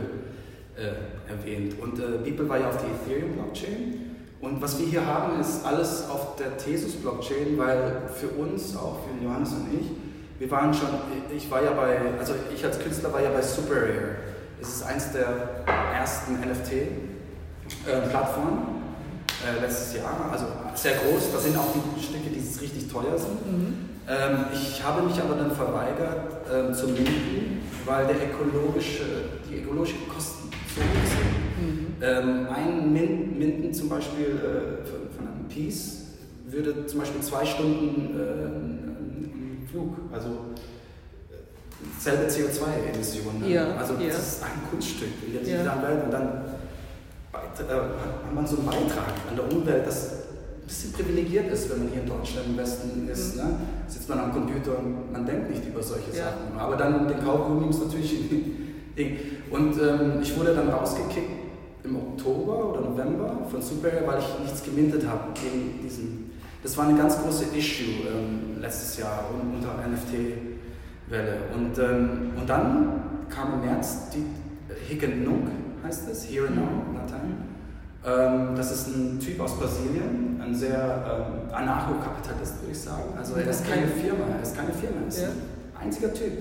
äh, 0.77 1.31
erwähnt. 1.31 1.75
Und 1.81 1.99
äh, 1.99 2.19
Beeple 2.23 2.49
war 2.49 2.59
ja 2.59 2.69
auf 2.69 2.77
der 2.79 2.89
Ethereum-Blockchain. 2.91 4.08
Und 4.41 4.63
was 4.63 4.79
wir 4.79 4.87
hier 4.87 5.05
haben, 5.05 5.41
ist 5.41 5.65
alles 5.65 6.09
auf 6.09 6.37
der 6.37 6.57
Thesis-Blockchain, 6.57 7.59
weil 7.59 8.03
für 8.15 8.29
uns, 8.29 8.77
auch 8.77 9.01
für 9.03 9.11
Johannes 9.25 9.51
und 9.53 9.67
ich, 9.79 9.91
wir 10.39 10.49
waren 10.51 10.73
schon, 10.73 10.89
ich 11.37 11.51
war 11.51 11.65
ja 11.65 11.73
bei, 11.73 11.99
also 12.19 12.35
ich 12.55 12.65
als 12.65 12.79
Künstler 12.79 13.13
war 13.13 13.21
ja 13.21 13.31
bei 13.31 13.43
Superior. 13.43 14.11
Es 14.61 14.69
ist 14.69 14.85
eins 14.85 15.11
der 15.13 15.65
ersten 15.93 16.35
NFT-Plattformen 16.35 18.79
äh, 19.45 19.49
äh, 19.49 19.61
letztes 19.61 19.97
Jahr, 19.97 20.31
also 20.31 20.47
sehr 20.75 20.93
groß. 20.97 21.33
Das 21.33 21.45
sind 21.45 21.57
auch 21.57 21.73
die 21.75 21.81
Stücke, 22.03 22.29
die 22.31 22.39
richtig 22.61 22.91
teuer 22.91 23.17
sind. 23.19 23.47
Mhm. 23.47 23.89
Ähm, 24.09 24.47
ich 24.53 24.83
habe 24.83 25.03
mich 25.03 25.21
aber 25.21 25.35
dann 25.35 25.51
verweigert 25.51 26.47
ähm, 26.53 26.73
zu 26.73 26.87
minden, 26.87 27.61
weil 27.85 28.07
der 28.07 28.17
ökologische, 28.17 29.05
die 29.49 29.57
ökologischen 29.63 30.09
Kosten 30.09 30.49
so 30.75 30.81
hoch 30.81 31.07
sind. 31.07 31.38
Ähm, 32.01 32.47
ein 32.55 32.93
Min 32.93 33.39
Minden 33.39 33.73
zum 33.73 33.89
Beispiel 33.89 34.27
äh, 34.27 34.87
von, 34.87 35.27
einem 35.27 35.49
Piece 35.49 36.05
würde 36.47 36.87
zum 36.87 37.01
Beispiel 37.01 37.21
zwei 37.23 37.45
Stunden 37.45 38.15
äh, 38.19 39.69
Flug, 39.71 39.97
also 40.13 40.29
äh, 40.29 41.99
selbe 41.99 42.25
CO2-Emissionen. 42.25 43.41
Ne? 43.41 43.51
Ja, 43.51 43.75
also 43.77 43.95
ja. 43.95 44.09
das 44.09 44.19
ist 44.19 44.43
ein 44.45 44.71
Kunststück 44.71 45.09
digitalen 45.21 45.67
ja. 45.67 45.83
Welt 45.83 46.05
und 46.05 46.13
dann 46.13 46.29
äh, 47.35 47.73
hat 47.73 48.35
man 48.35 48.47
so 48.47 48.57
einen 48.57 48.67
Beitrag 48.67 49.15
an 49.29 49.37
der 49.37 49.53
Umwelt, 49.53 49.87
das 49.87 50.13
ein 50.63 50.67
bisschen 50.67 50.93
privilegiert 50.93 51.53
ist, 51.53 51.71
wenn 51.71 51.79
man 51.81 51.89
hier 51.89 52.03
in 52.03 52.09
Deutschland 52.09 52.47
im 52.47 52.57
Westen 52.57 53.09
ist. 53.09 53.37
Mhm. 53.37 53.43
Ne? 53.43 53.57
Sitzt 53.89 54.09
man 54.09 54.21
am 54.21 54.33
Computer 54.33 54.79
und 54.79 55.13
man 55.13 55.27
denkt 55.27 55.51
nicht 55.51 55.67
über 55.67 55.83
solche. 55.83 56.13
Sachen. 56.13 56.57
Aber 56.57 56.77
dann 56.77 57.09
den 57.09 57.19
Kaugummi 57.19 57.69
ist 57.69 57.83
natürlich 57.83 58.15
Und 59.51 59.81
ähm, 59.81 60.21
ich 60.23 60.37
wurde 60.37 60.55
dann 60.55 60.69
rausgekickt 60.69 61.38
im 61.89 61.97
Oktober 61.97 62.71
oder 62.71 62.81
November 62.83 63.39
von 63.51 63.63
Superhero, 63.63 64.07
weil 64.07 64.19
ich 64.19 64.41
nichts 64.45 64.63
gemintet 64.63 65.07
habe 65.09 65.33
gegen 65.35 65.81
diesen. 65.83 66.31
Das 66.63 66.77
war 66.77 66.89
eine 66.89 66.99
ganz 66.99 67.19
große 67.23 67.57
Issue 67.57 68.07
ähm, 68.09 68.61
letztes 68.61 68.99
Jahr 68.99 69.25
unter 69.31 69.69
NFT-Welle. 69.89 71.37
Und, 71.55 71.79
ähm, 71.79 72.33
und 72.39 72.49
dann 72.49 73.03
kam 73.29 73.55
im 73.55 73.61
März 73.61 74.11
die 74.11 74.25
Hick 74.89 75.05
and 75.05 75.25
Nook, 75.25 75.49
heißt 75.85 76.09
es, 76.11 76.29
Here 76.29 76.49
and 76.49 76.57
Now 76.57 76.69
in 76.91 76.97
Latein. 76.97 77.37
Ähm, 78.05 78.57
das 78.57 78.73
ist 78.73 78.89
ein 78.89 79.21
Typ 79.21 79.41
aus 79.41 79.57
Brasilien, 79.57 80.41
ein 80.43 80.55
sehr 80.55 80.75
ähm, 80.77 81.55
Anarcho-Kapitalist, 81.55 82.61
würde 82.61 82.73
ich 82.73 82.81
sagen. 82.81 83.15
Also 83.17 83.37
er 83.37 83.49
ist 83.49 83.69
keine 83.69 83.87
Firma, 83.87 84.25
er 84.37 84.43
ist 84.43 84.57
keine 84.57 84.73
Firma, 84.73 84.97
er 85.03 85.09
ist 85.09 85.23
ja. 85.23 85.29
ein 85.29 85.87
einziger 85.87 86.13
Typ. 86.13 86.33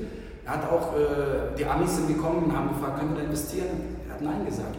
Er 0.45 0.53
hat 0.53 0.71
auch, 0.71 0.95
äh, 0.95 1.57
die 1.57 1.65
Amis 1.65 1.95
sind 1.95 2.07
gekommen 2.07 2.45
und 2.45 2.57
haben 2.57 2.69
gefragt, 2.69 2.99
können 2.99 3.11
wir 3.11 3.21
da 3.21 3.25
investieren? 3.25 3.67
Er 4.07 4.15
hat 4.15 4.21
Nein 4.21 4.45
gesagt. 4.45 4.77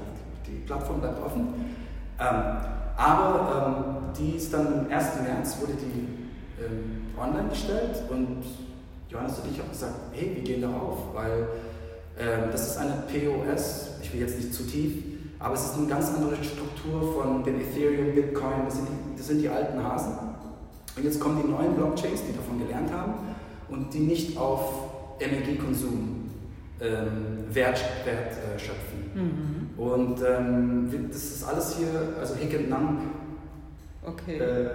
Plattform 0.69 1.01
bleibt 1.01 1.25
offen. 1.25 1.49
Ähm, 2.21 2.43
aber 2.97 3.67
ähm, 3.67 4.13
die 4.19 4.37
ist 4.37 4.53
dann 4.53 4.67
am 4.67 4.93
1. 4.93 5.07
März 5.23 5.57
wurde 5.61 5.73
die 5.75 6.63
ähm, 6.63 7.07
online 7.19 7.49
gestellt 7.49 8.03
und 8.11 8.43
Johannes 9.09 9.39
und 9.39 9.51
ich 9.51 9.59
haben 9.59 9.71
gesagt, 9.71 9.95
hey, 10.13 10.33
wir 10.35 10.43
gehen 10.43 10.61
darauf, 10.61 11.15
weil 11.15 11.49
ähm, 12.19 12.51
das 12.53 12.69
ist 12.69 12.77
eine 12.77 13.05
POS, 13.07 14.01
ich 14.03 14.13
will 14.13 14.21
jetzt 14.21 14.37
nicht 14.37 14.53
zu 14.53 14.65
tief, 14.65 14.93
aber 15.39 15.55
es 15.55 15.65
ist 15.65 15.79
eine 15.79 15.87
ganz 15.87 16.09
andere 16.15 16.37
Struktur 16.45 17.15
von 17.15 17.45
dem 17.45 17.61
Ethereum, 17.61 18.15
Bitcoin, 18.15 18.65
das 18.67 18.75
sind 18.75 18.89
die, 18.89 19.17
das 19.17 19.27
sind 19.29 19.41
die 19.41 19.49
alten 19.49 19.83
Hasen. 19.83 20.13
Und 20.97 21.05
jetzt 21.05 21.21
kommen 21.21 21.41
die 21.43 21.49
neuen 21.49 21.75
Blockchains, 21.75 22.23
die 22.29 22.37
davon 22.37 22.59
gelernt 22.59 22.93
haben 22.93 23.15
und 23.69 23.95
die 23.95 24.01
nicht 24.01 24.37
auf 24.37 24.73
Energiekonsum 25.21 26.29
ähm, 26.81 27.45
Wert, 27.51 27.81
Wert 28.05 28.33
äh, 28.33 28.59
schöpfen. 28.59 29.11
Mhm. 29.15 29.58
Und 29.79 30.21
ähm, 30.23 31.09
das 31.09 31.23
ist 31.23 31.45
alles 31.45 31.77
hier, 31.77 32.19
also 32.19 32.35
Hick 32.35 32.53
and 32.59 32.69
Nank, 32.69 33.01
okay. 34.05 34.37
äh, 34.37 34.71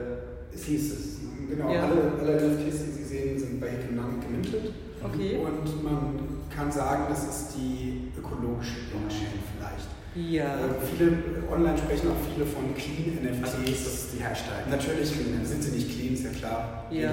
es 0.56 0.64
hieß 0.64 0.93
es. 0.93 1.18
Genau, 1.49 1.72
ja. 1.72 1.84
alle, 1.84 2.14
alle 2.20 2.36
NFTs, 2.36 2.86
die 2.86 2.91
Sie 2.91 3.04
sehen, 3.04 3.38
sind 3.38 3.60
bei 3.60 3.68
Hick 3.68 3.89
and 3.89 3.97
Nank 3.97 4.22
gemintet. 4.22 4.74
Okay. 5.04 5.39
Und 5.39 5.84
man 5.84 6.20
kann 6.56 6.72
sagen, 6.72 7.04
das 7.10 7.24
ist 7.26 7.56
die 7.58 8.12
ökologische 8.18 8.80
Blockchain 8.91 9.43
vielleicht. 9.51 9.89
Ja. 10.16 10.56
Äh, 10.56 10.70
viele 10.95 11.18
online 11.51 11.78
sprechen 11.78 12.10
auch 12.10 12.32
viele 12.32 12.45
von 12.45 12.74
Clean 12.74 13.20
NFTs. 13.24 13.56
Also 13.56 13.58
das 13.66 13.93
ist 13.93 14.14
die 14.14 14.24
Hashtag. 14.24 14.70
Natürlich 14.70 15.10
sind 15.10 15.64
sie 15.64 15.72
nicht 15.72 15.91
clean, 15.91 16.14
ist 16.14 16.24
ja 16.24 16.30
klar. 16.30 16.86
Ja. 16.91 17.12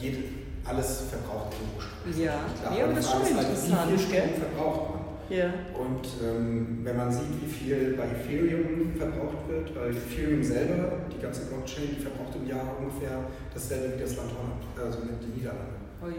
Jede, 0.00 0.16
jede, 0.16 0.24
alles 0.64 1.02
verbraucht 1.10 1.54
Strom. 1.54 2.20
Ja, 2.20 2.34
klar. 2.60 2.76
ja 2.76 2.84
aber 2.84 2.94
das 2.94 3.04
ist 3.04 3.12
schon 3.12 3.22
halt, 3.22 3.48
interessant. 3.48 3.92
Wie 3.92 3.98
viel 3.98 4.06
Strom 4.06 4.30
verbraucht 4.40 4.90
man? 4.90 4.99
Ja. 5.30 5.54
Und 5.78 6.06
ähm, 6.22 6.80
wenn 6.82 6.96
man 6.96 7.10
sieht, 7.10 7.40
wie 7.40 7.48
viel 7.48 7.96
bei 7.96 8.04
Ethereum 8.04 8.92
verbraucht 8.98 9.48
wird, 9.48 9.74
weil 9.76 9.96
Ethereum 9.96 10.42
selber, 10.42 10.98
die 11.10 11.18
ganze 11.22 11.46
Blockchain, 11.46 11.96
die 11.96 12.02
verbraucht 12.02 12.34
im 12.34 12.46
Jahr 12.48 12.76
ungefähr 12.78 13.24
dasselbe 13.54 13.96
wie 13.96 14.02
das 14.02 14.16
Land 14.16 14.32
Holland, 14.34 14.60
also 14.76 14.98
die 15.06 15.38
Niederlande. 15.38 15.78
Oh 16.02 16.08
ja. 16.08 16.14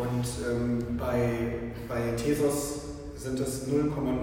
Und 0.00 0.24
ähm, 0.48 0.96
bei, 0.96 1.28
bei 1.86 2.12
Tezos 2.16 2.80
sind 3.16 3.38
es 3.40 3.68
0,0001% 3.68 3.92
ungefähr 3.92 4.16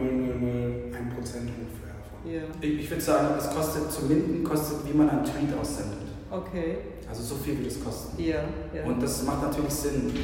davon. 1.93 2.25
Ja. 2.25 2.41
Ich, 2.61 2.79
ich 2.79 2.89
würde 2.89 3.03
sagen, 3.03 3.35
es 3.37 3.49
kostet 3.49 3.91
zu 3.91 4.05
minden, 4.05 4.43
kostet, 4.43 4.77
wie 4.87 4.93
man 4.97 5.09
einen 5.09 5.23
Tweet 5.23 5.53
aussendet. 5.59 5.99
Okay. 6.31 6.77
Also 7.07 7.21
so 7.21 7.35
viel 7.35 7.59
wird 7.59 7.67
es 7.67 7.83
kosten. 7.83 8.19
Ja, 8.21 8.45
ja. 8.73 8.83
Und 8.85 9.03
das 9.03 9.21
macht 9.23 9.43
natürlich 9.43 9.71
Sinn, 9.71 10.11
so, 10.15 10.23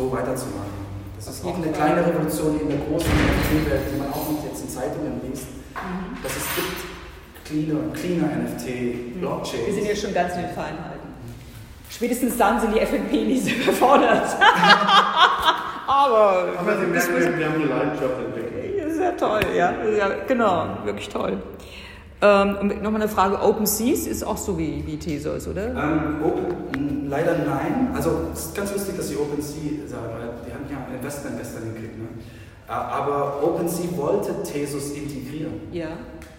so 0.00 0.12
weiterzumachen. 0.12 0.89
Das 1.26 1.28
ist 1.36 1.44
auch 1.44 1.54
eine 1.56 1.70
kleine. 1.70 2.06
Revolution 2.06 2.58
in 2.60 2.68
der 2.68 2.78
großen 2.78 3.10
NFT-Welt, 3.10 3.80
die 3.92 3.98
man 3.98 4.08
auch 4.10 4.28
nicht 4.30 4.44
jetzt 4.44 4.62
in 4.62 4.68
Zeitungen 4.70 5.20
liest, 5.28 5.44
Mhm. 5.74 6.16
dass 6.22 6.32
es 6.32 6.44
gibt 6.56 6.80
cleaner, 7.44 7.92
cleaner 7.92 8.26
NFT-Blockchains. 8.48 9.66
Wir 9.66 9.74
sind 9.74 9.86
ja 9.86 9.94
schon 9.96 10.14
ganz 10.14 10.34
in 10.34 10.40
den 10.42 10.50
Feinheiten. 10.50 11.10
Spätestens 11.90 12.36
dann 12.38 12.60
sind 12.60 12.74
die 12.74 12.80
FNP 12.80 13.24
nicht 13.24 13.44
so 13.44 13.50
überfordert. 13.50 14.28
Aber, 15.86 16.48
Aber 16.58 16.78
Sie 16.78 16.86
merken, 16.86 17.38
wir, 17.38 17.46
haben 17.46 17.54
eine 17.56 17.64
Leidenschaft 17.64 18.14
entwickelt. 18.24 18.84
Das 18.84 18.92
ist 18.92 19.00
ja 19.00 19.12
toll, 19.12 19.40
ja. 19.56 19.72
ja 19.98 20.08
genau, 20.26 20.66
wirklich 20.84 21.08
toll. 21.08 21.36
Ähm, 22.22 22.82
Nochmal 22.82 23.02
eine 23.02 23.08
Frage: 23.08 23.40
OpenSeas 23.42 24.06
ist 24.06 24.22
auch 24.22 24.36
so 24.36 24.58
wie, 24.58 24.84
wie 24.86 24.98
Thesos, 24.98 25.48
oder? 25.48 25.68
Ähm, 25.68 26.16
Open, 26.22 27.08
leider 27.08 27.32
nein. 27.38 27.88
Also 27.94 28.28
es 28.32 28.46
ist 28.46 28.54
ganz 28.54 28.72
lustig, 28.72 28.96
dass 28.96 29.08
Sie 29.08 29.16
OpenSea 29.16 29.86
sagen, 29.88 30.04
weil 30.18 30.28
die 30.46 30.52
Investment 31.00 31.38
gestern 31.38 31.74
gekriegt. 31.74 31.98
Ne? 31.98 32.08
Aber 32.68 33.42
OpenSea 33.42 33.86
wollte 33.96 34.42
Thesos 34.44 34.92
integrieren 34.92 35.60
Ja. 35.72 35.88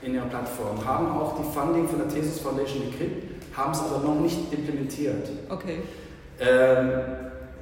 in 0.01 0.13
ihrer 0.15 0.25
Plattform, 0.27 0.83
haben 0.85 1.07
auch 1.11 1.37
die 1.37 1.43
Funding 1.53 1.87
von 1.87 1.99
der 1.99 2.07
Thesos 2.07 2.39
Foundation 2.39 2.83
gekriegt, 2.89 3.41
haben 3.55 3.73
es 3.73 3.79
aber 3.79 3.99
noch 4.07 4.19
nicht 4.21 4.37
implementiert. 4.53 5.29
Okay. 5.49 5.79
Ähm, 6.39 6.89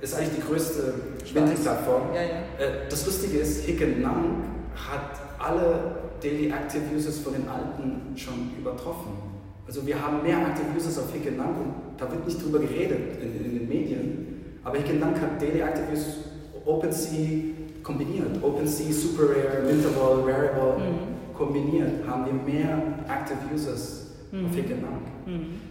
ist 0.01 0.15
eigentlich 0.15 0.35
die 0.35 0.41
größte 0.47 0.93
Minting-Plattform. 1.33 2.13
Ja, 2.13 2.21
ja. 2.21 2.27
Äh, 2.63 2.87
das 2.89 3.05
Lustige 3.05 3.39
ist, 3.39 3.65
Hick 3.65 3.81
Nank 3.99 4.45
hat 4.75 5.19
alle 5.39 5.95
Daily 6.21 6.49
Active 6.51 6.83
Users 6.95 7.19
von 7.19 7.33
den 7.33 7.47
alten 7.49 8.15
schon 8.15 8.51
übertroffen. 8.57 9.13
Also 9.67 9.85
wir 9.85 10.01
haben 10.01 10.21
mehr 10.23 10.37
Active 10.37 10.65
Users 10.77 10.99
auf 10.99 11.11
Hick 11.11 11.35
Nank 11.35 11.57
und 11.57 11.73
da 11.97 12.09
wird 12.11 12.25
nicht 12.25 12.41
drüber 12.43 12.59
geredet 12.59 13.21
in, 13.21 13.45
in 13.45 13.57
den 13.59 13.67
Medien. 13.67 14.59
Aber 14.63 14.77
Hick 14.77 14.99
Nank 14.99 15.19
hat 15.19 15.41
Daily 15.41 15.61
Active 15.61 15.85
Users 15.91 16.15
OpenSea 16.69 17.53
kombiniert. 17.83 18.41
OpenSea, 18.43 18.91
Super 18.91 19.23
Rare, 19.29 19.67
Winterval, 19.67 20.21
Rarible 20.21 20.77
Mhm. 20.77 21.35
kombiniert 21.37 22.07
haben 22.07 22.25
wir 22.25 22.33
mehr 22.53 22.77
Active 23.07 23.37
Users 23.53 24.07
Mhm. 24.31 24.45
auf 24.45 24.55
Hick 24.55 24.69
Nank. 24.69 25.01
Mhm. 25.25 25.61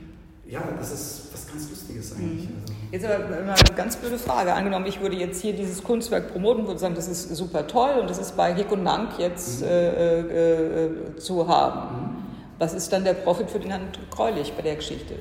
Ja, 0.51 0.61
das 0.79 0.93
ist 0.93 1.29
was 1.33 1.47
ganz 1.47 1.69
Lustiges 1.69 2.13
eigentlich. 2.17 2.49
Mhm. 2.49 2.57
Also. 2.63 2.73
Jetzt 2.91 3.05
aber 3.05 3.19
mal 3.45 3.55
eine 3.55 3.77
ganz 3.77 3.97
blöde 3.97 4.19
Frage. 4.19 4.55
Angenommen, 4.55 4.87
ich 4.87 5.01
würde 5.01 5.15
jetzt 5.17 5.43
hier 5.43 5.53
dieses 5.53 5.85
Kunstwerk 5.85 6.33
promoten, 6.33 6.67
würde 6.67 6.81
sagen, 6.81 6.95
das 6.95 7.07
ist 7.07 7.37
super 7.37 7.67
toll 7.67 7.91
und 8.01 8.09
das 8.09 8.19
ist 8.19 8.35
bei 8.37 8.55
Hick 8.55 8.73
und 8.73 8.83
Nank 8.83 9.19
jetzt 9.19 9.61
Mhm. 9.61 9.67
äh, 9.69 9.91
äh, 10.21 10.87
äh, 10.87 11.17
zu 11.19 11.47
haben. 11.47 11.81
Mhm. 11.97 12.17
Was 12.59 12.73
ist 12.75 12.93
dann 12.93 13.05
der 13.05 13.13
Profit 13.13 13.51
für 13.51 13.59
den 13.61 13.71
Herrn 13.71 13.83
Gräulich 14.11 14.53
bei 14.55 14.63
der 14.63 14.77
Geschichte? 14.77 15.15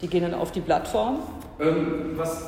Die 0.00 0.08
gehen 0.08 0.22
dann 0.22 0.34
auf 0.34 0.50
die 0.50 0.62
Plattform. 0.62 1.18
Ähm, 1.60 2.12
was, 2.16 2.42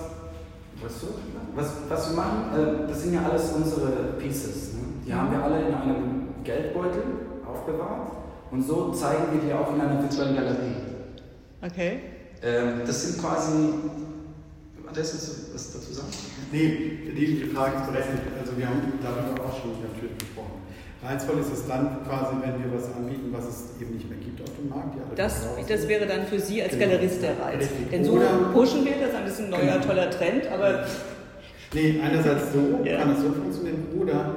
weißt 0.83 1.03
du, 1.03 1.07
was, 1.55 1.73
was 1.89 2.11
wir 2.11 2.17
machen, 2.17 2.41
äh, 2.55 2.89
das 2.89 3.03
sind 3.03 3.15
ja 3.15 3.23
alles 3.29 3.53
unsere 3.53 4.15
Pieces. 4.19 4.75
Ne? 4.75 4.81
Die 5.07 5.15
haben 5.15 5.31
wir 5.31 5.43
alle 5.43 5.69
in 5.69 5.75
einem 5.75 6.29
Geldbeutel 6.45 7.03
aufbewahrt 7.47 8.13
und 8.51 8.63
so 8.63 8.93
zeigen 8.93 9.33
wir 9.33 9.41
die 9.41 9.53
auch 9.53 9.75
in 9.75 9.81
einer 9.81 10.01
virtuellen 10.03 10.37
Galerie. 10.37 10.77
Okay. 11.63 12.01
Ähm, 12.43 12.83
das 12.87 13.03
sind 13.03 13.21
quasi. 13.21 13.53
Andreas, 14.87 15.13
willst 15.13 15.49
du 15.49 15.55
was 15.55 15.73
dazu 15.73 15.93
sagen? 15.93 16.09
Nee, 16.51 16.99
die, 17.07 17.15
die 17.15 17.45
Frage 17.47 17.77
ist 17.77 17.87
berechtigt. 17.87 18.23
Also 18.39 18.59
wir 18.59 18.69
haben 18.69 18.93
darüber 19.03 19.45
auch 19.45 19.59
schon 19.59 19.81
natürlich 19.81 20.19
gesprochen. 20.19 20.52
Reizvoll 21.05 21.41
ist 21.41 21.53
es 21.53 21.67
dann 21.67 21.99
quasi, 22.07 22.37
wenn 22.43 22.63
wir 22.63 22.79
was 22.79 22.85
anbieten, 22.95 23.33
was 23.33 23.45
es 23.49 23.81
eben 23.81 23.95
nicht 23.95 24.09
mehr 24.09 24.19
gibt 24.19 24.41
auf 24.41 24.55
dem 24.57 24.69
Markt. 24.69 24.97
Das, 25.17 25.47
das 25.69 25.89
wäre 25.89 26.07
dann 26.07 26.27
für 26.27 26.39
Sie 26.39 26.63
als 26.63 26.73
Genau. 26.79 26.87
Galerist 26.93 27.23
der 27.23 27.39
Reiz. 27.41 27.61
Richtig. 27.63 27.91
Denn 27.91 28.05
so 28.05 28.13
Oder- 28.13 28.51
pushen 28.53 28.85
wir 28.85 28.93
das, 29.01 29.11
das 29.25 29.33
ist 29.33 29.41
ein 29.41 29.51
neuer, 29.51 29.73
Genau. 29.79 29.85
toller 29.85 30.11
Trend, 30.11 30.47
aber 30.53 30.85
Nee, 31.75 32.01
einerseits 32.05 32.53
so 32.53 32.81
Ja. 32.85 32.99
kann 32.99 33.13
es 33.13 33.21
so 33.23 33.33
funktionieren 33.33 33.85
oder 33.99 34.35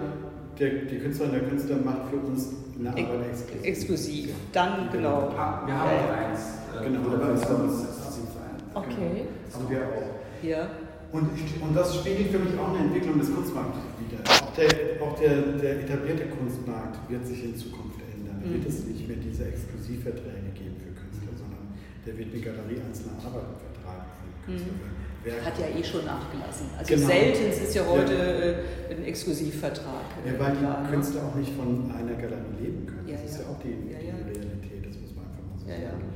der, 0.57 0.69
die 0.89 0.97
Künstlerin, 0.99 1.33
der 1.33 1.41
Künstler 1.43 1.75
macht 1.83 2.09
für 2.09 2.15
uns 2.25 2.47
eine 2.79 2.89
Arbeit 2.89 3.05
exklusiv. 3.29 3.63
exklusiv. 3.65 4.29
Dann, 4.53 4.89
genau. 4.91 5.33
Ah, 5.37 5.61
wir 5.65 5.73
haben 5.77 5.89
auch 5.89 6.29
eins. 6.29 6.39
äh, 6.79 6.83
Genau, 6.85 7.07
Oder 7.07 7.15
aber 7.25 7.25
bei 7.25 7.33
es 7.33 7.45
uns 7.49 7.73
ist- 7.73 7.89
exklusiv. 7.89 8.29
Okay. 8.73 9.25
Das 9.45 9.55
haben 9.59 9.69
wir 9.69 9.79
auch. 9.79 10.43
Ja. 10.43 10.67
Und, 11.11 11.29
und 11.31 11.73
das 11.75 11.95
spiegelt 11.95 12.29
für 12.31 12.39
mich 12.39 12.57
auch 12.59 12.69
eine 12.75 12.79
Entwicklung 12.87 13.19
des 13.19 13.33
Kunstmarktes 13.33 13.81
wider. 13.99 14.19
Auch, 14.29 14.53
der, 14.55 14.67
auch 15.01 15.15
der, 15.19 15.41
der 15.61 15.79
etablierte 15.81 16.25
Kunstmarkt 16.27 16.97
wird 17.09 17.25
sich 17.25 17.43
in 17.45 17.55
Zukunft 17.55 17.99
ändern. 18.13 18.41
Da 18.43 18.49
wird 18.51 18.61
Mhm. 18.63 18.67
es 18.69 18.85
nicht 18.85 19.07
mehr 19.07 19.17
diese 19.17 19.45
Exklusivverträge 19.47 20.51
geben 20.53 20.75
für 20.81 20.91
Künstler, 20.91 21.31
sondern 21.39 21.71
der 22.05 22.17
wird 22.17 22.33
eine 22.33 22.41
Galerie 22.43 22.81
einzelne 22.83 23.15
Arbeiten 23.15 23.55
vertragen 23.63 24.05
für 24.19 24.51
Künstler. 24.51 24.73
Mhm. 24.75 25.41
Hat 25.41 25.57
ja 25.57 25.65
eh 25.73 25.81
schon 25.83 26.05
nachgelassen. 26.05 26.67
Also 26.77 26.93
Genau. 26.93 27.07
selten 27.07 27.49
ist 27.49 27.73
ja 27.73 27.81
heute 27.87 28.13
Ja. 28.13 28.93
äh, 28.93 28.93
ein 28.93 29.03
Exklusivvertrag. 29.05 30.05
Ja, 30.21 30.37
weil 30.37 30.53
die 30.53 30.61
Da, 30.61 30.81
ne? 30.83 30.89
Künstler 30.91 31.21
auch 31.25 31.33
nicht 31.33 31.53
von 31.57 31.89
einer 31.89 32.13
Galerie 32.13 32.53
leben 32.61 32.85
können. 32.85 33.07
Ja, 33.09 33.17
das 33.17 33.31
ist 33.31 33.39
ja. 33.41 33.45
auch 33.49 33.57
die, 33.63 33.73
die. 33.73 33.95
Realität, 33.95 34.85
das 34.85 35.01
muss 35.01 35.15
man 35.17 35.25
einfach 35.25 35.41
mal 35.49 35.57
so 35.57 35.65
sagen. 35.65 36.13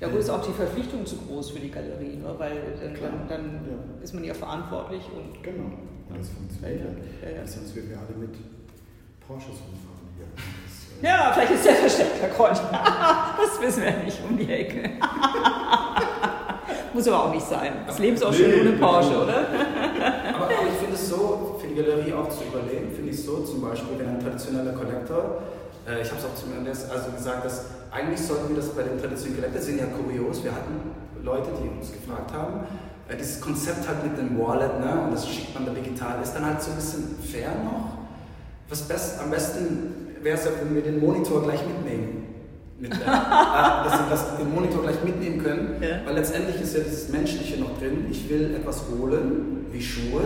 Ja, 0.00 0.08
gut, 0.08 0.18
ist 0.20 0.28
auch 0.30 0.42
die 0.44 0.52
Verpflichtung 0.52 1.06
zu 1.06 1.16
groß 1.16 1.50
für 1.52 1.58
die 1.60 1.70
Galerie, 1.70 2.16
ne? 2.16 2.34
weil 2.36 2.52
dann, 2.82 2.94
Klar. 2.94 3.10
dann, 3.28 3.28
dann 3.28 3.44
Ja. 3.66 4.02
ist 4.04 4.12
man 4.14 4.24
ja 4.24 4.34
verantwortlich 4.34 5.02
und 5.14 5.42
Genau, 5.42 5.64
und 6.10 6.18
das 6.18 6.28
funktioniert 6.28 6.80
Ja, 6.80 7.28
ja. 7.28 7.34
ja, 7.36 7.40
ja. 7.40 7.46
Sonst 7.46 7.74
würden 7.74 7.90
wir 7.90 7.96
alle 7.98 8.14
mit 8.18 8.34
Porsches 9.26 9.56
rumfahren 9.56 10.08
hier. 10.16 10.26
Das, 10.36 11.02
äh, 11.02 11.06
Ja, 11.06 11.32
vielleicht 11.32 11.52
ist 11.52 11.64
der 11.64 11.74
versteckt, 11.76 12.20
Herr 12.20 12.28
Kreuz. 12.30 12.60
Das 13.40 13.60
wissen 13.60 13.82
wir 13.84 13.92
nicht 14.04 14.20
um 14.28 14.36
die 14.36 14.52
Ecke. 14.52 14.90
Muss 16.94 17.08
aber 17.08 17.24
auch 17.24 17.32
nicht 17.32 17.46
sein. 17.46 17.72
Das 17.86 17.98
Leben 17.98 18.16
ist 18.16 18.24
auch 18.24 18.32
schön 18.32 18.50
Nee. 18.50 18.60
ohne 18.60 18.72
Porsche, 18.78 19.22
oder? 19.22 19.46
Aber, 20.34 20.44
aber 20.46 20.52
ich 20.72 20.78
finde 20.78 20.94
es 20.94 21.08
so, 21.10 21.56
für 21.60 21.66
die 21.68 21.74
Galerie 21.74 22.12
auch 22.12 22.28
zu 22.30 22.44
überleben, 22.44 22.90
finde 22.94 23.10
ich 23.10 23.22
so, 23.22 23.40
zum 23.40 23.60
Beispiel, 23.60 23.98
wenn 23.98 24.08
ein 24.08 24.20
traditioneller 24.20 24.72
Collector, 24.72 25.42
äh, 25.86 26.02
ich 26.02 26.08
habe 26.10 26.20
es 26.20 26.24
auch 26.26 26.34
zum 26.34 26.52
Ende 26.56 26.70
also 26.70 27.10
gesagt, 27.16 27.44
dass 27.44 27.66
eigentlich 27.90 28.20
sollten 28.20 28.48
wir 28.50 28.56
das 28.56 28.68
bei 28.70 28.82
den 28.82 28.98
traditionellen 29.00 29.40
Collector, 29.40 29.62
sind 29.62 29.78
ja 29.78 29.86
kurios, 29.86 30.42
wir 30.44 30.52
hatten 30.52 30.90
Leute, 31.22 31.48
die 31.62 31.68
uns 31.68 31.92
gefragt 31.92 32.32
haben, 32.32 32.60
äh, 33.08 33.16
dieses 33.16 33.40
Konzept 33.40 33.86
halt 33.88 34.02
mit 34.04 34.18
dem 34.18 34.38
Wallet, 34.38 34.80
ne, 34.80 35.02
und 35.04 35.12
das 35.12 35.28
schickt 35.28 35.54
man 35.54 35.66
da 35.66 35.72
digital, 35.72 36.22
ist 36.22 36.34
dann 36.34 36.44
halt 36.44 36.60
so 36.62 36.70
ein 36.70 36.76
bisschen 36.76 37.16
fair 37.22 37.50
noch. 37.64 37.96
Was 38.68 38.82
best, 38.82 39.20
am 39.20 39.30
besten 39.30 40.16
wäre 40.22 40.36
es 40.36 40.44
ja, 40.44 40.50
wenn 40.60 40.74
wir 40.74 40.82
den 40.82 41.00
Monitor 41.00 41.42
gleich 41.42 41.60
mitnehmen. 41.66 42.24
Mit, 42.78 42.92
äh, 42.92 42.96
äh, 42.96 42.98
dass 43.84 43.92
wir 44.00 44.06
das, 44.10 44.36
den 44.38 44.52
Monitor 44.54 44.82
gleich 44.82 45.02
mitnehmen 45.04 45.42
können, 45.42 45.76
Ja. 45.80 46.04
weil 46.04 46.14
letztendlich 46.14 46.60
ist 46.60 46.76
ja 46.76 46.80
dieses 46.82 47.08
Menschliche 47.08 47.58
noch 47.60 47.78
drin. 47.78 48.06
Ich 48.10 48.28
will 48.28 48.54
etwas 48.54 48.82
holen, 48.90 49.66
wie 49.70 49.80
Schuhe. 49.82 50.22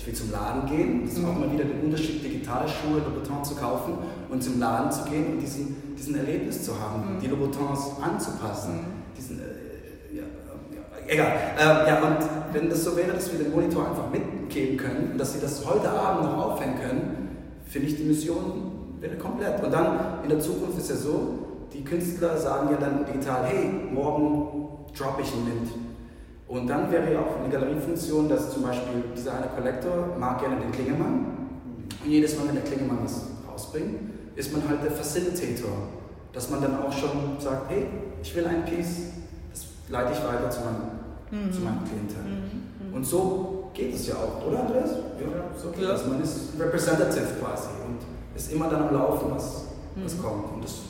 Ich 0.00 0.06
will 0.06 0.14
zum 0.14 0.30
Laden 0.30 0.64
gehen. 0.64 1.02
Das 1.04 1.12
ist 1.12 1.24
auch 1.26 1.36
mal 1.36 1.52
wieder 1.52 1.64
der 1.64 1.84
Unterschied, 1.84 2.24
digitale 2.24 2.66
Schuhe, 2.66 3.02
Louboutins 3.04 3.50
zu 3.50 3.54
kaufen 3.54 3.98
und 4.30 4.42
zum 4.42 4.58
Laden 4.58 4.90
zu 4.90 5.04
gehen 5.04 5.34
und 5.34 5.40
diesen, 5.40 5.94
diesen 5.94 6.16
Erlebnis 6.16 6.64
zu 6.64 6.80
haben, 6.80 7.18
die 7.22 7.26
Louboutins 7.26 7.80
anzupassen. 8.00 8.80
Diesen, 9.14 9.40
äh, 9.40 10.16
ja, 10.16 10.22
ja, 10.72 10.80
egal. 11.06 11.36
Ähm, 11.58 11.86
ja, 11.86 12.02
und 12.02 12.54
wenn 12.54 12.70
das 12.70 12.82
so 12.82 12.96
wäre, 12.96 13.12
dass 13.12 13.30
wir 13.30 13.40
den 13.40 13.52
Monitor 13.52 13.90
einfach 13.90 14.10
mitgeben 14.10 14.78
können 14.78 15.12
und 15.12 15.18
dass 15.18 15.34
sie 15.34 15.40
das 15.40 15.66
heute 15.66 15.90
Abend 15.90 16.24
noch 16.24 16.46
aufhängen 16.46 16.80
können, 16.80 17.28
finde 17.66 17.88
ich 17.88 17.96
die 17.98 18.04
Mission 18.04 18.96
wäre 19.00 19.16
komplett. 19.16 19.62
Und 19.62 19.70
dann 19.70 20.22
in 20.22 20.30
der 20.30 20.40
Zukunft 20.40 20.78
ist 20.78 20.88
ja 20.88 20.96
so, 20.96 21.66
die 21.74 21.84
Künstler 21.84 22.38
sagen 22.38 22.70
ja 22.70 22.78
dann 22.78 23.04
digital, 23.04 23.44
hey, 23.44 23.70
morgen 23.92 24.66
droppe 24.96 25.20
ich 25.20 25.30
ein 25.34 25.44
Mint. 25.44 25.89
Und 26.50 26.66
dann 26.66 26.90
wäre 26.90 27.12
ja 27.12 27.20
auch 27.20 27.38
eine 27.38 27.48
Galeriefunktion, 27.48 28.28
dass 28.28 28.52
zum 28.52 28.64
Beispiel 28.64 29.04
dieser 29.16 29.34
eine 29.34 29.46
Collector 29.54 30.16
mag 30.18 30.40
gerne 30.40 30.56
den 30.56 30.72
Klingelmann 30.72 31.48
Und 32.02 32.10
jedes 32.10 32.36
Mal, 32.36 32.48
wenn 32.48 32.56
der 32.56 32.64
Klingelmann 32.64 33.04
was 33.04 33.28
rausbringt, 33.48 34.00
ist 34.34 34.52
man 34.52 34.68
halt 34.68 34.82
der 34.82 34.90
Facilitator. 34.90 35.70
Dass 36.32 36.50
man 36.50 36.60
dann 36.60 36.82
auch 36.82 36.92
schon 36.92 37.38
sagt, 37.38 37.70
hey, 37.70 37.86
ich 38.20 38.34
will 38.34 38.44
ein 38.46 38.64
Piece, 38.64 39.12
das 39.52 39.64
leite 39.88 40.10
ich 40.12 40.18
weiter 40.18 40.50
zu 40.50 40.60
meinem, 40.62 41.46
mhm. 41.46 41.52
zu 41.52 41.60
meinem 41.60 41.84
Klientel. 41.84 42.24
Mhm. 42.24 42.88
mhm. 42.88 42.94
Und 42.94 43.06
so 43.06 43.70
geht 43.72 43.94
es 43.94 44.08
ja 44.08 44.14
auch, 44.16 44.44
oder 44.44 44.60
Andreas? 44.66 44.90
Ja, 44.90 45.56
so 45.56 45.70
geht 45.70 45.84
ja. 45.84 45.94
es. 45.94 46.04
Man 46.04 46.20
ist 46.20 46.50
representative 46.58 47.26
quasi 47.40 47.68
und 47.86 47.98
ist 48.34 48.52
immer 48.52 48.68
dann 48.68 48.88
am 48.88 48.94
Laufen, 48.94 49.30
was, 49.30 49.66
was 50.02 50.16
mhm. 50.16 50.22
kommt. 50.22 50.52
Und 50.54 50.64
das 50.64 50.80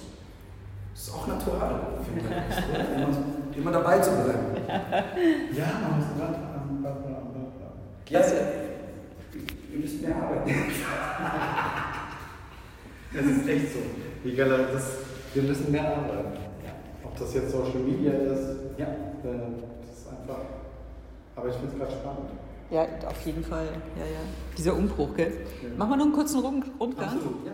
ist 0.95 1.15
auch 1.15 1.27
natural, 1.27 1.81
finde 2.03 2.21
ich. 2.21 3.17
immer, 3.57 3.72
dabei 3.72 3.98
zu 3.98 4.11
bleiben. 4.11 4.57
Ja, 5.57 5.66
man 5.82 5.98
muss 5.98 6.07
dran. 6.16 6.51
Ja, 8.09 8.20
ihr 9.72 9.78
müsst 9.78 10.03
mehr 10.03 10.16
arbeiten. 10.16 10.51
das 13.14 13.24
ist 13.24 13.48
echt 13.48 13.72
so. 13.72 13.78
Wie 14.24 14.34
geil 14.34 14.66
das, 14.72 14.98
wir 15.32 15.42
müssen 15.44 15.70
mehr 15.70 15.96
arbeiten. 15.96 16.32
Ja. 16.64 16.72
Ob 17.05 17.16
das 17.16 17.34
jetzt 17.34 17.53
Social 17.53 17.78
Media 17.78 18.12
ist, 18.12 18.57
ja. 18.78 18.86
Äh, 18.86 19.53
das 19.86 19.98
ist 19.98 20.09
einfach. 20.09 20.40
Aber 21.36 21.48
ich 21.48 21.55
finde 21.55 21.72
es 21.72 21.78
gerade 21.78 21.92
spannend. 21.92 22.30
Ja, 22.70 22.86
auf 23.07 23.20
jeden 23.22 23.44
Fall. 23.44 23.66
Ja, 23.96 24.05
ja. 24.05 24.20
Dieser 24.59 24.74
Umbruch, 24.74 25.14
gell? 25.16 25.32
Ja. 25.62 25.68
Machen 25.76 25.90
wir 25.90 25.96
noch 25.96 26.05
einen 26.07 26.14
kurzen 26.14 26.40
Rundgang? 26.40 27.09
Absolut, 27.09 27.46
ja. 27.46 27.53